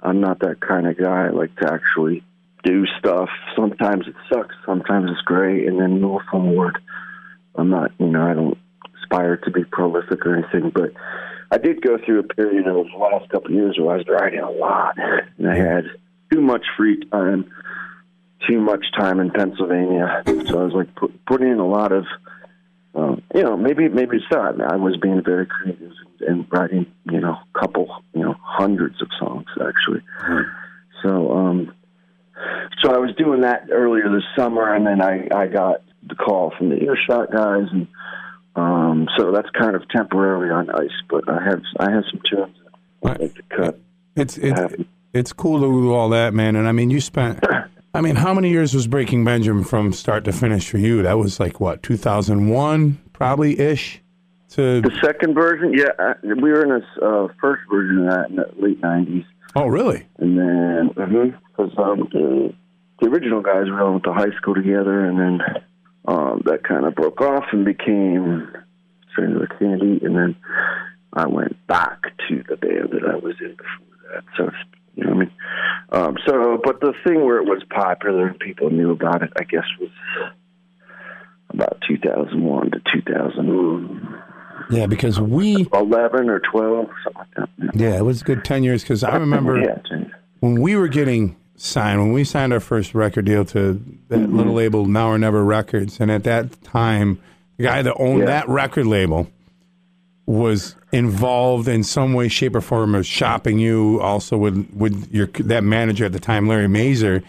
I'm 0.02 0.20
not 0.20 0.40
that 0.40 0.61
kind 0.61 0.87
of 0.87 0.98
guy. 0.98 1.26
I 1.26 1.31
like 1.31 1.55
to 1.57 1.72
actually 1.72 2.22
do 2.64 2.87
stuff. 2.98 3.29
Sometimes 3.55 4.07
it 4.09 4.14
sucks, 4.33 4.55
sometimes 4.66 5.11
it's 5.11 5.20
great, 5.22 5.68
and 5.68 5.81
then 5.81 6.00
move 6.00 6.22
forward. 6.31 6.79
I'm 7.55 7.70
not, 7.70 7.92
you 7.98 8.07
know, 8.07 8.22
I 8.22 8.35
don't 8.35 8.59
aspire 9.03 9.37
to 9.37 9.50
be 9.50 9.64
prolific 9.64 10.24
or 10.27 10.37
anything, 10.37 10.70
but 10.70 10.92
I 11.50 11.59
did 11.59 11.83
go 11.83 11.98
through 12.05 12.20
a 12.20 12.22
period 12.24 12.66
of 12.66 12.74
the 12.74 12.98
last 12.98 13.31
couple 13.31 13.48
of 13.48 13.55
years 13.55 13.79
where 13.79 13.94
I 13.94 13.98
was 13.98 14.09
writing 14.09 14.40
a 14.40 14.50
lot, 14.50 14.96
and 15.38 15.48
I 15.48 15.57
had 15.57 15.85
too 16.33 16.40
much 16.40 16.64
free 16.77 17.05
time, 17.12 17.50
too 18.48 18.61
much 18.61 18.85
time 18.98 19.20
in 19.20 19.31
Pennsylvania. 19.31 20.22
So 20.27 20.61
I 20.61 20.64
was 20.64 20.72
like 20.74 20.94
put, 20.96 21.24
putting 21.27 21.48
in 21.48 21.59
a 21.59 21.66
lot 21.66 21.92
of, 21.92 22.07
um, 22.94 23.22
you 23.35 23.42
know, 23.42 23.57
maybe 23.57 23.88
maybe 23.88 24.16
it's 24.16 24.27
not. 24.31 24.61
I 24.61 24.77
was 24.77 24.96
being 24.96 25.22
very 25.22 25.46
creative 25.46 25.92
and 26.27 26.46
writing, 26.50 26.87
you 27.11 27.20
know, 27.20 27.33
a 27.35 27.59
couple, 27.59 28.03
you 28.14 28.22
know, 28.22 28.35
hundreds 28.42 29.00
of 29.03 29.09
songs 29.18 29.46
actually. 29.61 30.00
So, 31.03 31.33
um, 31.33 31.74
so 32.83 32.92
I 32.92 32.99
was 32.99 33.14
doing 33.16 33.42
that 33.42 33.68
earlier 33.70 34.11
this 34.11 34.25
summer, 34.37 34.75
and 34.75 34.87
then 34.87 35.01
I 35.01 35.29
I 35.35 35.47
got 35.47 35.83
the 36.07 36.14
call 36.14 36.53
from 36.57 36.68
the 36.70 36.77
Earshot 36.77 37.33
guys, 37.33 37.66
and 37.70 37.87
um, 38.57 39.09
so 39.16 39.33
that's 39.33 39.49
kind 39.51 39.75
of 39.75 39.88
temporarily 39.88 40.51
on 40.51 40.70
ice. 40.70 40.90
But 41.09 41.29
I 41.29 41.42
have 41.44 41.62
I 41.79 41.90
have 41.90 42.05
some 42.11 42.20
tunes 42.29 42.57
I'd 43.05 43.20
like 43.20 43.35
to 43.35 43.42
cut. 43.57 43.81
It's 44.16 44.37
it's 44.38 44.59
happen. 44.59 44.87
it's 45.12 45.33
cool 45.33 45.61
to 45.61 45.66
do 45.66 45.92
all 45.92 46.09
that, 46.11 46.35
man. 46.35 46.57
And 46.57 46.68
I 46.68 46.73
mean, 46.73 46.90
you 46.90 47.01
spent. 47.01 47.42
I 47.94 48.01
mean, 48.01 48.16
how 48.16 48.35
many 48.35 48.51
years 48.51 48.75
was 48.75 48.88
Breaking 48.88 49.25
Benjamin 49.25 49.62
from 49.62 49.92
start 49.92 50.25
to 50.25 50.33
finish 50.33 50.68
for 50.68 50.79
you? 50.79 51.03
That 51.05 51.16
was 51.16 51.38
like 51.38 51.61
what, 51.61 51.81
2001, 51.85 53.01
probably 53.12 53.61
ish. 53.61 54.01
To 54.51 54.81
The 54.81 54.90
second 55.01 55.35
version, 55.35 55.73
yeah, 55.73 56.14
we 56.23 56.51
were 56.51 56.62
in 56.64 56.70
this 56.70 56.88
uh, 57.01 57.29
first 57.40 57.62
version 57.70 57.99
of 58.01 58.11
that 58.11 58.31
in 58.31 58.37
the 58.37 58.51
late 58.59 58.81
'90s, 58.81 59.25
oh, 59.55 59.66
really? 59.66 60.07
and 60.18 60.38
then 60.38 60.90
because 61.56 61.72
um, 61.78 62.08
the, 62.12 62.52
the 63.00 63.08
original 63.08 63.40
guys 63.42 63.64
we 63.66 63.72
all 63.78 63.92
went 63.92 64.04
to 64.04 64.12
high 64.12 64.34
school 64.36 64.54
together, 64.54 65.04
and 65.04 65.18
then 65.18 65.40
um, 66.06 66.42
that 66.46 66.64
kind 66.64 66.84
of 66.86 66.94
broke 66.94 67.20
off 67.20 67.44
and 67.52 67.64
became 67.64 68.48
Stranger 69.12 69.46
Candy, 69.58 70.04
and 70.04 70.16
then 70.16 70.36
I 71.12 71.26
went 71.26 71.64
back 71.66 72.02
to 72.28 72.42
the 72.48 72.56
band 72.56 72.90
that 72.92 73.04
I 73.08 73.16
was 73.16 73.34
in 73.40 73.50
before 73.56 74.12
that. 74.14 74.24
So 74.36 74.50
you 74.96 75.04
know 75.04 75.10
what 75.10 75.16
I 75.16 75.20
mean. 75.20 75.30
Um, 75.90 76.16
so, 76.26 76.60
but 76.62 76.80
the 76.80 76.92
thing 77.06 77.24
where 77.24 77.38
it 77.38 77.44
was 77.46 77.62
popular 77.70 78.28
and 78.28 78.38
people 78.38 78.70
knew 78.70 78.90
about 78.92 79.22
it, 79.22 79.30
I 79.38 79.44
guess, 79.44 79.64
was 79.80 79.90
about 81.50 81.82
2001 81.88 82.70
to 82.72 82.80
2011 82.92 84.14
Yeah, 84.70 84.86
because 84.86 85.20
we. 85.20 85.66
eleven 85.72 86.28
or 86.28 86.40
12, 86.40 86.86
something 87.04 87.22
like 87.38 87.48
that. 87.58 87.76
Yeah. 87.80 87.96
It 87.98 88.02
was 88.04 88.22
a 88.22 88.24
good 88.24 88.44
10 88.44 88.62
years 88.64 88.82
because 88.82 89.04
I 89.04 89.16
remember 89.16 89.60
Yeah, 89.60 89.78
when 90.40 90.60
we 90.60 90.76
were 90.76 90.88
getting 90.88 91.36
signed, 91.56 92.00
when 92.00 92.12
we 92.12 92.24
signed 92.24 92.52
our 92.52 92.60
first 92.60 92.94
record 92.94 93.24
deal 93.26 93.44
to 93.46 93.74
that 94.08 94.18
mm-hmm. 94.18 94.36
little 94.36 94.54
label, 94.54 94.86
Now 94.86 95.08
or 95.08 95.18
Never 95.18 95.44
Records, 95.44 96.00
and 96.00 96.10
at 96.10 96.24
that 96.24 96.62
time, 96.64 97.20
the 97.56 97.64
guy 97.64 97.82
that 97.82 97.94
owned 97.98 98.20
Yeah. 98.20 98.26
that 98.26 98.48
record 98.48 98.86
label 98.86 99.28
was 100.26 100.74
involved 100.90 101.68
in 101.68 101.82
some 101.82 102.14
way, 102.14 102.28
shape, 102.28 102.56
or 102.56 102.60
form 102.60 102.94
of 102.94 103.06
shopping 103.06 103.58
you 103.58 104.00
also 104.00 104.36
with 104.36 104.68
with 104.74 105.12
your 105.12 105.26
that 105.26 105.62
manager 105.64 106.06
at 106.06 106.12
the 106.12 106.20
time, 106.20 106.48
Larry 106.48 106.68
Mazer. 106.68 107.22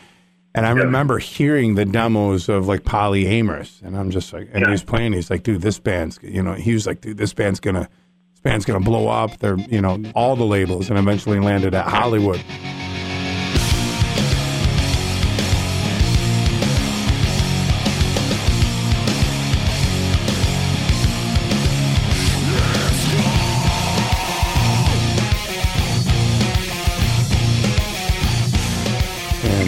And 0.53 0.65
I 0.65 0.71
remember 0.71 1.19
hearing 1.19 1.75
the 1.75 1.83
demos 1.83 2.47
of 2.47 2.65
like 2.65 2.83
Polyamorous, 2.83 3.81
and 3.81 3.97
I'm 3.97 4.09
just 4.09 4.31
like, 4.31 4.47
and 4.53 4.65
he 4.65 4.71
was 4.71 4.83
playing. 4.83 5.11
He's 5.11 5.29
like, 5.29 5.43
dude, 5.43 5.61
this 5.61 5.79
band's, 5.79 6.17
you 6.21 6.41
know, 6.41 6.53
he 6.53 6.73
was 6.73 6.87
like, 6.87 7.01
dude, 7.01 7.17
this 7.17 7.33
band's 7.33 7.59
gonna, 7.59 7.89
this 8.31 8.39
band's 8.41 8.63
gonna 8.63 8.79
blow 8.79 9.09
up. 9.09 9.37
They're, 9.39 9.57
you 9.57 9.81
know, 9.81 10.01
all 10.15 10.37
the 10.37 10.45
labels, 10.45 10.89
and 10.89 10.97
eventually 10.97 11.41
landed 11.41 11.75
at 11.75 11.85
Hollywood. 11.85 12.41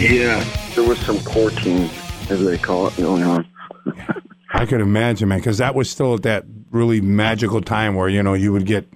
Yeah, 0.08 0.42
there 0.74 0.84
was 0.84 0.98
some 1.00 1.18
courting, 1.20 1.88
as 2.30 2.42
they 2.44 2.56
call 2.58 2.86
it, 2.88 2.96
going 2.96 3.22
on. 3.22 3.46
I 4.54 4.64
could 4.64 4.80
imagine, 4.80 5.28
man, 5.28 5.38
because 5.38 5.58
that 5.58 5.74
was 5.74 5.90
still 5.90 6.14
at 6.14 6.22
that 6.22 6.44
really 6.70 7.00
magical 7.00 7.60
time 7.60 7.94
where 7.94 8.08
you 8.08 8.22
know 8.22 8.34
you 8.34 8.52
would 8.52 8.64
get 8.66 8.86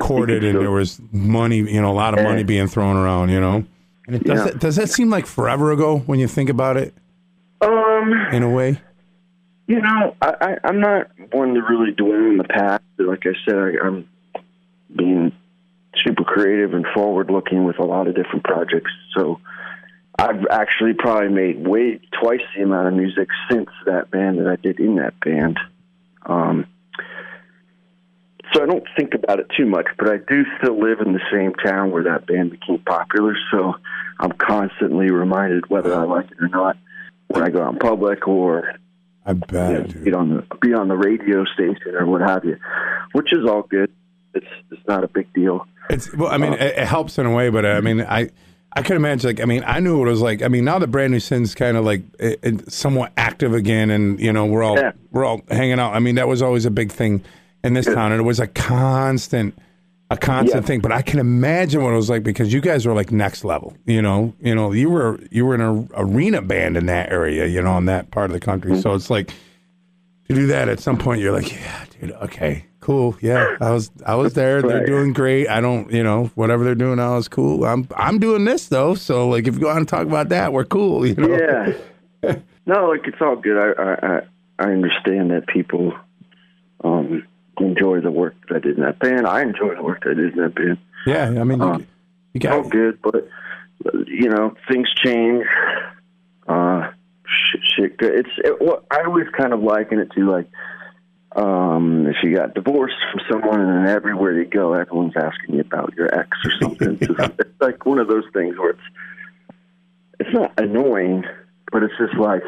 courted 0.00 0.44
and 0.44 0.58
there 0.60 0.70
was 0.70 1.00
money, 1.12 1.56
you 1.58 1.80
know, 1.80 1.90
a 1.90 1.94
lot 1.94 2.16
of 2.16 2.22
money 2.24 2.42
being 2.42 2.66
thrown 2.68 2.96
around, 2.96 3.30
you 3.30 3.40
know. 3.40 3.64
And 4.06 4.16
it, 4.16 4.24
does 4.24 4.38
Yeah. 4.38 4.44
that 4.44 4.58
does 4.60 4.76
that 4.76 4.90
seem 4.90 5.08
like 5.10 5.26
forever 5.26 5.72
ago 5.72 5.98
when 6.00 6.18
you 6.18 6.28
think 6.28 6.50
about 6.50 6.76
it 6.76 6.94
Um, 7.62 8.12
in 8.32 8.42
a 8.42 8.50
way? 8.50 8.78
you 9.66 9.80
know, 9.80 10.14
I, 10.20 10.34
I, 10.40 10.56
I'm 10.68 10.80
not 10.80 11.06
one 11.30 11.54
to 11.54 11.62
really 11.62 11.92
dwell 11.92 12.12
in 12.30 12.36
the 12.36 12.44
past. 12.44 12.82
Like 12.98 13.24
I 13.26 13.32
said, 13.46 13.56
I, 13.56 13.86
I'm 13.86 14.06
being 14.94 15.32
super 16.04 16.24
creative 16.24 16.74
and 16.74 16.84
forward 16.94 17.30
looking 17.30 17.64
with 17.64 17.78
a 17.78 17.84
lot 17.84 18.06
of 18.06 18.14
different 18.14 18.44
projects. 18.44 18.90
So 19.16 19.40
I've 20.18 20.46
actually 20.50 20.94
probably 20.94 21.28
made 21.28 21.66
way 21.66 22.00
twice 22.20 22.42
the 22.54 22.62
amount 22.62 22.88
of 22.88 22.94
music 22.94 23.28
since 23.50 23.70
that 23.86 24.10
band 24.10 24.38
that 24.38 24.46
I 24.46 24.56
did 24.56 24.78
in 24.78 24.96
that 24.96 25.18
band. 25.20 25.58
Um, 26.26 26.66
so 28.52 28.62
I 28.62 28.66
don't 28.66 28.84
think 28.96 29.14
about 29.14 29.40
it 29.40 29.46
too 29.56 29.64
much, 29.64 29.86
but 29.98 30.08
I 30.08 30.18
do 30.18 30.44
still 30.58 30.78
live 30.78 31.00
in 31.00 31.14
the 31.14 31.20
same 31.32 31.54
town 31.54 31.90
where 31.90 32.04
that 32.04 32.26
band 32.26 32.50
became 32.50 32.78
popular. 32.80 33.34
So 33.50 33.74
I'm 34.20 34.32
constantly 34.32 35.10
reminded 35.10 35.70
whether 35.70 35.94
I 35.94 36.04
like 36.04 36.30
it 36.30 36.36
or 36.40 36.48
not 36.48 36.76
when 37.28 37.42
I 37.42 37.48
go 37.48 37.62
out 37.62 37.72
in 37.72 37.78
public 37.78 38.28
or 38.28 38.74
I 39.24 39.32
bet. 39.32 39.94
you 39.94 39.96
know, 39.96 40.04
be 40.04 40.12
on 40.12 40.28
the 40.36 40.56
be 40.60 40.74
on 40.74 40.88
the 40.88 40.96
radio 40.96 41.44
station 41.44 41.94
or 41.94 42.04
what 42.04 42.20
have 42.20 42.44
you, 42.44 42.58
which 43.12 43.32
is 43.32 43.48
all 43.48 43.62
good. 43.62 43.90
It's 44.34 44.46
it's 44.70 44.86
not 44.86 45.04
a 45.04 45.08
big 45.08 45.32
deal. 45.32 45.66
It's 45.88 46.14
well, 46.14 46.30
I 46.30 46.36
mean, 46.36 46.52
it, 46.52 46.78
it 46.78 46.86
helps 46.86 47.18
in 47.18 47.26
a 47.26 47.32
way, 47.32 47.48
but 47.48 47.64
uh, 47.64 47.68
I 47.68 47.80
mean, 47.80 48.02
I 48.02 48.30
I 48.74 48.82
can 48.82 48.96
imagine 48.96 49.28
like 49.28 49.40
I 49.40 49.44
mean, 49.44 49.62
I 49.66 49.80
knew 49.80 49.98
what 49.98 50.08
it 50.08 50.10
was 50.12 50.20
like. 50.22 50.42
I 50.42 50.48
mean, 50.48 50.64
now 50.64 50.78
that 50.78 50.86
Brand 50.88 51.12
New 51.12 51.20
Sin's 51.20 51.54
kind 51.54 51.76
of 51.76 51.84
like 51.84 52.02
it, 52.18 52.40
it, 52.42 52.72
somewhat 52.72 53.12
active 53.16 53.52
again, 53.54 53.90
and 53.90 54.18
you 54.20 54.32
know, 54.32 54.46
we're 54.46 54.62
all 54.62 54.78
Yeah. 54.78 54.92
we're 55.10 55.24
all 55.24 55.42
hanging 55.50 55.78
out. 55.78 55.94
I 55.94 55.98
mean, 55.98 56.14
that 56.14 56.28
was 56.28 56.40
always 56.42 56.64
a 56.64 56.70
big 56.70 56.90
thing 56.90 57.22
in 57.64 57.74
this 57.74 57.86
town, 57.86 58.12
and 58.12 58.20
it 58.20 58.24
was 58.24 58.40
a 58.40 58.46
constant. 58.46 59.56
A 60.10 60.16
constant 60.18 60.62
Yeah. 60.64 60.66
thing, 60.66 60.80
but 60.80 60.92
I 60.92 61.00
can 61.00 61.18
imagine 61.18 61.82
what 61.82 61.94
it 61.94 61.96
was 61.96 62.10
like 62.10 62.22
because 62.22 62.52
you 62.52 62.60
guys 62.60 62.84
were 62.84 62.92
like 62.92 63.10
next 63.10 63.46
level. 63.46 63.74
You 63.86 64.02
know, 64.02 64.34
you 64.40 64.54
know, 64.54 64.70
you 64.72 64.90
were 64.90 65.18
you 65.30 65.46
were 65.46 65.54
in 65.54 65.62
an 65.62 65.88
arena 65.94 66.42
band 66.42 66.76
in 66.76 66.84
that 66.86 67.10
area. 67.10 67.46
You 67.46 67.62
know, 67.62 67.78
in 67.78 67.86
that 67.86 68.10
part 68.10 68.26
of 68.26 68.34
the 68.34 68.40
country. 68.40 68.72
Mm-hmm. 68.72 68.80
So 68.82 68.94
it's 68.94 69.08
like 69.08 69.28
to 70.28 70.34
do 70.34 70.46
that 70.48 70.68
at 70.68 70.80
some 70.80 70.98
point 70.98 71.20
you're 71.22 71.32
like 71.32 71.50
yeah 71.52 71.84
dude 71.98 72.12
okay 72.12 72.66
cool 72.82 73.16
yeah 73.22 73.56
i 73.60 73.70
was 73.70 73.90
i 74.04 74.14
was 74.14 74.34
there 74.34 74.60
they're 74.60 74.84
doing 74.84 75.12
great 75.14 75.48
i 75.48 75.60
don't 75.60 75.90
you 75.90 76.02
know 76.02 76.26
whatever 76.34 76.64
they're 76.64 76.74
doing 76.74 76.96
now 76.96 77.16
is 77.16 77.28
cool 77.28 77.64
i'm 77.64 77.88
i'm 77.96 78.18
doing 78.18 78.44
this 78.44 78.66
though 78.68 78.94
so 78.94 79.26
like 79.28 79.46
if 79.46 79.54
you 79.54 79.60
go 79.60 79.70
on 79.70 79.78
and 79.78 79.88
talk 79.88 80.02
about 80.06 80.28
that 80.28 80.52
we're 80.52 80.64
cool 80.64 81.06
you 81.06 81.14
know 81.14 81.28
Yeah. 82.22 82.36
no, 82.66 82.88
like 82.90 83.06
it's 83.06 83.20
all 83.20 83.34
good. 83.36 83.56
I 83.58 83.82
I 83.82 84.16
I- 84.16 84.22
I 84.58 84.64
understand 84.70 85.30
that 85.32 85.46
people 85.48 85.92
um 86.84 87.26
enjoy 87.58 88.00
the 88.00 88.10
work 88.12 88.34
that 88.48 88.56
I 88.56 88.58
did 88.60 88.76
in 88.76 88.82
that 88.84 88.98
band. 89.00 89.26
I 89.26 89.42
enjoy 89.42 89.74
the 89.74 89.82
work 89.82 90.04
that 90.04 90.10
I 90.10 90.14
did 90.14 90.34
in 90.36 90.42
that 90.42 90.54
band. 90.54 90.78
yeah 91.06 91.24
i 91.40 91.44
mean 91.44 91.58
you, 91.60 91.64
Uh, 91.64 91.78
you 92.34 92.50
all 92.50 92.68
good, 92.68 93.00
but 93.02 93.26
you 94.06 94.28
know 94.28 94.54
things 94.70 94.88
change. 95.04 95.44
Uh, 96.46 96.90
shit, 97.26 97.60
shit 97.76 97.96
good. 97.98 98.14
It's 98.14 98.28
it, 98.38 98.60
what 98.60 98.84
I 98.90 99.02
always 99.04 99.26
kind 99.36 99.52
of 99.52 99.60
liken 99.62 99.98
it 99.98 100.10
to 100.12 100.30
like 100.30 100.46
um 101.36 102.06
if 102.06 102.16
you 102.22 102.36
got 102.36 102.54
divorced 102.54 102.96
from 103.10 103.20
someone 103.30 103.60
and 103.60 103.86
then 103.86 103.94
everywhere 103.94 104.32
you 104.40 104.44
go, 104.44 104.74
everyone's 104.74 105.14
asking 105.16 105.54
you 105.54 105.60
about 105.60 105.94
your 105.96 106.12
ex 106.14 106.28
or 106.44 106.52
something. 106.60 106.98
It's, 107.00 107.06
just, 107.06 107.32
it's 107.38 107.60
like 107.60 107.86
one 107.86 107.98
of 107.98 108.08
those 108.08 108.24
things 108.32 108.56
where 108.58 108.70
it's 108.70 108.80
it's 110.20 110.34
not 110.34 110.52
annoying, 110.58 111.24
but 111.70 111.82
it's 111.82 111.94
just 111.98 112.14
like 112.18 112.42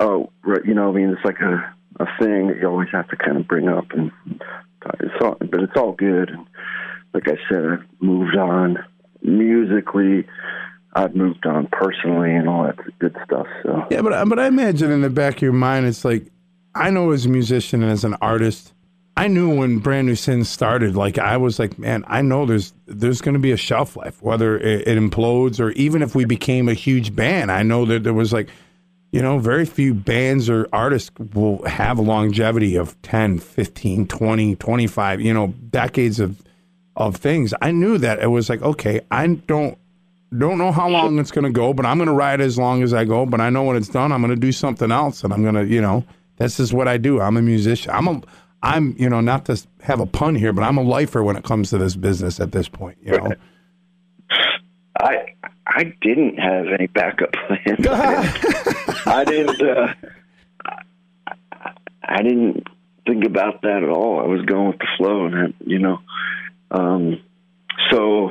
oh, 0.00 0.30
right, 0.44 0.64
you 0.64 0.74
know, 0.74 0.90
I 0.90 0.92
mean, 0.92 1.10
it's 1.10 1.24
like 1.24 1.40
a 1.40 1.74
a 2.00 2.06
thing 2.20 2.48
that 2.48 2.58
you 2.60 2.68
always 2.68 2.88
have 2.92 3.08
to 3.08 3.16
kind 3.16 3.36
of 3.36 3.48
bring 3.48 3.68
up 3.68 3.90
and 3.90 4.12
it's 5.00 5.14
all, 5.20 5.36
but 5.40 5.60
it's 5.60 5.76
all 5.76 5.92
good. 5.92 6.30
And 6.30 6.46
like 7.12 7.28
I 7.28 7.36
said, 7.48 7.64
I've 7.64 7.84
moved 8.00 8.36
on 8.36 8.78
musically. 9.22 10.26
I've 10.94 11.14
moved 11.14 11.44
on 11.44 11.66
personally 11.70 12.34
and 12.34 12.48
all 12.48 12.64
that 12.64 12.76
good 12.98 13.16
stuff. 13.24 13.46
So 13.62 13.86
yeah 13.90 14.00
but 14.00 14.28
but 14.28 14.38
i 14.38 14.46
imagine 14.46 14.90
in 14.90 15.02
the 15.02 15.10
back 15.10 15.36
of 15.36 15.42
your 15.42 15.52
mind 15.52 15.86
it's 15.86 16.04
like 16.04 16.26
i 16.78 16.90
know 16.90 17.10
as 17.10 17.26
a 17.26 17.28
musician 17.28 17.82
and 17.82 17.92
as 17.92 18.04
an 18.04 18.14
artist 18.20 18.72
I 19.18 19.26
knew 19.26 19.52
when 19.52 19.80
Brand 19.80 20.06
New 20.06 20.14
Sin 20.14 20.44
started, 20.44 20.94
like 20.94 21.18
I 21.18 21.38
was 21.38 21.58
like, 21.58 21.76
man, 21.76 22.04
I 22.06 22.22
know 22.22 22.46
there's 22.46 22.72
there's 22.86 23.20
going 23.20 23.34
to 23.34 23.40
be 23.40 23.50
a 23.50 23.56
shelf 23.56 23.96
life, 23.96 24.22
whether 24.22 24.56
it, 24.56 24.86
it 24.86 24.96
implodes 24.96 25.58
or 25.58 25.72
even 25.72 26.02
if 26.02 26.14
we 26.14 26.24
became 26.24 26.68
a 26.68 26.72
huge 26.72 27.16
band. 27.16 27.50
I 27.50 27.64
know 27.64 27.84
that 27.86 28.04
there 28.04 28.14
was 28.14 28.32
like, 28.32 28.48
you 29.10 29.20
know, 29.20 29.40
very 29.40 29.66
few 29.66 29.92
bands 29.92 30.48
or 30.48 30.68
artists 30.72 31.10
will 31.34 31.64
have 31.64 31.98
a 31.98 32.02
longevity 32.02 32.76
of 32.76 33.00
10, 33.02 33.40
15, 33.40 34.06
20, 34.06 34.54
25, 34.54 35.20
you 35.20 35.34
know, 35.34 35.48
decades 35.48 36.20
of 36.20 36.40
of 36.94 37.16
things. 37.16 37.52
I 37.60 37.72
knew 37.72 37.98
that 37.98 38.20
it 38.20 38.28
was 38.28 38.48
like, 38.48 38.62
okay, 38.62 39.00
I 39.10 39.26
don't 39.26 39.76
don't 40.36 40.58
know 40.58 40.70
how 40.70 40.88
long 40.88 41.18
it's 41.18 41.32
going 41.32 41.44
to 41.44 41.50
go, 41.50 41.74
but 41.74 41.86
I'm 41.86 41.98
going 41.98 42.06
to 42.06 42.14
ride 42.14 42.40
as 42.40 42.56
long 42.56 42.84
as 42.84 42.94
I 42.94 43.04
go. 43.04 43.26
But 43.26 43.40
I 43.40 43.50
know 43.50 43.64
when 43.64 43.76
it's 43.76 43.88
done, 43.88 44.12
I'm 44.12 44.20
going 44.20 44.32
to 44.32 44.40
do 44.40 44.52
something 44.52 44.92
else, 44.92 45.24
and 45.24 45.32
I'm 45.32 45.42
going 45.42 45.56
to, 45.56 45.66
you 45.66 45.80
know, 45.80 46.04
this 46.38 46.58
is 46.60 46.72
what 46.72 46.88
I 46.88 46.96
do. 46.96 47.20
I'm 47.20 47.36
a 47.36 47.42
musician. 47.42 47.90
I'm 47.92 48.08
a, 48.08 48.20
I'm, 48.62 48.94
you 48.98 49.08
know, 49.08 49.20
not 49.20 49.44
to 49.46 49.60
have 49.82 50.00
a 50.00 50.06
pun 50.06 50.34
here, 50.34 50.52
but 50.52 50.62
I'm 50.62 50.76
a 50.78 50.82
lifer 50.82 51.22
when 51.22 51.36
it 51.36 51.44
comes 51.44 51.70
to 51.70 51.78
this 51.78 51.94
business 51.96 52.40
at 52.40 52.52
this 52.52 52.68
point. 52.68 52.98
You 53.02 53.12
know, 53.18 53.32
I 55.00 55.34
I 55.66 55.94
didn't 56.00 56.36
have 56.38 56.66
any 56.68 56.86
backup 56.88 57.32
plans. 57.32 57.86
I 59.06 59.24
didn't. 59.26 59.62
Uh, 59.62 59.92
I- 60.64 61.72
I 62.10 62.22
didn't 62.22 62.66
think 63.06 63.24
about 63.26 63.60
that 63.62 63.82
at 63.82 63.90
all. 63.90 64.18
I 64.20 64.24
was 64.24 64.40
going 64.46 64.68
with 64.68 64.78
the 64.78 64.86
flow, 64.96 65.26
and 65.26 65.34
that, 65.34 65.54
you 65.66 65.78
know. 65.78 65.98
Um, 66.70 67.20
so 67.90 68.30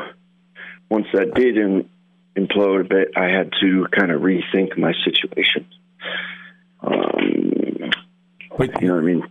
once 0.89 1.05
that 1.13 1.35
did 1.35 1.57
in, 1.57 1.87
implode 2.35 2.81
a 2.81 2.83
bit, 2.85 3.09
I 3.15 3.25
had 3.25 3.51
to 3.61 3.85
kind 3.95 4.11
of 4.11 4.21
rethink 4.21 4.75
my 4.79 4.93
situation. 5.05 5.67
Um, 6.81 7.36
but 8.57 8.81
you 8.81 8.87
know 8.87 8.95
what 8.95 9.03
I 9.03 9.05
mean? 9.05 9.23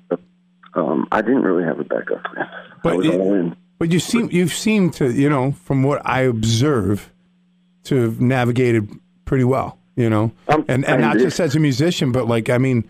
Um, 0.74 1.08
I 1.10 1.22
didn't 1.22 1.42
really 1.42 1.64
have 1.64 1.80
a 1.80 1.84
backup 1.84 2.22
plan. 2.24 2.48
But 2.82 3.04
it-. 3.04 3.56
But 3.78 3.92
you 3.92 3.98
seem 4.00 4.28
you've 4.32 4.52
seemed 4.54 4.94
to 4.94 5.10
you 5.12 5.28
know 5.28 5.52
from 5.52 5.82
what 5.82 6.00
I 6.04 6.22
observe 6.22 7.12
to 7.84 7.96
have 8.02 8.20
navigated 8.20 8.88
pretty 9.24 9.44
well. 9.44 9.78
You 9.96 10.10
know, 10.10 10.32
Um, 10.48 10.64
and 10.68 10.84
and 10.84 10.96
I 11.04 11.08
not 11.08 11.14
did. 11.14 11.22
just 11.24 11.40
as 11.40 11.56
a 11.56 11.60
musician, 11.60 12.12
but 12.12 12.26
like 12.28 12.50
I 12.50 12.58
mean, 12.58 12.84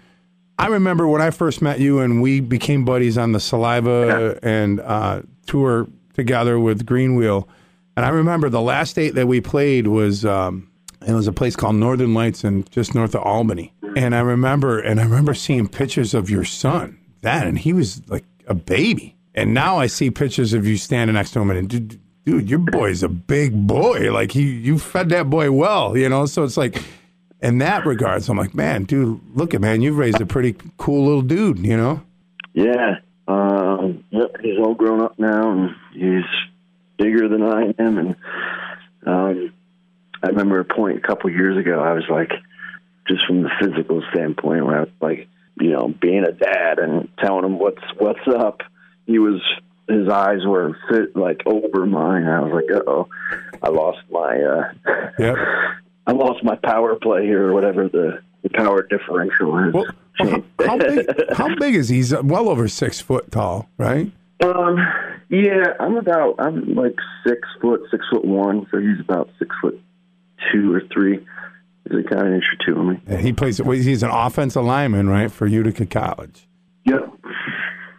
I 0.58 0.66
remember 0.66 1.06
when 1.06 1.22
I 1.22 1.30
first 1.30 1.62
met 1.62 1.78
you 1.78 2.00
and 2.00 2.20
we 2.20 2.40
became 2.40 2.84
buddies 2.84 3.16
on 3.16 3.30
the 3.32 3.38
Saliva 3.40 4.38
and 4.42 4.80
uh, 4.80 5.22
tour 5.46 5.86
together 6.14 6.58
with 6.58 6.84
Greenwheel. 6.84 7.46
And 7.96 8.04
I 8.04 8.08
remember 8.08 8.48
the 8.48 8.60
last 8.60 8.96
date 8.96 9.14
that 9.14 9.28
we 9.28 9.40
played 9.40 9.86
was 9.86 10.24
um, 10.24 10.68
it 11.06 11.14
was 11.14 11.28
a 11.28 11.32
place 11.32 11.56
called 11.56 11.76
Northern 11.76 12.14
Lights 12.14 12.44
and 12.44 12.70
just 12.70 12.94
north 12.94 13.14
of 13.14 13.22
Albany. 13.22 13.72
And 13.96 14.14
I 14.14 14.20
remember 14.20 14.78
and 14.78 15.00
I 15.00 15.04
remember 15.04 15.34
seeing 15.34 15.68
pictures 15.68 16.14
of 16.14 16.28
your 16.28 16.44
son 16.44 16.98
then, 17.22 17.46
and 17.46 17.58
he 17.58 17.72
was 17.72 18.06
like 18.08 18.24
a 18.46 18.54
baby. 18.54 19.16
And 19.34 19.52
now 19.52 19.78
I 19.78 19.86
see 19.86 20.10
pictures 20.10 20.52
of 20.52 20.66
you 20.66 20.76
standing 20.76 21.14
next 21.14 21.32
to 21.32 21.40
him, 21.40 21.50
and 21.50 21.68
dude, 21.68 22.00
dude 22.24 22.48
your 22.48 22.58
boy's 22.58 23.02
a 23.02 23.08
big 23.08 23.66
boy. 23.66 24.12
Like 24.12 24.32
he, 24.32 24.42
you 24.42 24.78
fed 24.78 25.10
that 25.10 25.28
boy 25.28 25.52
well, 25.52 25.96
you 25.96 26.08
know. 26.08 26.26
So 26.26 26.44
it's 26.44 26.56
like, 26.56 26.82
in 27.40 27.58
that 27.58 27.84
regards, 27.84 28.28
I'm 28.28 28.38
like, 28.38 28.54
man, 28.54 28.84
dude, 28.84 29.20
look 29.34 29.54
at 29.54 29.60
man, 29.60 29.82
you've 29.82 29.98
raised 29.98 30.20
a 30.20 30.26
pretty 30.26 30.56
cool 30.78 31.04
little 31.04 31.22
dude, 31.22 31.58
you 31.58 31.76
know. 31.76 32.02
Yeah. 32.54 32.96
Um, 33.28 34.04
yep, 34.10 34.36
he's 34.40 34.58
all 34.58 34.74
grown 34.74 35.02
up 35.02 35.18
now, 35.18 35.50
and 35.50 35.70
he's 35.92 36.24
bigger 36.96 37.28
than 37.28 37.42
I 37.42 37.74
am. 37.78 37.98
And 37.98 38.16
um, 39.06 39.52
I 40.22 40.28
remember 40.28 40.60
a 40.60 40.64
point 40.64 40.98
a 40.98 41.00
couple 41.00 41.30
years 41.30 41.56
ago, 41.58 41.80
I 41.80 41.92
was 41.92 42.04
like, 42.08 42.30
just 43.08 43.26
from 43.26 43.42
the 43.42 43.50
physical 43.60 44.02
standpoint, 44.12 44.66
where 44.66 44.78
I 44.78 44.80
was 44.80 44.88
like, 45.00 45.28
you 45.60 45.70
know, 45.70 45.88
being 45.88 46.24
a 46.24 46.32
dad 46.32 46.78
and 46.78 47.08
telling 47.18 47.44
him 47.44 47.58
what's 47.58 47.82
what's 47.98 48.26
up. 48.28 48.60
He 49.06 49.18
was 49.18 49.40
his 49.88 50.08
eyes 50.08 50.44
were 50.44 50.76
fit 50.90 51.16
like 51.16 51.42
over 51.46 51.86
mine. 51.86 52.26
I 52.26 52.40
was 52.40 52.52
like, 52.52 52.76
uh 52.76 52.82
oh, 52.86 53.08
I 53.62 53.68
lost 53.68 54.00
my 54.10 54.36
uh, 54.36 54.72
Yep. 55.18 55.36
I 56.08 56.12
lost 56.12 56.44
my 56.44 56.56
power 56.56 56.94
play 56.96 57.24
here 57.24 57.48
or 57.48 57.52
whatever 57.52 57.88
the, 57.88 58.20
the 58.42 58.50
power 58.50 58.82
differential 58.82 59.58
is. 59.66 59.74
Well, 59.74 59.86
well, 60.20 60.44
how, 60.60 60.66
how 60.66 60.78
big? 60.78 61.06
How 61.32 61.54
big 61.56 61.74
is 61.74 61.88
he? 61.88 61.96
He's 61.96 62.14
well 62.14 62.48
over 62.48 62.68
six 62.68 63.00
foot 63.00 63.30
tall, 63.32 63.68
right? 63.76 64.10
Um, 64.40 64.78
yeah, 65.28 65.74
I'm 65.80 65.96
about 65.96 66.36
I'm 66.38 66.74
like 66.74 66.96
six 67.26 67.40
foot, 67.60 67.80
six 67.90 68.04
foot 68.10 68.24
one, 68.24 68.66
so 68.70 68.78
he's 68.78 69.00
about 69.00 69.30
six 69.38 69.54
foot 69.60 69.80
two 70.52 70.72
or 70.74 70.82
three. 70.92 71.24
He's 71.88 72.00
a 72.00 72.02
kind 72.08 72.26
of 72.28 72.32
inch 72.34 72.44
or 72.44 72.64
two 72.66 72.78
on 72.78 72.88
me. 73.06 73.16
He 73.22 73.32
plays. 73.32 73.60
well, 73.62 73.76
He's 73.76 74.02
an 74.02 74.10
offensive 74.10 74.64
lineman, 74.64 75.08
right, 75.08 75.30
for 75.30 75.46
Utica 75.46 75.86
College. 75.86 76.48
Yep. 76.84 77.12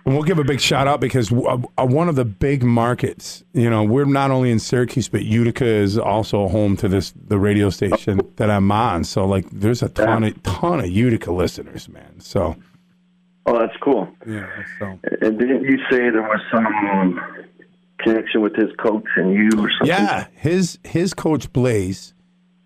And 0.06 0.16
we'll 0.16 0.24
give 0.24 0.40
a 0.40 0.44
big 0.46 0.62
shout 0.62 0.88
out 0.88 1.02
because 1.02 1.32
uh, 1.34 1.58
uh, 1.78 1.86
one 1.86 2.08
of 2.08 2.16
the 2.16 2.24
big 2.24 2.64
markets, 2.64 3.44
you 3.54 3.70
know, 3.70 3.84
we're 3.84 4.06
not 4.06 4.32
only 4.32 4.52
in 4.52 4.60
Syracuse, 4.60 5.10
but 5.10 5.26
Utica 5.26 5.66
is 5.66 5.98
also 5.98 6.48
home 6.48 6.78
to 6.78 6.88
this 6.88 7.14
the 7.28 7.38
radio 7.38 7.70
station 7.70 8.22
that 8.38 8.50
I'm 8.50 8.72
on. 8.72 9.04
So 9.04 9.26
like, 9.26 9.50
there's 9.52 9.84
a 9.84 9.90
ton 9.90 10.24
of 10.24 10.42
ton 10.44 10.80
of 10.80 10.88
Utica 10.88 11.32
listeners, 11.32 11.90
man. 11.90 12.20
So 12.22 12.56
Oh, 13.46 13.60
that's 13.60 13.76
cool. 13.82 14.08
yeah, 14.26 14.48
so 14.80 15.00
And 15.22 15.38
didn't 15.40 15.64
you 15.64 15.78
say 15.90 16.10
there 16.10 16.22
was 16.22 16.42
some 16.52 17.20
connection 18.00 18.42
with 18.42 18.56
his 18.56 18.70
coach 18.78 19.06
and 19.18 19.34
you 19.34 19.50
or 19.58 19.70
something? 19.72 19.88
yeah, 19.88 20.28
his 20.36 20.80
his 20.84 21.14
coach 21.14 21.52
Blaise 21.52 22.14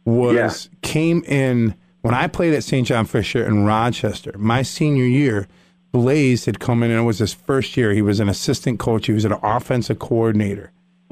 was 0.06 0.36
Yeah. 0.72 0.78
came 0.82 1.24
in 1.26 1.76
when 2.02 2.14
I 2.14 2.28
played 2.28 2.54
at 2.54 2.64
St. 2.64 2.88
John 2.88 3.06
Fisher 3.06 3.46
in 3.46 3.66
Rochester. 3.66 4.34
My 4.38 4.62
senior 4.62 5.06
year, 5.06 5.48
Blaise 5.92 6.46
had 6.46 6.60
come 6.60 6.84
in 6.84 6.92
and 6.92 7.00
it 7.02 7.04
was 7.04 7.20
his 7.20 7.34
first 7.34 7.76
year. 7.76 7.92
He 7.94 8.02
was 8.02 8.20
an 8.20 8.30
assistant 8.30 8.80
coach. 8.80 9.08
He 9.08 9.14
was 9.14 9.26
an 9.26 9.34
offensive 9.44 10.00
coordinator 10.00 10.72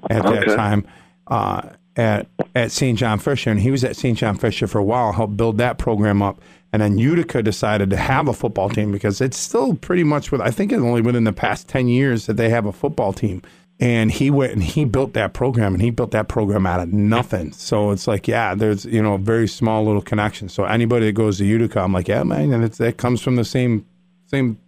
at 0.10 0.23
that 0.23 0.56
time 0.56 0.86
uh, 1.28 1.69
at 1.95 2.28
at 2.56 2.71
St. 2.71 2.97
John 2.97 3.19
Fisher, 3.19 3.52
and 3.52 3.60
he 3.60 3.71
was 3.71 3.84
at 3.84 3.95
St. 3.97 4.17
John 4.17 4.38
Fisher 4.38 4.67
for 4.67 4.80
a 4.80 4.84
while. 4.84 5.12
Helped 5.12 5.36
build 5.38 5.58
that 5.58 5.78
program 5.78 6.21
up, 6.21 6.41
And 6.71 6.82
then 6.82 6.97
Utica 6.97 7.43
decided 7.43 7.89
to 7.89 7.97
have 7.97 8.28
a 8.30 8.34
football 8.34 8.69
team 8.69 8.91
because 8.91 9.19
it's 9.21 9.38
still 9.38 9.73
pretty 9.75 10.04
much 10.06 10.32
with, 10.32 10.39
I 10.39 10.49
think 10.52 10.71
it's 10.71 10.82
only 10.82 11.02
within 11.02 11.25
the 11.25 11.34
past 11.34 11.67
10 11.67 11.88
years 11.89 12.25
that 12.28 12.38
they 12.38 12.49
have 12.49 12.65
a 12.65 12.71
football 12.71 13.12
team. 13.12 13.41
And 13.82 14.12
he 14.12 14.30
went 14.30 14.52
and 14.52 14.62
he 14.62 14.84
built 14.84 15.13
that 15.13 15.34
program 15.34 15.74
and 15.74 15.82
he 15.82 15.89
built 15.89 16.12
that 16.12 16.28
program 16.28 16.65
out 16.65 16.82
of 16.82 16.92
nothing. 16.92 17.54
So 17.54 17.92
it's 17.92 18.08
like, 18.08 18.28
yeah, 18.28 18.54
there's, 18.54 18.84
you 18.84 19.02
know, 19.02 19.13
a 19.13 19.18
very 19.18 19.48
small 19.48 19.86
little 19.86 20.02
connection. 20.02 20.50
So 20.50 20.65
anybody 20.65 21.06
that 21.06 21.13
goes 21.13 21.38
to 21.38 21.46
Utica, 21.46 21.80
I'm 21.80 21.94
like, 21.94 22.10
yeah, 22.10 22.24
man, 22.24 22.52
and 22.52 22.63
it's, 22.63 22.78
that 22.80 22.98
comes 22.98 23.22
from 23.22 23.38
the 23.38 23.46
same, 23.46 23.86
same, 24.26 24.60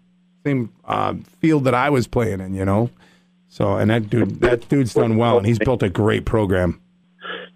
same 0.45 0.71
uh, 0.85 1.15
field 1.41 1.65
that 1.65 1.73
I 1.73 1.89
was 1.89 2.07
playing 2.07 2.39
in, 2.39 2.53
you 2.53 2.63
know? 2.63 2.89
So, 3.49 3.75
and 3.75 3.91
that 3.91 4.09
dude, 4.09 4.39
that 4.39 4.69
dude's 4.69 4.93
done 4.93 5.17
well 5.17 5.37
and 5.37 5.45
he's 5.45 5.59
built 5.59 5.83
a 5.83 5.89
great 5.89 6.23
program. 6.23 6.79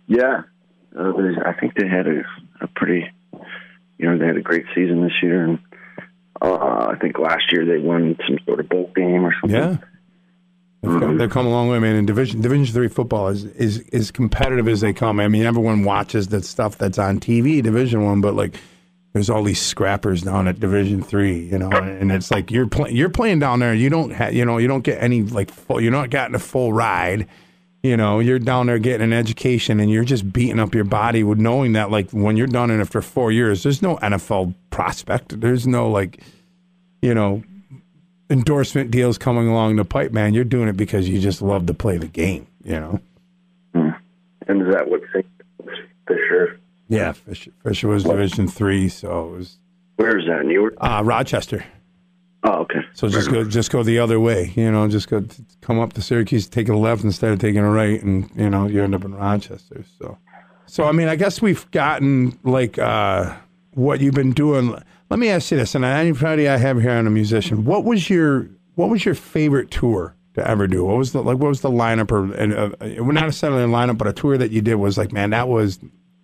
Yeah. 0.07 0.41
Uh, 0.97 1.13
I 1.45 1.53
think 1.53 1.75
they 1.75 1.87
had 1.87 2.05
a, 2.05 2.23
a 2.59 2.67
pretty 2.67 3.09
you 3.97 4.09
know, 4.09 4.17
they 4.17 4.25
had 4.25 4.37
a 4.37 4.41
great 4.41 4.65
season 4.73 5.01
this 5.01 5.13
year, 5.21 5.43
and 5.43 5.59
uh, 6.41 6.87
I 6.91 6.97
think 6.99 7.17
last 7.17 7.51
year 7.51 7.65
they 7.65 7.77
won 7.77 8.17
some 8.27 8.37
sort 8.45 8.59
of 8.59 8.69
bowl 8.69 8.91
game 8.95 9.25
or 9.25 9.33
something. 9.39 9.59
Yeah. 9.59 9.77
Mm-hmm. 10.85 11.17
They've 11.17 11.29
come 11.29 11.45
a 11.45 11.49
long 11.49 11.69
way, 11.69 11.79
man. 11.79 11.95
And 11.95 12.07
Division 12.07 12.41
Division 12.41 12.73
three 12.73 12.87
football 12.87 13.27
is 13.27 13.45
is 13.45 13.83
as 13.93 14.11
competitive 14.11 14.67
as 14.67 14.81
they 14.81 14.93
come. 14.93 15.19
I 15.19 15.27
mean, 15.27 15.43
everyone 15.43 15.83
watches 15.83 16.27
the 16.27 16.41
stuff 16.41 16.77
that's 16.77 16.97
on 16.97 17.19
TV, 17.19 17.61
Division 17.61 18.03
one, 18.03 18.21
but 18.21 18.35
like, 18.35 18.55
there's 19.13 19.29
all 19.29 19.43
these 19.43 19.61
scrappers 19.61 20.23
down 20.23 20.47
at 20.47 20.59
Division 20.59 21.01
three, 21.01 21.39
you 21.45 21.57
know, 21.57 21.69
and 21.71 22.11
it's 22.11 22.31
like 22.31 22.51
you're 22.51 22.67
playing 22.67 22.95
you're 22.95 23.09
playing 23.09 23.39
down 23.39 23.59
there. 23.59 23.73
You 23.73 23.89
don't 23.89 24.11
have, 24.11 24.33
you 24.33 24.45
know, 24.45 24.57
you 24.57 24.67
don't 24.67 24.83
get 24.83 25.01
any 25.01 25.23
like 25.23 25.51
full. 25.51 25.81
You're 25.81 25.91
not 25.91 26.09
getting 26.09 26.35
a 26.35 26.39
full 26.39 26.73
ride 26.73 27.27
you 27.85 27.95
know, 27.95 28.19
you're 28.19 28.39
down 28.39 28.65
there 28.65 28.79
getting 28.79 29.03
an 29.03 29.13
education 29.13 29.79
and 29.79 29.91
you're 29.91 30.03
just 30.03 30.33
beating 30.33 30.59
up 30.59 30.73
your 30.73 30.83
body 30.83 31.23
with 31.23 31.37
knowing 31.37 31.73
that, 31.73 31.91
like, 31.91 32.09
when 32.09 32.35
you're 32.35 32.47
done 32.47 32.71
and 32.71 32.81
after 32.81 32.99
four 32.99 33.31
years, 33.31 33.61
there's 33.61 33.83
no 33.83 33.97
NFL 33.97 34.55
prospect. 34.71 35.39
There's 35.39 35.67
no, 35.67 35.87
like, 35.87 36.19
you 37.03 37.13
know, 37.13 37.43
endorsement 38.29 38.91
deals 38.91 39.17
coming 39.17 39.47
along 39.47 39.75
the 39.75 39.85
pipe, 39.85 40.11
man. 40.11 40.33
You're 40.33 40.43
doing 40.43 40.67
it 40.67 40.77
because 40.77 41.07
you 41.07 41.19
just 41.19 41.41
love 41.41 41.65
to 41.67 41.73
play 41.73 41.97
the 41.97 42.07
game, 42.07 42.47
you 42.63 42.79
know? 42.79 42.99
Hmm. 43.73 43.89
And 44.47 44.61
is 44.61 44.73
that 44.73 44.87
what 44.89 45.01
Fisher? 46.07 46.59
Yeah, 46.87 47.11
Fisher, 47.13 47.51
Fisher 47.63 47.87
was 47.87 48.05
what? 48.05 48.13
Division 48.13 48.47
three, 48.47 48.89
so 48.89 49.27
it 49.27 49.37
was. 49.37 49.57
Where 49.95 50.17
is 50.17 50.25
that? 50.27 50.45
Newark? 50.45 50.75
Uh, 50.79 51.01
Rochester. 51.03 51.63
Oh, 52.43 52.59
okay. 52.59 52.81
So 52.93 53.09
just 53.09 53.31
go, 53.31 53.43
just 53.43 53.71
go 53.71 53.81
the 53.81 53.97
other 53.97 54.19
way. 54.19 54.53
You 54.55 54.71
know, 54.71 54.87
just 54.87 55.09
go 55.09 55.25
come 55.61 55.79
up 55.79 55.93
to 55.93 56.01
Syracuse, 56.01 56.47
take 56.47 56.69
a 56.69 56.75
left 56.75 57.03
instead 57.03 57.31
of 57.31 57.39
taking 57.39 57.61
a 57.61 57.69
right, 57.69 58.01
and 58.03 58.29
you 58.35 58.49
know 58.49 58.67
you 58.67 58.83
end 58.83 58.93
up 58.93 59.03
in 59.03 59.15
Rochester. 59.15 59.83
So, 59.97 60.17
so 60.67 60.83
I 60.83 60.91
mean, 60.91 61.07
I 61.07 61.15
guess 61.15 61.41
we've 61.41 61.69
gotten 61.71 62.37
like 62.43 62.77
uh, 62.77 63.35
what 63.73 63.99
you've 63.99 64.13
been 64.13 64.33
doing. 64.33 64.77
Let 65.09 65.19
me 65.19 65.29
ask 65.29 65.51
you 65.51 65.57
this, 65.57 65.75
and 65.75 65.85
anybody 65.85 66.49
I 66.49 66.57
have 66.57 66.81
here 66.81 66.91
on 66.91 67.05
a 67.05 67.11
musician, 67.11 67.63
what 67.63 67.83
was 67.83 68.09
your 68.09 68.49
what 68.75 68.89
was 68.89 69.05
your 69.05 69.15
favorite 69.15 69.71
tour 69.71 70.15
to 70.33 70.47
ever 70.47 70.67
do? 70.67 70.85
What 70.85 70.97
was 70.97 71.11
the 71.11 71.21
like? 71.21 71.37
What 71.37 71.49
was 71.49 71.61
the 71.61 71.69
lineup, 71.69 72.11
or 72.11 72.33
and 72.33 72.53
uh, 72.53 72.69
not 72.81 73.25
necessarily 73.25 73.63
a 73.63 73.67
lineup, 73.67 73.97
but 73.97 74.07
a 74.07 74.13
tour 74.13 74.37
that 74.37 74.51
you 74.51 74.61
did 74.61 74.75
was 74.75 74.97
like, 74.97 75.11
man, 75.11 75.29
that 75.29 75.47
was 75.47 75.79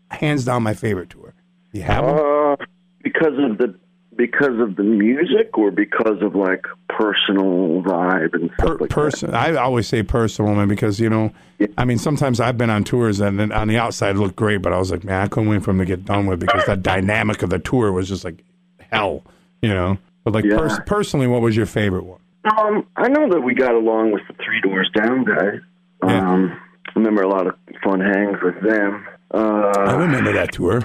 hands 0.10 0.46
down 0.46 0.64
my 0.64 0.74
favorite 0.74 1.10
tour. 1.10 1.34
You 1.74 1.84
have 1.84 2.04
uh, 2.04 2.56
because 3.04 3.34
of 3.38 3.58
the 3.60 3.76
because 4.18 4.60
of 4.60 4.76
the 4.76 4.84
music 4.84 5.58
or 5.58 5.72
because 5.72 6.22
of 6.22 6.36
like 6.36 6.64
personal 6.90 7.82
vibe 7.82 8.34
and 8.34 8.52
stuff 8.54 8.68
per, 8.68 8.78
like 8.78 8.90
person, 8.90 9.32
that? 9.32 9.56
I 9.58 9.62
always 9.62 9.88
say 9.88 10.04
personal, 10.04 10.54
man, 10.54 10.68
because 10.68 11.00
you 11.00 11.10
know, 11.10 11.32
yeah. 11.60 11.68
I 11.78 11.86
mean, 11.86 11.98
sometimes 11.98 12.40
I've 12.40 12.58
been 12.58 12.70
on 12.70 12.84
tours 12.84 13.20
and 13.20 13.40
then 13.40 13.52
on 13.52 13.68
the 13.68 13.78
outside 13.78 14.16
it 14.16 14.20
looked 14.20 14.36
great, 14.36 14.58
but 14.58 14.74
I 14.74 14.80
was 14.80 14.92
like, 14.92 15.04
man, 15.04 15.22
I 15.22 15.28
couldn't 15.28 15.50
wait 15.50 15.64
for 15.64 15.72
them 15.72 15.80
to 15.80 15.86
get 15.86 16.04
done 16.04 16.26
with 16.26 16.40
because 16.40 16.66
that 16.66 16.84
dynamic 16.84 17.42
of 17.42 17.52
the 17.52 17.60
tour 17.60 17.92
was 17.92 18.10
just 18.10 18.26
like 18.26 18.44
hell, 18.92 19.24
you 19.62 19.70
know. 19.70 19.98
But 20.24 20.34
like 20.34 20.46
yeah. 20.46 20.58
pers- 20.58 20.80
personally, 20.86 21.28
what 21.28 21.42
was 21.42 21.56
your 21.56 21.66
favorite 21.66 22.06
one? 22.06 22.20
Um, 22.58 22.88
I 22.96 23.08
know 23.08 23.30
that 23.30 23.42
we 23.42 23.54
got 23.54 23.76
along 23.76 24.12
with 24.12 24.24
the 24.28 24.34
Three 24.44 24.62
Doors 24.62 24.90
Down 24.96 25.24
guys. 25.24 25.60
Um, 26.02 26.10
yeah. 26.10 26.56
I 26.88 27.00
remember 27.00 27.22
a 27.22 27.30
lot 27.30 27.48
of 27.48 27.56
fun 27.84 28.00
hangs 28.00 28.38
with 28.42 28.62
them. 28.64 29.08
Uh, 29.34 29.72
I 29.78 29.94
remember 29.94 30.34
that 30.34 30.52
tour. 30.52 30.82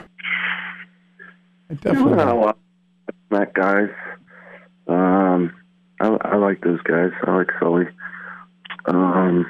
I 1.70 1.74
definitely. 1.74 2.52
Mac 3.30 3.54
guys. 3.54 3.90
Um, 4.86 5.52
I, 6.00 6.08
I 6.20 6.36
like 6.36 6.60
those 6.62 6.80
guys. 6.82 7.10
I 7.26 7.36
like 7.36 7.50
Sully. 7.58 7.86
Um, 8.84 9.46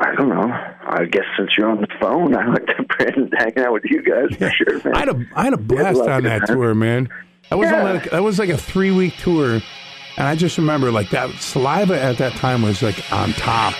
I 0.00 0.14
don't 0.14 0.28
know. 0.28 0.48
I 0.48 1.06
guess 1.10 1.24
since 1.36 1.50
you're 1.58 1.68
on 1.68 1.80
the 1.80 1.88
phone, 2.00 2.36
I 2.36 2.46
like 2.46 2.66
to 2.66 2.82
Brandon 2.96 3.30
hanging 3.36 3.58
out 3.58 3.72
with 3.72 3.84
you 3.84 4.02
guys 4.02 4.36
for 4.36 4.50
sure, 4.50 4.82
man. 4.84 4.94
I 4.94 4.98
had 5.00 5.08
a 5.08 5.26
I 5.34 5.44
had 5.44 5.52
a 5.54 5.58
blast 5.58 6.00
on 6.00 6.22
that 6.22 6.46
time. 6.46 6.56
tour, 6.56 6.74
man. 6.74 7.08
That 7.50 7.58
was 7.58 7.70
yeah. 7.70 7.80
only 7.80 7.92
like, 7.94 8.10
that 8.10 8.22
was 8.22 8.38
like 8.38 8.50
a 8.50 8.58
three 8.58 8.92
week 8.92 9.16
tour, 9.16 9.54
and 9.54 10.26
I 10.26 10.36
just 10.36 10.56
remember 10.56 10.92
like 10.92 11.10
that 11.10 11.34
saliva 11.40 12.00
at 12.00 12.18
that 12.18 12.32
time 12.34 12.62
was 12.62 12.80
like 12.80 13.12
on 13.12 13.32
top. 13.32 13.74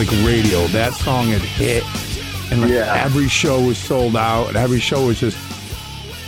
Like 0.00 0.10
radio. 0.24 0.66
That 0.68 0.94
song 0.94 1.26
had 1.26 1.42
hit, 1.42 1.84
and 2.50 2.62
like 2.62 2.70
yeah. 2.70 3.04
every 3.04 3.28
show 3.28 3.60
was 3.66 3.76
sold 3.76 4.16
out, 4.16 4.48
and 4.48 4.56
every 4.56 4.80
show 4.80 5.04
was 5.04 5.20
just. 5.20 5.36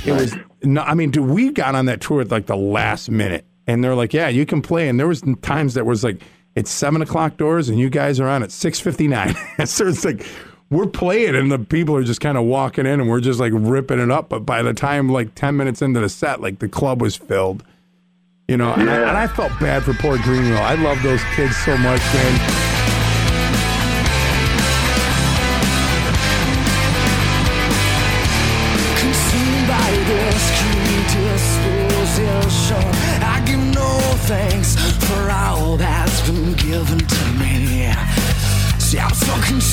It 0.06 0.12
was. 0.12 0.36
No, 0.62 0.82
I 0.82 0.92
mean, 0.92 1.10
dude, 1.10 1.30
we 1.30 1.52
got 1.52 1.74
on 1.74 1.86
that 1.86 2.02
tour 2.02 2.20
at 2.20 2.30
like 2.30 2.44
the 2.44 2.54
last 2.54 3.10
minute, 3.10 3.46
and 3.66 3.82
they're 3.82 3.94
like, 3.94 4.12
"Yeah, 4.12 4.28
you 4.28 4.44
can 4.44 4.60
play." 4.60 4.90
And 4.90 5.00
there 5.00 5.08
was 5.08 5.22
times 5.40 5.72
that 5.72 5.86
was 5.86 6.04
like, 6.04 6.20
"It's 6.54 6.70
seven 6.70 7.00
o'clock 7.00 7.38
doors, 7.38 7.70
and 7.70 7.78
you 7.78 7.88
guys 7.88 8.20
are 8.20 8.28
on 8.28 8.42
at 8.42 8.52
six 8.52 8.78
fifty 8.78 9.08
nine. 9.08 9.34
so 9.64 9.88
it's 9.88 10.04
like 10.04 10.26
we're 10.68 10.84
playing 10.84 11.34
and 11.34 11.50
the 11.50 11.58
people 11.58 11.96
are 11.96 12.04
just 12.04 12.20
kind 12.20 12.36
of 12.36 12.44
walking 12.44 12.84
in 12.84 13.00
and 13.00 13.08
we're 13.08 13.20
just 13.20 13.40
like 13.40 13.54
ripping 13.54 14.00
it 14.00 14.10
up. 14.10 14.28
But 14.28 14.40
by 14.40 14.62
the 14.62 14.74
time 14.74 15.08
like 15.08 15.34
10 15.34 15.56
minutes 15.56 15.80
into 15.80 16.00
the 16.00 16.10
set, 16.10 16.42
like 16.42 16.58
the 16.58 16.68
club 16.68 17.00
was 17.00 17.16
filled, 17.16 17.64
you 18.48 18.58
know, 18.58 18.74
and, 18.74 18.90
I, 18.90 18.96
and 18.96 19.16
I 19.16 19.28
felt 19.28 19.52
bad 19.60 19.82
for 19.82 19.94
poor 19.94 20.18
Greenwheel. 20.18 20.58
I 20.58 20.74
love 20.74 21.02
those 21.02 21.22
kids 21.36 21.56
so 21.56 21.76
much, 21.78 22.00
man. 22.12 22.71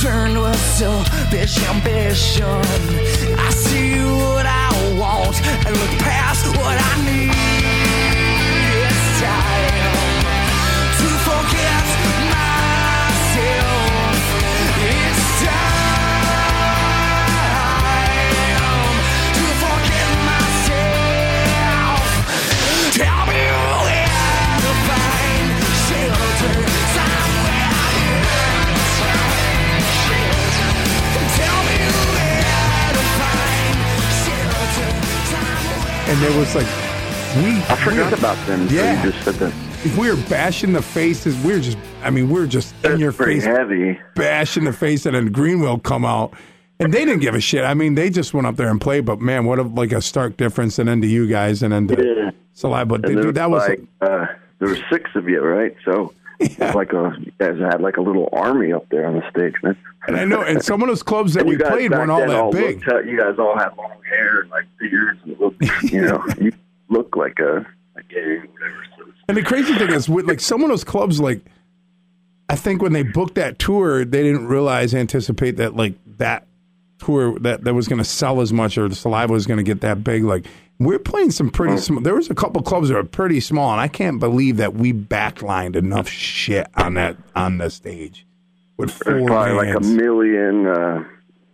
Concerned 0.01 0.41
with 0.41 0.55
selfish 0.55 1.62
ambition. 1.67 2.45
I 3.38 3.49
see 3.49 3.99
what 3.99 4.45
I 4.45 4.95
want 4.97 5.35
and 5.65 5.75
look 5.77 5.99
past 5.99 6.47
what 6.55 6.77
I 6.79 7.05
need. 7.05 7.48
And 36.19 36.27
there 36.27 36.38
was 36.38 36.53
like 36.53 36.65
we. 37.38 37.62
I 37.69 37.77
forgot 37.82 38.12
about 38.12 38.45
them. 38.45 38.67
Yeah, 38.69 39.05
you 39.05 39.10
just 39.10 39.23
said 39.23 39.36
that. 39.36 39.53
We 39.97 40.10
were 40.10 40.17
bashing 40.29 40.73
the 40.73 40.82
faces. 40.82 41.34
We 41.45 41.53
were 41.53 41.62
just. 41.62 41.77
I 42.03 42.10
mean, 42.10 42.29
we 42.29 42.41
were 42.41 42.45
just 42.45 42.75
That's 42.82 42.95
in 42.95 42.99
your 42.99 43.13
face, 43.13 43.45
heavy, 43.45 43.97
bashing 44.15 44.65
the 44.65 44.73
face, 44.73 45.05
and 45.05 45.15
then 45.15 45.32
Greenwheel 45.32 45.82
come 45.82 46.03
out. 46.03 46.34
And 46.82 46.93
they 46.93 47.05
didn't 47.05 47.21
give 47.21 47.36
a 47.36 47.39
shit. 47.39 47.63
I 47.63 47.73
mean, 47.73 47.95
they 47.95 48.10
just 48.10 48.34
went 48.34 48.47
up 48.47 48.58
there 48.58 48.69
and 48.69 48.82
played. 48.82 49.05
But 49.05 49.21
man, 49.21 49.45
what 49.45 49.60
a 49.60 49.62
like 49.62 49.93
a 49.93 50.01
stark 50.01 50.36
difference. 50.36 50.77
And 50.77 50.89
then 50.89 50.99
to 50.99 51.08
you 51.08 51.25
guys, 51.25 51.63
and 51.63 51.71
then 51.71 51.88
to 51.88 51.95
yeah. 51.95 52.32
Salai. 52.53 52.86
But 52.86 53.03
dude, 53.03 53.36
that 53.36 53.49
was 53.49 53.65
like 53.69 53.79
uh, 54.01 54.25
there 54.60 54.67
were 54.67 54.79
six 54.91 55.12
of 55.15 55.29
you, 55.29 55.39
right? 55.39 55.73
So 55.86 56.13
yeah. 56.39 56.71
like 56.73 56.93
a 56.93 57.15
you 57.19 57.32
guys 57.39 57.60
had 57.60 57.82
like 57.82 57.97
a 57.97 58.02
little 58.02 58.30
army 58.32 58.71
up 58.71 58.88
there 58.89 59.06
on 59.08 59.15
the 59.15 59.30
stage, 59.30 59.56
man. 59.63 59.78
And 60.08 60.17
I 60.17 60.25
know, 60.25 60.41
and 60.41 60.63
some 60.63 60.82
of 60.82 60.88
those 60.88 61.04
clubs 61.04 61.34
that 61.34 61.45
we 61.45 61.58
played 61.58 61.91
weren't 61.91 62.10
all 62.10 62.19
that 62.19 62.30
all 62.30 62.52
big. 62.52 62.86
Looked, 62.88 63.08
you 63.08 63.17
guys 63.17 63.38
all 63.38 63.58
had 63.58 63.75
long 63.78 64.02
hair 64.10 64.41
and 64.41 64.49
like 64.49 64.65
beards, 64.80 65.19
and 65.23 65.38
looked, 65.39 65.62
you 65.91 66.02
know, 66.02 66.23
you 66.39 66.52
look 66.89 67.15
like 67.15 67.39
a, 67.39 67.58
a 67.95 68.04
gay 68.04 68.38
whatever. 68.38 68.86
And 69.28 69.38
the 69.38 69.43
crazy 69.43 69.75
thing 69.75 69.91
is, 69.91 70.10
with 70.10 70.28
like 70.28 70.39
some 70.39 70.63
of 70.63 70.69
those 70.69 70.84
clubs, 70.84 71.19
like 71.19 71.41
I 72.49 72.56
think 72.56 72.82
when 72.82 72.93
they 72.93 73.04
booked 73.04 73.36
that 73.36 73.60
tour, 73.60 74.04
they 74.04 74.23
didn't 74.23 74.47
realize, 74.47 74.95
anticipate 74.95 75.58
that 75.58 75.75
like 75.75 75.93
that 76.17 76.47
tour 76.97 77.38
that 77.39 77.63
that 77.63 77.73
was 77.73 77.88
going 77.88 77.99
to 77.99 78.06
sell 78.06 78.41
as 78.41 78.52
much 78.52 78.78
or 78.78 78.89
the 78.89 78.95
saliva 78.95 79.32
was 79.32 79.45
going 79.45 79.58
to 79.58 79.63
get 79.63 79.82
that 79.82 80.04
big. 80.04 80.23
Like 80.23 80.47
we're 80.79 80.99
playing 80.99 81.31
some 81.31 81.49
pretty 81.49 81.77
small. 81.77 82.01
There 82.01 82.15
was 82.15 82.29
a 82.29 82.35
couple 82.35 82.61
clubs 82.61 82.89
that 82.89 82.97
are 82.97 83.03
pretty 83.03 83.39
small, 83.41 83.71
and 83.71 83.81
I 83.81 83.87
can't 83.87 84.19
believe 84.19 84.57
that 84.57 84.73
we 84.73 84.93
backlined 84.93 85.75
enough 85.75 86.07
shit 86.09 86.67
on 86.75 86.93
that 86.95 87.17
on 87.35 87.57
the 87.57 87.69
stage 87.69 88.25
with 88.77 88.91
four 88.91 89.13
There's 89.13 89.25
probably 89.25 89.53
like 89.53 89.75
a 89.75 89.81
million, 89.81 90.65
uh, 90.67 91.03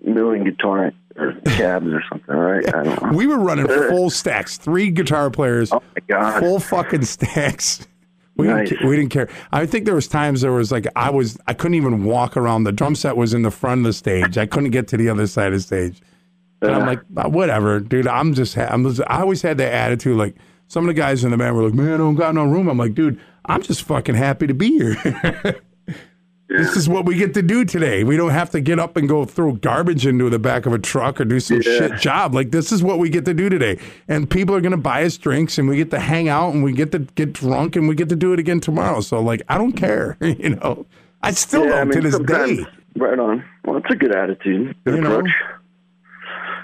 million 0.03 0.43
guitar 0.45 0.91
or 1.17 1.33
cabs 1.45 1.87
or 1.87 2.03
something, 2.09 2.35
right? 2.35 2.67
I 2.75 2.83
don't 2.83 3.01
know. 3.01 3.09
We 3.17 3.25
were 3.25 3.39
running 3.39 3.67
full 3.67 4.09
stacks, 4.09 4.57
three 4.57 4.91
guitar 4.91 5.29
players, 5.31 5.71
Oh 5.71 5.81
my 5.95 6.01
god! 6.07 6.39
full 6.39 6.59
fucking 6.59 7.03
stacks. 7.05 7.87
We 8.37 8.47
Nice. 8.47 8.67
didn't, 8.67 8.89
we 8.89 8.97
didn't 8.97 9.11
care. 9.11 9.29
I 9.53 9.65
think 9.65 9.85
there 9.85 9.95
was 9.95 10.09
times 10.09 10.41
there 10.41 10.51
was 10.51 10.69
like 10.69 10.85
I 10.97 11.09
was 11.09 11.37
I 11.47 11.53
couldn't 11.53 11.75
even 11.75 12.03
walk 12.03 12.35
around. 12.35 12.65
The 12.65 12.73
drum 12.73 12.93
set 12.93 13.15
was 13.15 13.33
in 13.33 13.43
the 13.43 13.49
front 13.49 13.79
of 13.79 13.85
the 13.85 13.93
stage. 13.93 14.37
I 14.37 14.45
couldn't 14.45 14.71
get 14.71 14.89
to 14.89 14.97
the 14.97 15.07
other 15.07 15.25
side 15.25 15.47
of 15.47 15.53
the 15.53 15.59
stage. 15.61 16.01
And 16.61 16.71
I'm 16.73 16.85
like, 16.87 17.01
"Ah, 17.17 17.27
whatever, 17.27 17.79
dude. 17.79 18.07
I'm 18.07 18.33
just 18.33 18.55
ha- 18.55 18.67
I'm 18.71 18.83
just, 18.87 19.01
I 19.07 19.21
always 19.21 19.41
had 19.41 19.57
that 19.59 19.71
attitude. 19.73 20.17
Like 20.17 20.35
some 20.67 20.83
of 20.83 20.87
the 20.87 20.93
guys 20.93 21.23
in 21.23 21.31
the 21.31 21.37
band 21.37 21.55
were 21.55 21.63
like, 21.63 21.73
man, 21.73 21.93
I 21.93 21.97
don't 21.97 22.15
got 22.15 22.33
no 22.33 22.43
room. 22.45 22.67
I'm 22.67 22.77
like, 22.77 22.95
dude, 22.95 23.19
I'm 23.45 23.61
just 23.61 23.83
fucking 23.83 24.15
happy 24.15 24.47
to 24.47 24.53
be 24.53 24.71
here. 24.77 25.61
This 26.47 26.77
is 26.77 26.87
what 26.87 27.05
we 27.05 27.15
get 27.15 27.33
to 27.33 27.41
do 27.41 27.65
today. 27.65 28.03
We 28.03 28.15
don't 28.17 28.29
have 28.29 28.51
to 28.51 28.61
get 28.61 28.77
up 28.79 28.97
and 28.97 29.09
go 29.09 29.25
throw 29.25 29.53
garbage 29.53 30.05
into 30.05 30.29
the 30.29 30.37
back 30.37 30.67
of 30.67 30.73
a 30.73 30.77
truck 30.79 31.19
or 31.19 31.25
do 31.25 31.39
some 31.39 31.57
Yeah. 31.57 31.77
shit 31.79 31.95
job. 31.99 32.35
Like 32.35 32.51
this 32.51 32.71
is 32.71 32.83
what 32.83 32.99
we 32.99 33.09
get 33.09 33.25
to 33.25 33.33
do 33.33 33.49
today. 33.49 33.79
And 34.07 34.29
people 34.29 34.53
are 34.55 34.61
going 34.61 34.71
to 34.71 34.77
buy 34.77 35.03
us 35.03 35.17
drinks 35.17 35.57
and 35.57 35.67
we 35.67 35.75
get 35.75 35.89
to 35.89 35.99
hang 35.99 36.29
out 36.29 36.53
and 36.53 36.63
we 36.63 36.71
get 36.71 36.91
to 36.91 36.99
get 36.99 37.33
drunk 37.33 37.75
and 37.75 37.87
we 37.87 37.95
get 37.95 38.09
to 38.09 38.15
do 38.15 38.31
it 38.31 38.39
again 38.39 38.59
tomorrow. 38.59 39.01
So 39.01 39.19
like 39.21 39.41
I 39.49 39.57
don't 39.57 39.73
care, 39.73 40.17
you 40.21 40.51
know. 40.51 40.85
I 41.23 41.31
still 41.31 41.65
yeah, 41.65 41.77
don't 41.83 41.87
mean, 41.89 42.01
to 42.03 42.09
this 42.11 42.19
day. 42.19 42.63
Right 42.95 43.17
on. 43.17 43.43
Well, 43.65 43.77
it's 43.77 43.89
a 43.89 43.95
good 43.95 44.15
attitude, 44.15 44.75
good 44.85 44.95
You 44.97 45.01
know, 45.01 45.15
approach. 45.17 45.31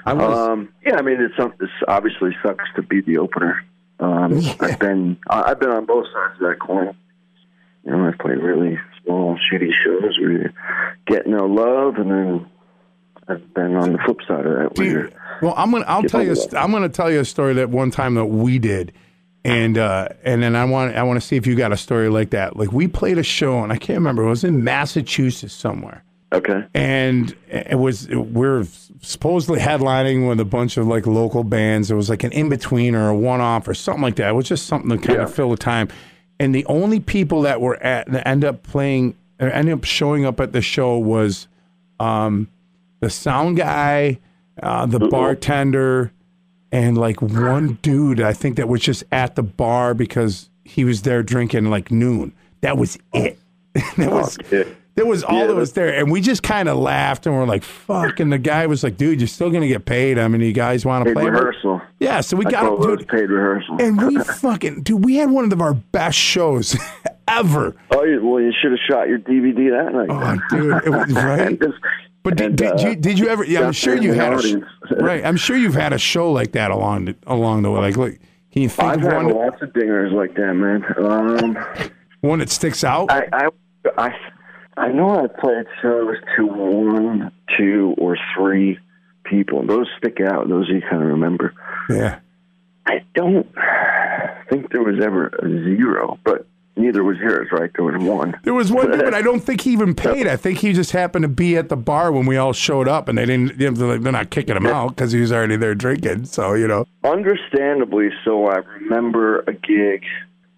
I 0.05 0.13
was 0.13 0.37
Um, 0.37 0.73
yeah, 0.85 0.95
I 0.97 1.01
mean, 1.01 1.21
it's, 1.21 1.35
it's 1.59 1.71
obviously 1.87 2.35
sucks 2.43 2.65
to 2.75 2.81
be 2.81 3.01
the 3.01 3.17
opener. 3.17 3.63
Um, 3.99 4.41
I've 4.59 4.79
been 4.79 5.17
I've 5.29 5.59
been 5.59 5.69
on 5.69 5.85
both 5.85 6.05
sides 6.13 6.41
of 6.41 6.49
that 6.49 6.59
coin. 6.59 6.95
You 7.85 7.91
know, 7.91 8.07
I've 8.07 8.17
played 8.19 8.37
really 8.37 8.79
small, 9.03 9.37
shitty 9.51 9.71
shows 9.83 10.17
where 10.19 10.31
you 10.31 10.49
get 11.07 11.27
no 11.27 11.45
love, 11.45 11.95
and 11.95 12.11
then 12.11 12.47
I've 13.27 13.53
been 13.53 13.75
on 13.75 13.93
the 13.93 13.99
flip 13.99 14.17
side 14.27 14.45
of 14.45 14.57
that. 14.57 14.73
Dude, 14.75 15.13
well, 15.41 15.53
I'm 15.57 15.71
gonna 15.71 15.85
I'll 15.87 16.03
tell 16.03 16.23
you 16.23 16.35
I'm 16.53 16.71
gonna 16.71 16.89
tell 16.89 17.11
you 17.11 17.19
a 17.19 17.25
story 17.25 17.53
that 17.55 17.69
one 17.69 17.91
time 17.91 18.15
that 18.15 18.25
we 18.25 18.59
did, 18.59 18.93
and 19.43 19.77
uh, 19.77 20.09
and 20.23 20.43
then 20.43 20.55
I 20.55 20.65
want 20.65 20.95
I 20.95 21.03
want 21.03 21.21
to 21.21 21.25
see 21.25 21.35
if 21.35 21.47
you 21.47 21.55
got 21.55 21.71
a 21.71 21.77
story 21.77 22.09
like 22.09 22.31
that. 22.31 22.57
Like 22.57 22.71
we 22.71 22.87
played 22.87 23.17
a 23.17 23.23
show 23.23 23.63
and 23.63 23.71
I 23.71 23.77
can't 23.77 23.97
remember 23.97 24.23
it 24.23 24.29
was 24.29 24.43
in 24.43 24.63
Massachusetts 24.63 25.53
somewhere, 25.53 26.03
okay, 26.31 26.65
and 26.73 27.35
it 27.49 27.77
was 27.79 28.07
we're 28.09 28.65
supposedly 29.01 29.59
headlining 29.59 30.27
with 30.27 30.39
a 30.39 30.45
bunch 30.45 30.77
of 30.77 30.87
like 30.87 31.07
local 31.07 31.43
bands. 31.43 31.89
It 31.91 31.95
was 31.95 32.09
like 32.09 32.23
an 32.23 32.31
in 32.31 32.49
between 32.49 32.95
or 32.95 33.09
a 33.09 33.15
one 33.15 33.41
off 33.41 33.67
or 33.67 33.73
something 33.73 34.03
like 34.03 34.15
that. 34.17 34.29
It 34.29 34.33
was 34.33 34.47
just 34.47 34.65
something 34.67 34.89
to 34.89 34.97
kind 34.97 35.17
Yeah. 35.19 35.25
of 35.25 35.33
fill 35.33 35.49
the 35.49 35.57
time. 35.57 35.87
And 36.39 36.53
the 36.55 36.65
only 36.65 36.99
people 36.99 37.41
that 37.43 37.61
were 37.61 37.81
at 37.83 38.11
that 38.11 38.27
end 38.27 38.43
up 38.45 38.63
playing 38.63 39.15
or 39.39 39.49
ended 39.49 39.73
up 39.73 39.83
showing 39.83 40.25
up 40.25 40.39
at 40.39 40.53
the 40.53 40.61
show 40.61 40.97
was 40.97 41.47
um, 41.99 42.47
the 42.99 43.09
sound 43.09 43.57
guy, 43.57 44.19
uh, 44.61 44.85
the 44.87 44.99
bartender, 44.99 46.11
and 46.71 46.97
like 46.97 47.21
one 47.21 47.77
dude 47.81 48.21
I 48.21 48.33
think 48.33 48.55
that 48.57 48.67
was 48.67 48.81
just 48.81 49.03
at 49.11 49.35
the 49.35 49.43
bar 49.43 49.93
because 49.93 50.49
he 50.63 50.83
was 50.85 51.01
there 51.03 51.21
drinking 51.23 51.65
like 51.65 51.91
noon. 51.91 52.33
That 52.61 52.77
was 52.77 52.97
it. 53.13 53.37
that 53.97 54.11
was 54.11 54.37
yeah. 54.51 54.63
That 54.95 55.07
was 55.07 55.23
all 55.23 55.37
Yeah, 55.37 55.47
that 55.47 55.55
was 55.55 55.73
there, 55.73 55.93
and 55.97 56.11
we 56.11 56.21
just 56.21 56.43
kind 56.43 56.67
of 56.69 56.77
laughed 56.77 57.25
and 57.25 57.35
we're 57.35 57.45
like, 57.45 57.63
"Fuck!" 57.63 58.19
And 58.19 58.31
the 58.31 58.37
guy 58.37 58.65
was 58.67 58.83
like, 58.83 58.97
"Dude, 58.97 59.19
you're 59.21 59.27
still 59.27 59.49
gonna 59.49 59.67
get 59.67 59.85
paid. 59.85 60.19
I 60.19 60.27
mean, 60.27 60.41
you 60.41 60.51
guys 60.53 60.85
want 60.85 61.05
to 61.07 61.13
play?" 61.13 61.29
rehearsal. 61.29 61.81
Yeah, 61.99 62.21
so 62.21 62.35
we 62.37 62.45
I 62.45 62.51
got 62.51 62.65
up, 62.65 62.81
dude, 62.81 63.07
paid 63.07 63.29
rehearsal. 63.29 63.77
and 63.81 64.01
we 64.01 64.17
fucking 64.23 64.83
dude, 64.83 65.03
we 65.05 65.15
had 65.15 65.29
one 65.31 65.51
of 65.51 65.61
our 65.61 65.73
best 65.73 66.17
shows 66.17 66.75
ever. 67.27 67.75
oh, 67.91 68.03
you, 68.03 68.25
well, 68.25 68.41
you 68.41 68.51
should 68.61 68.71
have 68.71 68.79
shot 68.89 69.07
your 69.07 69.19
DVD 69.19 69.69
that 69.71 69.93
night. 69.93 70.09
Oh, 70.09 70.55
dude, 70.57 70.83
it 70.85 70.89
was 70.89 71.11
right. 71.13 71.59
Just- 71.59 71.77
But 72.23 72.35
did, 72.37 72.47
and, 72.47 72.57
did, 72.57 72.71
uh, 72.71 72.89
you 72.89 72.95
did 72.95 73.17
you 73.19 73.29
ever? 73.29 73.43
Yeah, 73.43 73.61
I'm 73.61 73.71
sure 73.71 73.95
you 73.95 74.13
had 74.13 74.33
a 74.33 74.41
sh- 74.41 74.55
right. 74.99 75.23
I'm 75.25 75.37
sure 75.37 75.55
you've 75.57 75.73
had 75.73 75.93
a 75.93 75.97
show 75.97 76.31
like 76.31 76.51
that 76.51 76.69
along 76.71 77.05
the, 77.05 77.15
along 77.27 77.63
the 77.63 77.71
way. 77.71 77.79
Like, 77.79 77.97
look, 77.97 78.13
can 78.51 78.61
you 78.61 78.69
think 78.69 78.89
I've 78.89 78.97
of 78.97 79.03
had 79.11 79.23
one 79.25 79.33
lots 79.33 79.61
of 79.61 79.69
dingers 79.69 80.11
like 80.11 80.35
that, 80.35 80.53
man. 80.53 80.83
Um, 81.03 81.57
one 82.19 82.39
that 82.39 82.49
sticks 82.51 82.83
out? 82.83 83.09
I, 83.09 83.27
I, 83.33 83.47
I, 83.97 84.15
I 84.81 84.91
know 84.91 85.11
I 85.11 85.27
played 85.27 85.67
shows 85.79 86.15
to 86.35 86.47
one, 86.47 87.31
two, 87.55 87.93
or 87.99 88.17
three 88.35 88.79
people. 89.23 89.63
Those 89.63 89.87
stick 89.99 90.19
out. 90.19 90.49
Those 90.49 90.67
you 90.69 90.81
kind 90.81 91.03
of 91.03 91.09
remember. 91.09 91.53
yeah. 91.87 92.19
I 92.87 93.03
don't 93.13 93.47
think 94.49 94.71
there 94.71 94.81
was 94.81 94.99
ever 95.03 95.27
a 95.27 95.47
zero, 95.47 96.17
but 96.23 96.47
neither 96.75 97.03
was 97.03 97.17
yours, 97.19 97.49
right? 97.51 97.69
There 97.75 97.85
was 97.85 98.01
one. 98.03 98.35
There 98.43 98.55
was 98.55 98.71
one 98.71 98.89
dude, 98.89 98.99
but 99.03 99.13
I 99.13 99.21
don't 99.21 99.39
think 99.39 99.61
he 99.61 99.71
even 99.71 99.93
paid. 99.93 100.25
I 100.25 100.35
think 100.35 100.57
he 100.57 100.73
just 100.73 100.91
happened 100.91 101.21
to 101.21 101.29
be 101.29 101.57
at 101.57 101.69
the 101.69 101.77
bar 101.77 102.11
when 102.11 102.25
we 102.25 102.37
all 102.37 102.51
showed 102.51 102.87
up, 102.87 103.07
and 103.07 103.19
they 103.19 103.27
didn't. 103.27 103.59
They're 103.77 103.99
not 103.99 104.31
kicking 104.31 104.57
him 104.57 104.65
out 104.65 104.95
because 104.95 105.11
he 105.11 105.21
was 105.21 105.31
already 105.31 105.57
there 105.57 105.75
drinking. 105.75 106.25
So 106.25 106.55
you 106.55 106.67
know, 106.67 106.87
Understandably 107.03 108.09
so, 108.25 108.47
I 108.47 108.57
remember 108.79 109.41
a 109.41 109.53
gig. 109.53 110.03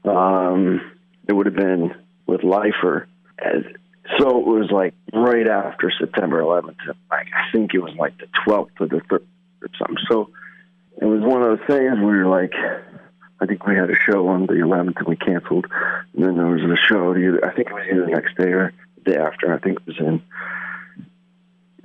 Um, 0.05 0.79
it 1.27 1.33
would 1.33 1.45
have 1.45 1.55
been 1.55 1.93
with 2.25 2.43
Lifer. 2.43 3.09
As, 3.39 3.63
so 4.19 4.39
it 4.39 4.45
was 4.45 4.69
like 4.71 4.93
right 5.13 5.47
after 5.47 5.91
September 5.99 6.41
11th. 6.41 6.75
Like 7.09 7.27
I 7.33 7.51
think 7.51 7.73
it 7.73 7.79
was 7.79 7.95
like 7.97 8.17
the 8.17 8.27
12th 8.45 8.71
or 8.79 8.87
the 8.87 9.01
3rd 9.09 9.25
or 9.61 9.69
something. 9.77 10.03
So 10.09 10.29
it 11.01 11.05
was 11.05 11.21
one 11.21 11.41
of 11.41 11.57
those 11.57 11.67
things 11.67 11.99
where 11.99 12.15
you're 12.15 12.27
like, 12.27 12.53
I 13.39 13.45
think 13.45 13.65
we 13.65 13.75
had 13.75 13.89
a 13.89 13.95
show 13.95 14.27
on 14.27 14.45
the 14.45 14.53
11th 14.53 14.97
and 14.97 15.07
we 15.07 15.15
canceled. 15.15 15.65
And 16.13 16.23
then 16.23 16.37
there 16.37 16.45
was 16.45 16.61
a 16.61 16.75
show. 16.87 17.15
Either, 17.15 17.45
I 17.45 17.53
think 17.53 17.69
it 17.69 17.73
was 17.73 17.83
either 17.91 18.05
the 18.05 18.11
next 18.11 18.37
day 18.37 18.51
or 18.51 18.73
the 19.03 19.11
day 19.11 19.17
after. 19.17 19.53
I 19.53 19.59
think 19.59 19.79
it 19.79 19.87
was 19.87 19.99
in 19.99 20.21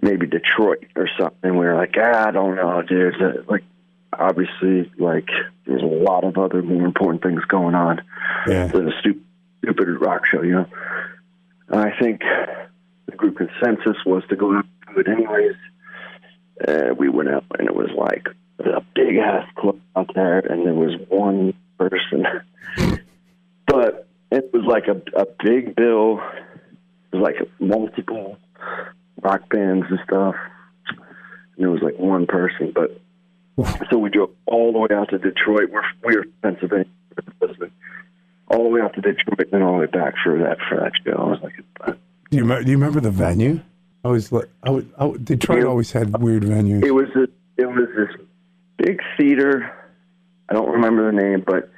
maybe 0.01 0.27
Detroit 0.27 0.87
or 0.95 1.09
something. 1.19 1.39
And 1.43 1.59
we 1.59 1.67
were 1.67 1.75
like, 1.75 1.95
ah, 1.99 2.29
I 2.29 2.31
don't 2.31 2.57
know, 2.57 2.83
dude. 2.83 3.47
Like, 3.49 3.65
obviously, 4.13 4.91
like, 4.99 5.29
there's 5.67 5.83
a 5.83 5.87
lot 5.87 6.25
of 6.25 6.39
other 6.39 6.63
more 6.63 6.85
important 6.85 7.23
things 7.23 7.45
going 7.47 7.75
on 7.75 8.03
yeah, 8.47 8.67
than 8.67 8.89
a 8.89 8.99
stupid, 9.01 9.25
stupid 9.65 9.89
rock 10.01 10.27
show, 10.27 10.43
you 10.43 10.53
know. 10.53 10.67
I 11.71 11.91
think 12.01 12.21
the 13.07 13.17
group 13.17 13.37
consensus 13.37 13.97
was 14.07 14.23
to 14.29 14.37
go 14.37 14.57
out 14.57 14.65
and 14.87 14.95
do 14.95 15.01
it 15.01 15.09
anyways. 15.09 15.57
Uh, 16.67 16.95
we 16.99 17.09
went 17.09 17.29
out 17.29 17.45
and 17.59 17.69
it 17.69 17.75
was 17.75 17.91
like 17.97 18.27
a 18.59 18.83
big 18.95 19.17
ass 19.17 19.47
club 19.57 19.79
out 19.97 20.11
there, 20.15 20.39
and 20.39 20.67
there 20.67 20.75
was 20.75 20.95
one 21.09 21.55
person, 21.79 22.27
but 23.67 24.09
it 24.31 24.51
was 24.53 24.65
like 24.67 24.89
a 24.89 25.01
a 25.19 25.27
big 25.43 25.77
bill. 25.77 26.21
It 27.13 27.17
was 27.17 27.23
like 27.23 27.37
multiple 27.61 28.39
rock 29.23 29.49
bands 29.51 29.87
and 29.89 29.99
stuff. 30.05 30.35
And 31.57 31.67
it 31.67 31.69
was 31.69 31.83
like 31.83 31.99
one 31.99 32.27
person, 32.27 32.73
but 32.75 33.01
so 33.91 33.99
we 33.99 34.11
drove 34.11 34.31
all 34.47 34.73
the 34.73 34.79
way 34.79 34.89
out 34.93 35.11
to 35.11 35.19
Detroit. 35.19 35.71
We're 35.71 35.83
we're 36.03 36.25
Pennsylvania, 36.43 36.87
all 38.51 38.63
the 38.65 38.69
way 38.71 38.81
out 38.81 38.95
to 38.95 39.01
Detroit, 39.01 39.41
and 39.41 39.51
then 39.53 39.63
all 39.63 39.75
the 39.75 39.81
way 39.81 39.87
back 39.87 40.15
for 40.25 40.39
that 40.39 40.59
for 40.69 40.77
that 40.79 40.93
show. 41.05 41.13
I 41.17 41.25
was 41.31 41.41
like, 41.43 41.55
uh, 41.83 41.93
do 42.31 42.37
you 42.39 42.45
me- 42.45 42.65
do 42.65 42.71
you 42.71 42.77
remember 42.77 43.01
the 43.01 43.11
venue? 43.11 43.61
I 44.05 44.09
was 44.09 44.31
like, 44.33 44.49
I 44.63 44.71
was, 44.71 44.85
I, 44.99 45.13
Detroit 45.23 45.63
Yeah. 45.63 45.69
always 45.69 45.93
had 45.93 46.17
weird 46.23 46.45
venues. 46.45 46.85
it 46.85 46.93
was 46.93 47.09
a, 47.17 47.25
it 47.57 47.67
was 47.67 47.89
this 47.97 48.27
big 48.79 49.01
theater. 49.19 49.73
I 50.49 50.55
don't 50.55 50.71
remember 50.71 51.11
the 51.11 51.17
name, 51.21 51.43
but 51.47 51.71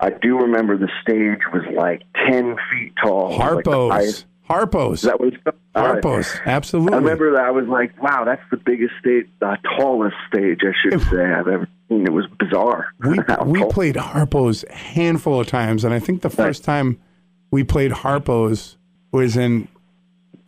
I 0.00 0.10
do 0.10 0.38
remember 0.38 0.76
the 0.76 0.90
stage 1.00 1.38
was 1.52 1.62
like 1.74 2.02
ten 2.26 2.56
feet 2.70 2.92
tall. 3.02 3.36
Like 3.38 3.64
the 3.64 4.24
Harpo's, 4.48 5.02
that 5.02 5.20
was 5.20 5.32
right. 5.44 5.54
Harpo's, 5.74 6.34
absolutely. 6.44 6.94
I 6.94 6.96
remember 6.98 7.32
that. 7.32 7.44
I 7.44 7.50
was 7.50 7.66
like, 7.66 8.00
wow, 8.02 8.24
that's 8.24 8.42
the 8.50 8.56
biggest 8.56 8.92
stage, 9.00 9.26
the 9.40 9.56
tallest 9.78 10.16
stage, 10.28 10.60
I 10.62 10.72
should 10.82 11.00
say, 11.10 11.24
I've 11.24 11.48
ever 11.48 11.68
seen. 11.88 12.06
It 12.06 12.12
was 12.12 12.26
bizarre. 12.38 12.86
we 13.00 13.18
we 13.46 13.64
played 13.66 13.96
Harpo's 13.96 14.64
a 14.68 14.74
handful 14.74 15.40
of 15.40 15.46
times, 15.46 15.84
and 15.84 15.94
I 15.94 16.00
think 16.00 16.22
the 16.22 16.30
first 16.30 16.64
time 16.64 17.00
we 17.50 17.64
played 17.64 17.92
Harpo's 17.92 18.76
was 19.12 19.36
in 19.36 19.68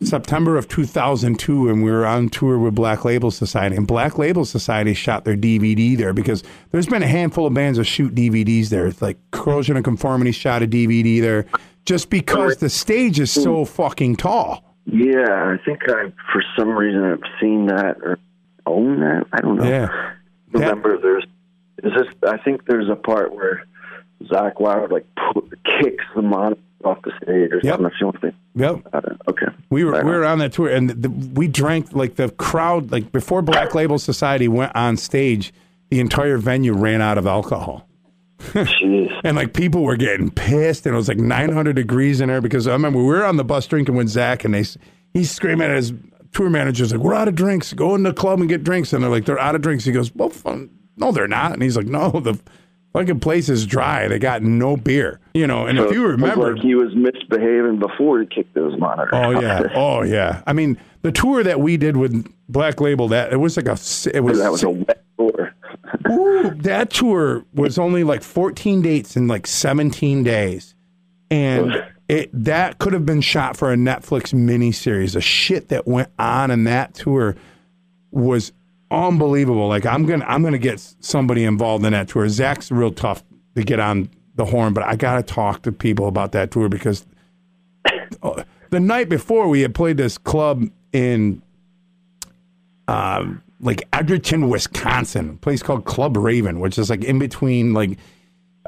September 0.03 0.57
of 0.57 0.67
2002, 0.67 1.69
and 1.69 1.83
we 1.83 1.89
were 1.89 2.05
on 2.05 2.29
tour 2.29 2.59
with 2.59 2.75
Black 2.75 3.05
Label 3.05 3.31
Society. 3.31 3.75
And 3.75 3.87
Black 3.87 4.17
Label 4.17 4.43
Society 4.43 4.93
shot 4.93 5.23
their 5.23 5.37
DVD 5.37 5.97
there 5.97 6.13
because 6.13 6.43
there's 6.71 6.87
been 6.87 7.01
a 7.01 7.07
handful 7.07 7.47
of 7.47 7.53
bands 7.53 7.77
that 7.77 7.85
shoot 7.85 8.13
DVDs 8.13 8.69
there. 8.69 8.87
It's 8.87 9.01
like 9.01 9.17
Corrosion 9.31 9.77
of 9.77 9.83
Conformity 9.83 10.31
shot 10.31 10.61
a 10.61 10.67
DVD 10.67 11.21
there, 11.21 11.45
just 11.85 12.09
because 12.09 12.57
the 12.57 12.69
stage 12.69 13.19
is 13.19 13.31
so 13.31 13.59
hmm. 13.59 13.71
fucking 13.71 14.17
tall. 14.17 14.75
Yeah, 14.85 15.55
I 15.55 15.57
think 15.65 15.79
I, 15.87 16.11
for 16.31 16.43
some 16.57 16.69
reason, 16.69 17.03
I've 17.03 17.39
seen 17.41 17.67
that 17.67 17.97
or 18.03 18.19
own 18.65 18.99
that. 18.99 19.25
I 19.33 19.41
don't 19.41 19.57
know. 19.57 19.63
Yeah. 19.63 20.13
Remember, 20.51 20.99
there's, 20.99 21.25
is 21.83 21.91
this, 21.95 22.13
I 22.27 22.37
think 22.37 22.65
there's 22.65 22.89
a 22.89 22.95
part 22.95 23.33
where 23.33 23.65
Zakk 24.23 24.59
Wylde 24.59 24.91
like 24.91 25.05
kicks 25.81 26.05
the 26.15 26.21
monitor 26.21 26.61
off 26.85 26.99
the 27.03 27.11
stage 27.23 27.51
or 27.51 27.59
Yep. 27.63 27.79
something. 27.79 27.83
That's 27.83 27.99
the 27.99 28.05
only 28.05 28.19
thing. 28.19 28.33
Yep. 28.55 29.15
Okay. 29.29 29.45
We 29.69 29.83
were 29.83 29.91
Right 29.91 30.03
we 30.05 30.11
on. 30.11 30.17
were 30.17 30.25
on 30.25 30.39
that 30.39 30.53
tour, 30.53 30.69
and 30.69 30.89
the, 30.89 31.09
we 31.09 31.47
drank 31.47 31.93
like 31.93 32.15
the 32.15 32.29
crowd 32.29 32.91
like 32.91 33.11
before 33.11 33.41
Black 33.41 33.73
Label 33.75 33.99
Society 33.99 34.47
went 34.47 34.75
on 34.75 34.97
stage. 34.97 35.53
The 35.89 35.99
entire 35.99 36.37
venue 36.37 36.73
ran 36.73 37.01
out 37.01 37.17
of 37.17 37.27
alcohol, 37.27 37.87
Jeez. 38.39 39.11
and 39.23 39.35
like 39.37 39.53
people 39.53 39.83
were 39.83 39.95
getting 39.97 40.29
pissed, 40.31 40.85
and 40.85 40.93
it 40.93 40.97
was 40.97 41.07
like 41.07 41.17
900 41.17 41.75
degrees 41.75 42.21
in 42.21 42.29
there 42.29 42.41
because 42.41 42.67
I 42.67 42.71
remember 42.71 42.99
we 42.99 43.05
were 43.05 43.23
on 43.25 43.37
the 43.37 43.43
bus 43.43 43.67
drinking 43.67 43.95
with 43.95 44.07
Zakk, 44.07 44.45
and 44.45 44.53
they 44.53 44.63
he's 45.13 45.31
screaming 45.31 45.69
at 45.69 45.75
his 45.75 45.93
tour 46.31 46.49
manager's 46.49 46.91
like, 46.91 47.01
"We're 47.01 47.13
out 47.13 47.27
of 47.27 47.35
drinks. 47.35 47.71
Go 47.73 47.95
in 47.95 48.03
the 48.03 48.13
club 48.13 48.39
and 48.39 48.49
get 48.49 48.63
drinks." 48.63 48.93
And 48.93 49.03
they're 49.03 49.11
like, 49.11 49.25
"They're 49.25 49.39
out 49.39 49.55
of 49.55 49.61
drinks." 49.61 49.85
He 49.85 49.91
goes, 49.91 50.13
"Well, 50.15 50.29
fun. 50.29 50.69
no, 50.97 51.11
they're 51.11 51.27
not." 51.27 51.53
And 51.53 51.61
he's 51.63 51.77
like, 51.77 51.85
"No, 51.87 52.09
the 52.11 52.39
fucking 52.95 53.19
place 53.19 53.49
is 53.49 53.65
dry. 53.65 54.07
They 54.07 54.19
got 54.19 54.41
no 54.41 54.77
beer." 54.77 55.19
You 55.33 55.47
know, 55.47 55.65
and 55.65 55.77
So 55.77 55.85
if 55.85 55.91
you 55.91 56.05
remember, 56.05 56.53
like 56.53 56.61
he 56.61 56.75
was 56.75 56.95
misbehaving 56.95 57.79
before 57.79 58.21
he 58.21 58.25
kicked 58.25 58.53
those 58.53 58.77
monitors. 58.79 59.11
Oh 59.13 59.39
yeah, 59.39 59.63
oh 59.75 60.03
yeah. 60.03 60.41
I 60.47 60.53
mean, 60.53 60.77
the 61.01 61.11
tour 61.11 61.43
that 61.43 61.59
we 61.59 61.77
did 61.77 61.97
with 61.97 62.27
Black 62.49 62.79
Label 62.79 63.07
that 63.09 63.33
it 63.33 63.37
was 63.37 63.57
like 63.57 63.67
a 63.67 63.77
it 64.13 64.23
was, 64.23 64.39
that 64.39 64.51
was 64.51 64.63
a 64.63 64.69
wet 64.69 65.03
tour. 65.17 65.53
Ooh, 66.09 66.51
that 66.55 66.89
tour 66.89 67.45
was 67.53 67.77
only 67.77 68.03
like 68.03 68.23
14 68.23 68.81
dates 68.81 69.15
in 69.15 69.27
like 69.27 69.47
17 69.47 70.23
days, 70.23 70.75
and 71.29 71.83
it 72.09 72.29
that 72.33 72.79
could 72.79 72.93
have 72.93 73.05
been 73.05 73.21
shot 73.21 73.57
for 73.57 73.71
a 73.71 73.75
Netflix 73.75 74.33
miniseries. 74.33 75.13
The 75.13 75.21
shit 75.21 75.69
that 75.69 75.87
went 75.87 76.09
on 76.17 76.51
in 76.51 76.63
that 76.65 76.93
tour 76.93 77.35
was 78.11 78.51
unbelievable. 78.95 79.67
Like 79.67 79.85
I'm 79.85 80.05
gonna 80.05 80.25
I'm 80.25 80.43
gonna 80.43 80.57
get 80.57 80.79
somebody 80.99 81.43
involved 81.43 81.85
in 81.85 81.93
that 81.93 82.07
tour. 82.07 82.27
Zakk's 82.29 82.71
real 82.71 82.91
tough 82.91 83.23
to 83.55 83.63
get 83.63 83.79
on 83.79 84.09
the 84.35 84.45
horn, 84.45 84.73
but 84.73 84.83
I 84.83 84.95
gotta 84.95 85.23
talk 85.23 85.63
to 85.63 85.71
people 85.71 86.07
about 86.07 86.31
that 86.31 86.51
tour 86.51 86.69
because 86.69 87.05
uh, 88.23 88.43
the 88.69 88.79
night 88.79 89.09
before 89.09 89.47
we 89.47 89.61
had 89.61 89.75
played 89.75 89.97
this 89.97 90.17
club 90.17 90.65
in 90.93 91.41
um, 92.87 93.41
like 93.59 93.87
Edgerton, 93.93 94.49
Wisconsin, 94.49 95.31
a 95.31 95.33
place 95.37 95.63
called 95.63 95.85
Club 95.85 96.17
Raven, 96.17 96.59
which 96.59 96.77
is 96.77 96.89
like 96.89 97.03
in 97.03 97.19
between 97.19 97.73
like 97.73 97.97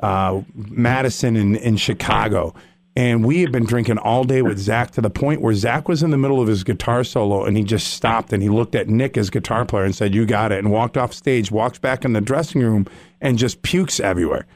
uh, 0.02 0.42
Madison 0.54 1.36
and, 1.36 1.58
and 1.58 1.80
Chicago. 1.80 2.54
And 2.98 3.24
we 3.24 3.42
had 3.42 3.52
been 3.52 3.66
drinking 3.66 4.00
all 4.00 4.24
day 4.24 4.42
with 4.42 4.58
Zakk 4.58 4.90
to 4.92 5.02
the 5.02 5.12
point 5.12 5.40
where 5.40 5.54
Zakk 5.54 5.88
was 5.88 6.02
in 6.02 6.10
the 6.10 6.18
middle 6.18 6.42
of 6.42 6.48
his 6.48 6.64
guitar 6.64 7.04
solo 7.04 7.46
and 7.46 7.56
he 7.56 7.64
just 7.64 7.94
stopped 7.94 8.34
and 8.34 8.42
he 8.42 8.50
looked 8.50 8.74
at 8.74 8.90
Nick, 8.90 9.14
his 9.14 9.30
guitar 9.30 9.66
player, 9.66 9.84
and 9.84 9.96
said, 9.96 10.16
You 10.16 10.26
got 10.26 10.52
it. 10.52 10.58
And 10.58 10.72
walked 10.72 10.98
off 10.98 11.14
stage, 11.14 11.52
walks 11.52 11.78
back 11.78 12.04
in 12.04 12.14
the 12.14 12.22
dressing 12.22 12.60
room 12.62 12.88
and 13.22 13.38
just 13.38 13.62
pukes 13.62 14.00
everywhere. 14.00 14.48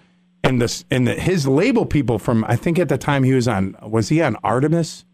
And 0.44 0.60
this 0.60 0.86
and 0.90 1.08
the, 1.08 1.14
his 1.14 1.48
label 1.48 1.86
people 1.86 2.18
from 2.18 2.44
I 2.46 2.56
think 2.56 2.80
at 2.80 2.90
the 2.90 2.98
time 2.98 3.22
he 3.22 3.34
was 3.34 3.48
on 3.48 3.76
was 3.84 4.10
he 4.10 4.24
on 4.24 4.36
Artemis? 4.44 5.06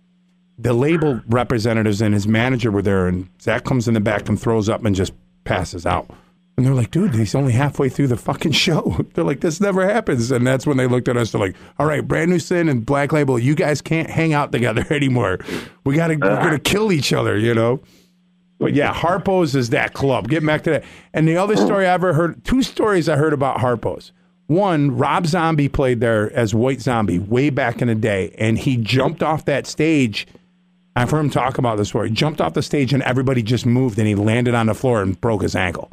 the 0.58 0.74
label 0.74 1.22
representatives 1.28 2.02
and 2.02 2.14
his 2.14 2.28
manager 2.28 2.72
were 2.72 2.82
there, 2.82 3.08
and 3.08 3.30
Zakk 3.38 3.64
comes 3.64 3.88
in 3.88 3.94
the 3.94 4.00
back 4.00 4.28
and 4.28 4.42
throws 4.42 4.68
up 4.70 4.84
and 4.84 4.96
just 4.96 5.14
passes 5.44 5.86
out. 5.86 6.10
And 6.58 6.66
they're 6.66 6.74
like, 6.74 6.90
dude, 6.90 7.14
he's 7.14 7.36
only 7.36 7.54
halfway 7.54 7.88
through 7.88 8.08
the 8.08 8.18
fucking 8.18 8.54
show. 8.54 9.06
They're 9.14 9.24
like, 9.24 9.42
this 9.42 9.62
never 9.62 9.88
happens. 9.88 10.32
And 10.32 10.46
that's 10.46 10.66
when 10.66 10.78
they 10.78 10.88
looked 10.88 11.08
at 11.08 11.16
us. 11.16 11.32
They're 11.32 11.40
like, 11.40 11.56
all 11.78 11.86
right, 11.86 12.06
Brand 12.06 12.32
New 12.32 12.40
Sin 12.40 12.68
and 12.68 12.84
Black 12.84 13.12
Label, 13.12 13.38
you 13.38 13.54
guys 13.54 13.80
can't 13.80 14.10
hang 14.10 14.34
out 14.34 14.52
together 14.52 14.84
anymore. 14.92 15.38
We 15.84 15.96
got 15.96 16.08
to, 16.08 16.16
we're 16.16 16.32
uh-huh. 16.32 16.42
going 16.42 16.60
to 16.60 16.60
kill 16.60 16.92
each 16.92 17.14
other, 17.14 17.38
you 17.38 17.54
know? 17.54 17.80
But 18.60 18.74
yeah, 18.74 18.92
Harpo's 18.92 19.56
is 19.56 19.70
that 19.70 19.94
club. 19.94 20.30
Get 20.30 20.44
back 20.44 20.64
to 20.64 20.72
that. 20.72 20.84
And 21.14 21.28
the 21.28 21.38
other 21.38 21.56
story 21.56 21.86
I 21.86 21.94
ever 21.94 22.14
heard, 22.14 22.44
two 22.44 22.64
stories 22.64 23.08
I 23.08 23.16
heard 23.16 23.34
about 23.34 23.60
Harpo's. 23.60 24.12
One, 24.48 24.98
Rob 24.98 25.28
Zombie 25.28 25.68
played 25.68 26.00
there 26.00 26.32
as 26.34 26.56
White 26.56 26.82
Zombie 26.82 27.20
way 27.20 27.50
back 27.50 27.82
in 27.82 27.90
the 27.90 27.96
day, 27.96 28.34
and 28.38 28.58
he 28.58 28.78
jumped 28.78 29.22
off 29.22 29.46
that 29.46 29.68
stage. 29.68 30.26
I've 30.96 31.12
heard 31.12 31.20
him 31.20 31.30
talk 31.30 31.58
about 31.58 31.78
this 31.78 31.90
story. 31.90 32.10
He 32.10 32.16
jumped 32.16 32.40
off 32.40 32.54
the 32.54 32.62
stage, 32.62 32.94
and 32.94 33.04
everybody 33.04 33.44
just 33.44 33.66
moved, 33.66 34.00
and 34.00 34.08
he 34.08 34.16
landed 34.16 34.56
on 34.56 34.68
the 34.68 34.74
floor 34.74 35.02
and 35.02 35.20
broke 35.20 35.42
his 35.42 35.54
ankle, 35.54 35.92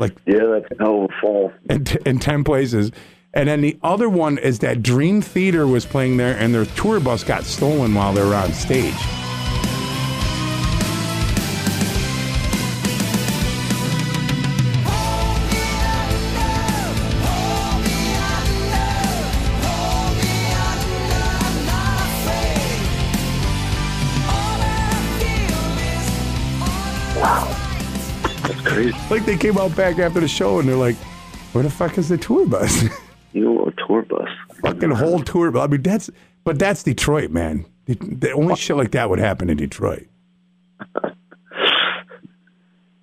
like 0.00 0.16
Yeah, 0.26 0.46
that's 0.46 0.66
a 0.72 0.82
hell 0.82 1.08
of 1.22 1.52
in, 1.68 1.84
t- 1.84 1.98
in 2.04 2.18
ten 2.18 2.44
places. 2.44 2.90
And 3.32 3.48
then 3.48 3.60
the 3.60 3.78
other 3.82 4.08
one 4.08 4.38
is 4.38 4.58
that 4.58 4.82
Dream 4.82 5.22
Theater 5.22 5.66
was 5.66 5.86
playing 5.86 6.16
there, 6.16 6.36
and 6.36 6.52
their 6.52 6.64
tour 6.64 6.98
bus 6.98 7.22
got 7.22 7.44
stolen 7.44 7.94
while 7.94 8.12
they 8.12 8.24
were 8.24 8.34
on 8.34 8.52
stage. 8.52 9.19
Like 29.10 29.24
they 29.24 29.36
came 29.36 29.58
out 29.58 29.74
back 29.76 29.98
after 29.98 30.20
the 30.20 30.28
show, 30.28 30.58
and 30.60 30.68
they're 30.68 30.76
like, 30.76 30.96
"Where 31.52 31.62
the 31.64 31.70
fuck 31.70 31.98
is 31.98 32.08
the 32.08 32.18
tour 32.18 32.46
bus?" 32.46 32.84
You 33.32 33.44
know, 33.44 33.64
a 33.66 33.86
tour 33.86 34.02
bus. 34.02 34.28
fucking 34.60 34.90
whole 34.90 35.20
tour. 35.20 35.52
Bus. 35.52 35.62
I 35.62 35.66
mean, 35.68 35.82
that's 35.82 36.10
but 36.42 36.58
that's 36.58 36.82
Detroit, 36.82 37.30
man. 37.30 37.64
The, 37.84 37.94
the 37.94 38.32
only 38.32 38.56
shit 38.56 38.76
like 38.76 38.90
that 38.90 39.08
would 39.08 39.20
happen 39.20 39.48
in 39.48 39.56
Detroit. 39.56 40.06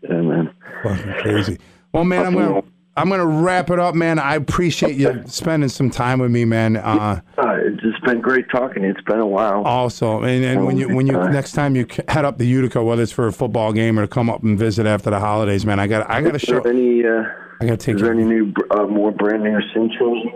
Yeah, 0.03 0.21
man. 0.21 0.53
Fucking 0.83 1.13
crazy. 1.19 1.59
Well, 1.91 2.03
man, 2.05 2.25
I'm 2.25 2.33
gonna 2.33 2.61
I'm 2.97 3.09
gonna 3.09 3.25
wrap 3.25 3.69
it 3.69 3.79
up, 3.79 3.93
man. 3.93 4.17
I 4.17 4.35
appreciate 4.35 4.95
you 4.95 5.23
spending 5.27 5.69
some 5.69 5.89
time 5.89 6.19
with 6.19 6.31
me, 6.31 6.45
man. 6.45 6.77
Uh, 6.77 7.21
Uh, 7.37 7.53
it's 7.61 7.81
just 7.81 8.03
been 8.03 8.19
great 8.19 8.49
talking. 8.49 8.83
It's 8.83 9.01
been 9.01 9.19
a 9.19 9.25
while. 9.27 9.63
also, 9.63 10.23
and, 10.23 10.43
and 10.43 10.65
when 10.65 10.77
you 10.77 10.93
when 10.93 11.05
you 11.05 11.13
next 11.13 11.51
time 11.51 11.75
you 11.75 11.85
head 12.07 12.25
up 12.25 12.37
to 12.39 12.45
Utica, 12.45 12.83
whether 12.83 13.03
it's 13.03 13.11
for 13.11 13.27
a 13.27 13.31
football 13.33 13.71
game 13.71 13.99
or 13.99 14.01
to 14.03 14.07
come 14.07 14.29
up 14.29 14.41
and 14.43 14.57
visit 14.57 14.85
after 14.87 15.11
the 15.11 15.19
holidays, 15.19 15.65
man, 15.65 15.79
I 15.79 15.85
got 15.87 16.09
I 16.09 16.21
got 16.21 16.31
to 16.33 16.39
show. 16.39 16.59
any? 16.61 17.05
Uh, 17.05 17.23
I 17.61 17.65
got 17.65 17.79
to 17.79 17.85
take 17.85 17.95
is 17.95 18.01
there 18.01 18.11
any 18.11 18.23
new, 18.23 18.53
uh, 18.71 18.83
more 18.85 19.11
brand 19.11 19.43
new 19.43 19.57
essentials? 19.57 20.27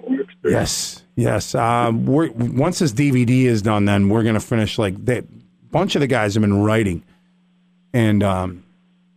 Yes, 0.43 1.03
yes. 1.16 1.53
Um, 1.53 2.05
we're, 2.05 2.32
once 2.32 2.80
this 2.80 2.93
DVD 2.93 3.43
is 3.45 3.62
done, 3.62 3.86
then 3.86 4.09
we're 4.09 4.24
gonna 4.24 4.39
finish. 4.39 4.78
Like 4.78 5.03
they, 5.03 5.22
bunch 5.72 5.95
of 5.95 6.01
the 6.01 6.07
guys 6.07 6.34
have 6.36 6.41
been 6.41 6.62
writing, 6.64 7.03
and 7.93 8.24
um, 8.24 8.64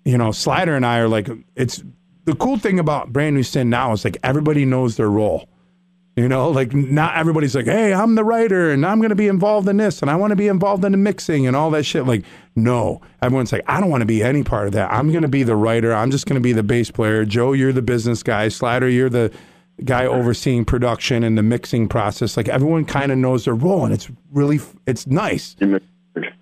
you 0.05 0.19
know, 0.19 0.33
Slider 0.33 0.77
and 0.77 0.85
I 0.85 0.99
are 0.99 1.09
like, 1.09 1.29
it's 1.57 1.83
the 2.25 2.35
cool 2.35 2.59
thing 2.59 2.79
about 2.79 3.13
Brand 3.13 3.35
New 3.37 3.43
Sin 3.43 3.71
now 3.71 3.93
is 3.93 4.05
like 4.05 4.17
everybody 4.23 4.65
knows 4.65 4.97
their 4.97 5.11
role. 5.11 5.49
You 6.17 6.29
know, 6.29 6.49
like 6.51 6.73
not 6.73 7.17
everybody's 7.17 7.57
like, 7.57 7.65
hey, 7.65 7.93
I'm 7.93 8.15
the 8.15 8.23
writer 8.23 8.71
and 8.71 8.87
I'm 8.87 8.99
going 9.01 9.09
to 9.09 9.17
be 9.17 9.27
involved 9.27 9.69
in 9.69 9.79
this 9.79 10.01
and 10.01 10.09
I 10.09 10.15
want 10.15 10.31
to 10.31 10.37
be 10.37 10.47
involved 10.47 10.85
in 10.85 10.93
the 10.93 10.99
mixing 10.99 11.45
and 11.49 11.57
all 11.57 11.73
that 11.73 11.83
shit. 11.83 12.07
Like, 12.07 12.25
no, 12.55 13.01
everyone's 13.21 13.51
like, 13.51 13.65
I 13.67 13.81
don't 13.81 13.91
want 13.91 14.03
to 14.03 14.07
be 14.07 14.23
any 14.23 14.45
part 14.45 14.69
of 14.69 14.75
that. 14.75 14.93
I'm 14.93 15.11
going 15.11 15.23
to 15.23 15.29
be 15.29 15.43
the 15.43 15.57
writer. 15.57 15.93
I'm 15.93 16.13
just 16.13 16.27
going 16.27 16.37
to 16.37 16.41
be 16.41 16.53
the 16.53 16.63
bass 16.63 16.89
player. 16.89 17.25
Joe, 17.25 17.53
you're 17.53 17.73
the 17.73 17.83
business 17.83 18.23
guy. 18.23 18.47
Slider, 18.49 18.89
you're 18.89 19.11
the 19.11 19.33
guy 19.85 20.07
overseeing 20.07 20.65
production 20.65 21.25
and 21.25 21.37
the 21.37 21.43
mixing 21.43 21.89
process. 21.89 22.37
Like 22.37 22.49
everyone 22.49 22.85
kind 22.85 23.11
of 23.11 23.19
knows 23.19 23.45
their 23.47 23.55
role 23.55 23.85
and 23.85 23.93
it's 23.93 24.09
really, 24.31 24.61
it's 24.87 25.09
nice 25.09 25.57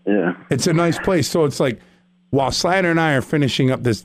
Yeah. 0.07 0.35
it's 0.51 0.67
a 0.67 0.75
nice 0.75 0.99
place. 0.99 1.31
So 1.31 1.47
it's 1.47 1.61
like 1.61 1.81
while 2.29 2.51
Slider 2.51 2.91
and 2.91 3.01
I 3.01 3.15
are 3.15 3.23
finishing 3.23 3.71
up 3.71 3.85
this 3.85 4.05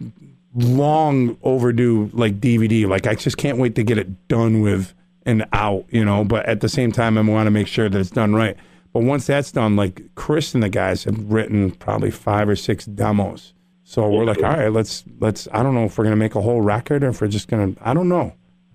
long 0.58 1.38
overdue 1.44 2.10
like 2.14 2.40
DVD, 2.40 2.88
like 2.88 3.08
I 3.08 3.16
just 3.16 3.38
can't 3.38 3.58
wait 3.58 3.76
to 3.76 3.84
get 3.84 3.98
it 3.98 4.28
done 4.28 4.62
with 4.62 4.94
and 5.26 5.46
out, 5.54 5.86
you 5.90 6.04
know. 6.04 6.24
But 6.24 6.46
at 6.48 6.62
the 6.62 6.70
same 6.70 6.92
time, 6.92 7.18
I 7.18 7.22
want 7.22 7.48
to 7.48 7.52
make 7.52 7.68
sure 7.68 7.88
that 7.90 8.00
it's 8.00 8.10
done 8.10 8.34
right. 8.34 8.58
But 8.94 9.04
once 9.04 9.28
that's 9.28 9.52
done, 9.52 9.76
like 9.76 10.02
Chris 10.16 10.54
and 10.54 10.64
the 10.64 10.70
guys 10.70 11.04
have 11.04 11.32
written 11.32 11.72
probably 11.72 12.10
five 12.12 12.50
or 12.50 12.56
six 12.56 12.86
demos. 12.86 13.54
So 13.84 14.10
we're 14.10 14.26
like, 14.26 14.38
all 14.38 14.44
right, 14.58 14.72
let's 14.72 15.04
let's. 15.20 15.48
I 15.54 15.64
don't 15.64 15.74
know 15.76 15.86
if 15.86 15.98
we're 15.98 16.04
gonna 16.04 16.16
make 16.16 16.36
a 16.36 16.42
whole 16.42 16.62
record 16.62 17.04
or 17.04 17.10
if 17.10 17.22
we're 17.22 17.28
just 17.28 17.48
gonna. 17.48 17.74
I 17.82 17.94
don't 17.94 18.10
know. 18.10 18.34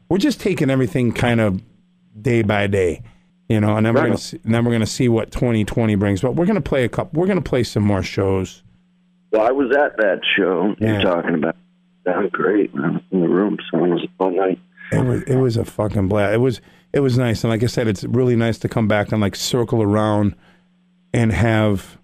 We're 0.08 0.18
just 0.18 0.40
taking 0.40 0.70
everything 0.70 1.12
kind 1.12 1.40
of 1.40 1.62
day 2.20 2.42
by 2.42 2.66
day, 2.66 3.02
you 3.48 3.60
know, 3.60 3.76
and 3.76 3.84
then 3.84 3.94
we're 3.94 4.02
gonna 4.02 4.18
see, 4.18 4.38
and 4.44 4.54
then 4.54 4.64
we're 4.64 4.72
gonna 4.72 4.86
see 4.86 5.08
what 5.08 5.30
2020 5.32 5.94
brings. 5.96 6.20
But 6.20 6.36
we're 6.36 6.46
gonna 6.46 6.60
play 6.60 6.84
a 6.84 6.88
couple. 6.88 7.20
We're 7.20 7.26
gonna 7.26 7.40
play 7.42 7.62
some 7.64 7.82
more 7.82 8.02
shows. 8.02 8.62
Well, 9.32 9.42
I 9.42 9.50
was 9.50 9.74
at 9.74 9.96
that 9.96 10.20
show 10.36 10.74
Yeah. 10.78 10.92
you're 10.92 11.02
talking 11.02 11.34
about. 11.34 11.56
That 12.05 12.32
great, 12.32 12.74
man. 12.74 13.03
In 13.11 13.20
the 13.20 13.28
room, 13.28 13.59
so 13.70 13.84
it 13.84 13.88
was 13.88 14.03
a 14.03 14.18
fun 14.18 14.36
night. 14.36 14.59
It 14.90 15.05
was 15.05 15.22
it 15.22 15.36
was 15.36 15.57
a 15.57 15.64
fucking 15.64 16.09
blast. 16.09 16.34
It 16.34 16.38
was 16.38 16.61
it 16.92 17.00
was 17.00 17.16
nice, 17.16 17.44
and 17.44 17.50
like 17.50 17.62
I 17.62 17.66
said, 17.66 17.88
it's 17.88 18.05
really 18.05 18.36
nice 18.36 18.59
to 18.59 18.68
come 18.68 18.88
back 18.88 19.12
and 19.12 19.20
like 19.20 19.36
circle 19.36 19.82
around 19.82 20.34
and 21.14 21.32
have. 21.32 21.98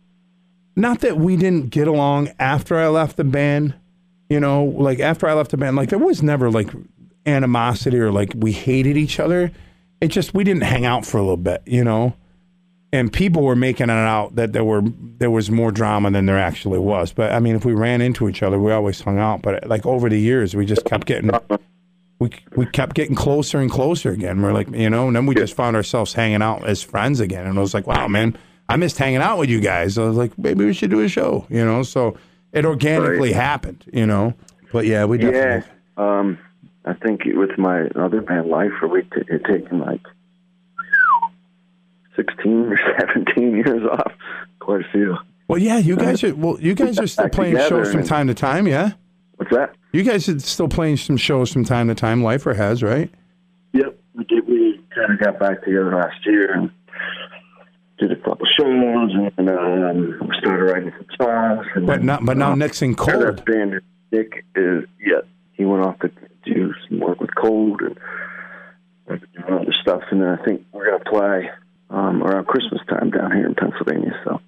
Not 0.76 1.00
that 1.00 1.18
we 1.18 1.36
didn't 1.36 1.70
get 1.70 1.88
along 1.88 2.30
after 2.38 2.78
I 2.78 2.86
left 2.86 3.16
the 3.16 3.24
band, 3.24 3.74
you 4.30 4.38
know, 4.38 4.64
like 4.64 5.00
after 5.00 5.26
I 5.26 5.32
left 5.32 5.50
the 5.50 5.56
band, 5.56 5.74
like 5.74 5.88
there 5.88 5.98
was 5.98 6.22
never 6.22 6.52
like 6.52 6.70
animosity 7.26 7.98
or 7.98 8.12
like 8.12 8.32
we 8.36 8.52
hated 8.52 8.96
each 8.96 9.18
other. 9.18 9.50
It 10.00 10.08
just 10.08 10.34
we 10.34 10.44
didn't 10.44 10.62
hang 10.62 10.86
out 10.86 11.04
for 11.04 11.18
a 11.18 11.20
little 11.20 11.36
bit, 11.36 11.62
you 11.66 11.82
know. 11.82 12.14
And 12.90 13.12
people 13.12 13.42
were 13.42 13.56
making 13.56 13.90
it 13.90 13.92
out 13.92 14.36
that 14.36 14.54
there 14.54 14.64
were 14.64 14.82
there 15.18 15.30
was 15.30 15.50
more 15.50 15.70
drama 15.70 16.10
than 16.10 16.24
there 16.24 16.38
actually 16.38 16.78
was. 16.78 17.12
But 17.12 17.32
I 17.32 17.38
mean, 17.40 17.54
if 17.54 17.64
we 17.64 17.74
ran 17.74 18.00
into 18.00 18.28
each 18.28 18.42
other, 18.42 18.58
we 18.58 18.72
always 18.72 19.00
hung 19.00 19.18
out. 19.18 19.42
But 19.42 19.66
like 19.66 19.84
over 19.84 20.08
the 20.08 20.18
years, 20.18 20.56
we 20.56 20.64
just 20.64 20.86
kept 20.86 21.06
getting 21.06 21.30
we 22.18 22.30
we 22.56 22.66
kept 22.66 22.94
getting 22.94 23.14
closer 23.14 23.58
and 23.58 23.70
closer 23.70 24.10
again. 24.10 24.42
We're 24.42 24.52
like, 24.52 24.70
you 24.70 24.90
know, 24.90 25.08
and 25.08 25.16
then 25.16 25.26
we 25.26 25.34
just 25.34 25.54
found 25.54 25.76
ourselves 25.76 26.14
hanging 26.14 26.42
out 26.42 26.66
as 26.66 26.82
friends 26.82 27.20
again. 27.20 27.46
And 27.46 27.58
I 27.58 27.60
was 27.60 27.74
like, 27.74 27.86
wow, 27.86 28.08
man, 28.08 28.36
I 28.68 28.76
missed 28.76 28.98
hanging 28.98 29.18
out 29.18 29.38
with 29.38 29.50
you 29.50 29.60
guys. 29.60 29.98
I 29.98 30.04
was 30.04 30.16
like, 30.16 30.36
maybe 30.38 30.64
we 30.64 30.72
should 30.72 30.90
do 30.90 31.00
a 31.00 31.08
show, 31.08 31.46
you 31.48 31.64
know. 31.64 31.82
So 31.82 32.16
it 32.52 32.64
organically 32.64 33.32
right. 33.32 33.40
happened, 33.40 33.84
you 33.92 34.06
know. 34.06 34.34
But 34.72 34.86
yeah, 34.86 35.04
we 35.04 35.18
definitely. 35.18 35.68
Yeah, 35.96 36.18
um, 36.18 36.38
I 36.84 36.94
think 36.94 37.22
with 37.24 37.56
my 37.56 37.86
other 37.96 38.20
band, 38.20 38.48
Lifer, 38.48 38.88
we 38.88 39.02
t- 39.02 39.22
it 39.28 39.44
taken 39.44 39.78
like 39.80 40.02
sixteen 42.18 42.66
or 42.66 42.78
seventeen 42.98 43.56
years 43.56 43.82
off. 43.90 44.12
Quite 44.60 44.80
a 44.80 44.90
few. 44.92 45.16
Well, 45.48 45.58
yeah, 45.58 45.78
you 45.78 45.96
guys 45.96 46.22
are. 46.24 46.34
Well, 46.34 46.60
you 46.60 46.74
guys 46.74 46.98
are 46.98 47.06
still 47.06 47.30
playing 47.30 47.56
shows 47.56 47.90
from 47.90 48.04
time 48.04 48.26
to 48.26 48.34
time, 48.34 48.68
yeah. 48.68 48.92
What's 49.36 49.52
that? 49.52 49.74
You 49.92 50.02
guys 50.02 50.28
are 50.28 50.38
still 50.40 50.68
playing 50.68 50.98
some 50.98 51.16
shows 51.16 51.50
from 51.52 51.64
time 51.64 51.88
to 51.88 51.94
time. 51.94 52.22
Lifer 52.22 52.52
has, 52.54 52.82
right? 52.82 53.10
Yep, 53.72 53.98
we 54.14 54.24
did. 54.24 54.46
We 54.46 54.84
kind 54.94 55.12
of 55.12 55.20
got 55.20 55.38
back 55.38 55.64
together 55.64 55.94
last 55.94 56.26
year 56.26 56.52
and 56.52 56.70
did 57.98 58.12
a 58.12 58.16
couple 58.16 58.46
shows, 58.58 59.12
and 59.38 59.48
um, 59.48 60.30
started 60.38 60.64
writing 60.64 60.92
some 60.96 61.06
songs. 61.20 61.66
And 61.74 61.86
but 61.86 62.02
not, 62.02 62.24
but 62.24 62.36
now 62.36 62.52
uh, 62.52 62.56
Nick's 62.56 62.82
in 62.82 62.94
Cold. 62.94 63.44
Band, 63.46 63.80
Nick 64.12 64.44
is 64.54 64.84
yeah. 65.00 65.20
He 65.52 65.64
went 65.64 65.86
off 65.86 65.98
to 66.00 66.10
do 66.44 66.74
some 66.88 67.00
work 67.00 67.20
with 67.20 67.34
Cold 67.34 67.80
and 67.80 67.98
other 69.48 69.74
stuff, 69.80 70.02
and 70.10 70.20
then 70.20 70.28
I 70.28 70.44
think 70.44 70.66
we're 70.72 70.90
gonna 70.90 71.04
play 71.04 71.50
um, 71.90 72.22
around 72.22 72.46
Christmas 72.46 72.80
time 72.88 73.10
down 73.10 73.32
here 73.32 73.46
in 73.46 73.54
Pennsylvania. 73.54 74.18
So 74.24 74.40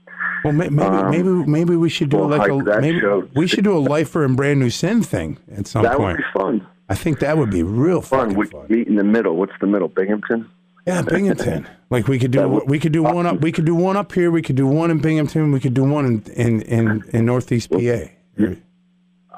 well, 0.45 0.53
maybe 0.53 0.78
um, 0.78 1.11
maybe 1.11 1.28
maybe 1.28 1.76
we 1.76 1.88
should 1.88 2.09
do 2.09 2.18
we'll 2.18 2.28
like 2.28 2.51
a 2.51 2.80
maybe 2.80 3.01
we 3.34 3.47
should 3.47 3.64
do 3.64 3.76
a 3.76 3.78
Lifer 3.78 4.24
and 4.24 4.36
Brand 4.36 4.61
New 4.61 4.70
Sin 4.70 5.03
thing 5.03 5.38
at 5.55 5.66
some 5.66 5.82
that 5.82 5.97
point. 5.97 6.18
That 6.18 6.43
would 6.43 6.55
be 6.55 6.61
fun. 6.61 6.66
I 6.88 6.95
think 6.95 7.20
that 7.20 7.38
would 7.38 7.51
be 7.51 7.62
real 7.62 8.01
fun. 8.03 8.34
We 8.34 8.47
fun. 8.47 8.66
meet 8.68 8.88
in 8.88 8.97
the 8.97 9.05
middle. 9.05 9.36
What's 9.36 9.53
the 9.61 9.66
middle? 9.66 9.88
Binghamton. 9.88 10.51
Yeah, 10.86 11.03
Binghamton. 11.03 11.68
like 11.91 12.09
we 12.09 12.18
could 12.18 12.30
do 12.30 12.62
we 12.66 12.78
could 12.78 12.93
do 12.93 13.03
one 13.03 13.26
up 13.26 13.41
we 13.41 13.53
could 13.53 13.66
do 13.66 13.74
one 13.74 13.97
up 13.97 14.12
here. 14.12 14.30
We 14.30 14.43
could 14.43 14.57
do 14.57 14.66
one 14.66 14.91
in 14.91 14.99
Binghamton. 14.99 15.53
We 15.53 15.61
could 15.61 15.74
do 15.74 15.84
one 15.84 16.07
in 16.07 16.22
in 16.32 16.62
in, 16.62 17.05
in 17.12 17.26
Northeast 17.26 17.70
PA. 17.70 17.78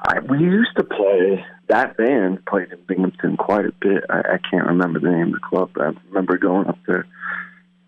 I, 0.05 0.19
we 0.19 0.39
used 0.39 0.75
to 0.77 0.83
play. 0.83 1.45
That 1.67 1.95
band 1.95 2.45
played 2.45 2.71
in 2.71 2.79
Binghamton 2.87 3.37
quite 3.37 3.65
a 3.65 3.71
bit. 3.79 4.03
I, 4.09 4.19
I 4.19 4.39
can't 4.49 4.67
remember 4.67 4.99
the 4.99 5.09
name 5.09 5.27
of 5.27 5.33
the 5.33 5.39
club. 5.39 5.71
But 5.73 5.83
I 5.83 5.91
remember 6.09 6.37
going 6.37 6.67
up 6.67 6.77
there 6.87 7.05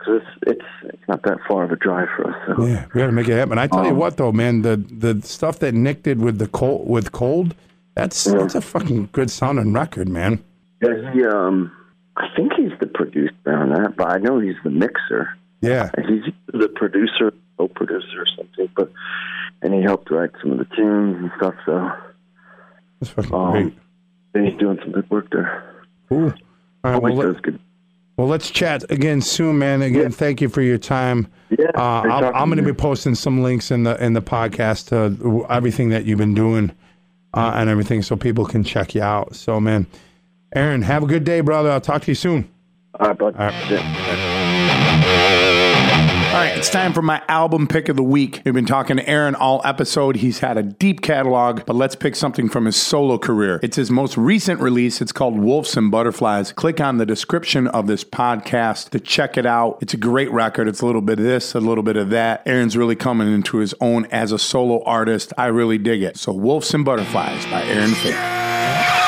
because 0.06 0.22
it's, 0.22 0.60
it's 0.84 0.94
it's 0.94 1.08
not 1.08 1.24
that 1.24 1.40
far 1.48 1.64
of 1.64 1.72
a 1.72 1.76
drive 1.76 2.08
for 2.16 2.30
us. 2.30 2.36
So. 2.48 2.66
Yeah, 2.66 2.86
we 2.94 3.00
got 3.00 3.08
to 3.08 3.12
make 3.12 3.28
it 3.28 3.38
happen. 3.38 3.58
I 3.58 3.68
tell 3.68 3.80
um, 3.80 3.88
you 3.88 3.96
what, 3.96 4.18
though, 4.18 4.32
man, 4.32 4.62
the 4.62 4.78
the 4.78 5.22
stuff 5.22 5.60
that 5.60 5.74
Nick 5.74 6.04
did 6.04 6.20
with 6.20 6.38
the 6.38 6.48
cold 6.48 6.88
with 6.90 7.12
cold, 7.12 7.56
that's 7.96 8.26
yeah. 8.26 8.34
that's 8.38 8.56
a 8.56 8.62
fucking 8.62 9.10
good 9.12 9.30
sounding 9.30 9.74
record, 9.74 10.10
man. 10.10 10.44
Yeah, 10.82 11.12
he 11.14 11.26
um, 11.26 11.72
I 12.18 12.28
think 12.36 12.54
he's 12.54 12.72
the 12.80 12.88
producer 12.88 13.34
on 13.48 13.70
that, 13.70 13.96
but 13.98 14.08
I 14.08 14.18
know 14.18 14.40
he's 14.40 14.56
the 14.64 14.70
mixer. 14.70 15.38
Yeah, 15.62 15.90
he's 16.08 16.32
the 16.48 16.70
producer, 16.70 17.34
co-producer 17.58 18.22
or 18.22 18.28
something. 18.38 18.70
But 18.76 18.92
and 19.62 19.74
he 19.74 19.82
helped 19.82 20.12
write 20.12 20.32
some 20.42 20.52
of 20.52 20.60
the 20.60 20.76
tunes 20.76 21.18
and 21.18 21.32
stuff. 21.38 21.56
So 21.66 21.92
that's 23.00 23.14
fucking 23.14 23.34
um, 23.34 23.52
great. 23.52 23.74
And 24.34 24.48
he's 24.48 24.60
doing 24.60 24.78
some 24.82 24.92
good 24.92 25.10
work 25.10 25.30
there. 25.32 25.86
Cool. 26.10 26.34
All 26.84 26.92
right, 26.92 27.02
well, 27.02 27.16
let, 27.16 27.42
good 27.42 27.60
well, 28.18 28.28
let's 28.28 28.50
chat 28.50 28.90
again 28.90 29.22
soon, 29.22 29.60
man. 29.60 29.82
Again, 29.82 30.02
yeah. 30.04 30.10
thank 30.10 30.42
you 30.42 30.50
for 30.50 30.62
your 30.62 30.78
time. 30.78 31.28
Yeah, 31.50 31.72
uh, 31.76 32.32
I'm 32.34 32.50
going 32.50 32.58
to 32.58 32.64
be 32.64 32.74
posting 32.74 33.16
some 33.16 33.44
links 33.44 33.72
in 33.72 33.84
the 33.84 34.02
in 34.04 34.14
the 34.14 34.22
podcast 34.22 34.90
to 34.90 35.46
everything 35.50 35.90
that 35.90 36.06
you've 36.06 36.20
been 36.20 36.34
doing 36.34 36.72
uh, 37.34 37.52
and 37.56 37.70
everything, 37.70 38.02
so 38.02 38.16
people 38.16 38.46
can 38.46 38.64
check 38.64 38.96
you 38.96 39.02
out. 39.02 39.36
So, 39.36 39.60
man, 39.60 39.86
Aaron, 40.54 40.82
have 40.84 41.04
a 41.04 41.08
good 41.08 41.24
day, 41.24 41.42
brother. 41.42 41.72
I'll 41.72 41.82
talk 41.82 42.04
to 42.04 42.12
you 42.12 42.16
soon. 42.16 42.50
All 43.00 43.08
right, 43.08 43.18
bud. 43.18 43.36
All 43.36 43.48
right. 43.48 45.42
All 46.36 46.42
right, 46.42 46.58
it's 46.58 46.70
time 46.70 46.92
for 46.92 47.02
my 47.02 47.22
album 47.30 47.66
pick 47.66 47.88
of 47.88 47.96
the 47.96 48.04
week. 48.04 48.42
We've 48.44 48.54
been 48.54 48.66
talking 48.66 48.98
to 48.98 49.08
Aaron 49.08 49.36
all 49.36 49.62
episode. 49.64 50.18
He's 50.18 50.40
had 50.40 50.58
a 50.58 50.64
deep 50.64 51.00
catalog, 51.00 51.66
but 51.66 51.78
let's 51.78 51.96
pick 51.96 52.14
something 52.14 52.50
from 52.50 52.66
his 52.66 52.76
solo 52.76 53.18
career. 53.18 53.62
It's 53.64 53.78
his 53.78 53.90
most 53.90 54.18
recent 54.18 54.60
release. 54.60 55.00
It's 55.00 55.14
called 55.14 55.40
Wolves 55.40 55.78
and 55.78 55.90
Butterflies. 55.90 56.52
Click 56.52 56.82
on 56.82 56.98
the 56.98 57.06
description 57.06 57.68
of 57.68 57.88
this 57.88 58.04
podcast 58.04 58.90
to 58.90 59.00
check 59.00 59.38
it 59.38 59.46
out. 59.46 59.78
It's 59.80 59.94
a 59.94 59.98
great 59.98 60.30
record. 60.30 60.68
It's 60.68 60.82
a 60.82 60.86
little 60.86 61.00
bit 61.00 61.20
of 61.20 61.26
this, 61.26 61.56
a 61.56 61.62
little 61.62 61.86
bit 61.86 61.96
of 61.96 62.10
that. 62.10 62.44
Aaron's 62.46 62.76
really 62.76 62.98
coming 62.98 63.34
into 63.34 63.60
his 63.60 63.74
own 63.80 64.06
as 64.08 64.34
a 64.34 64.38
solo 64.38 64.84
artist. 64.84 65.32
I 65.38 65.46
really 65.46 65.78
dig 65.78 66.04
it. 66.04 66.18
So, 66.18 66.34
Wolves 66.34 66.74
and 66.74 66.84
Butterflies 66.84 67.46
by 67.46 67.64
Aaron 67.64 67.94
Fink. 67.94 69.05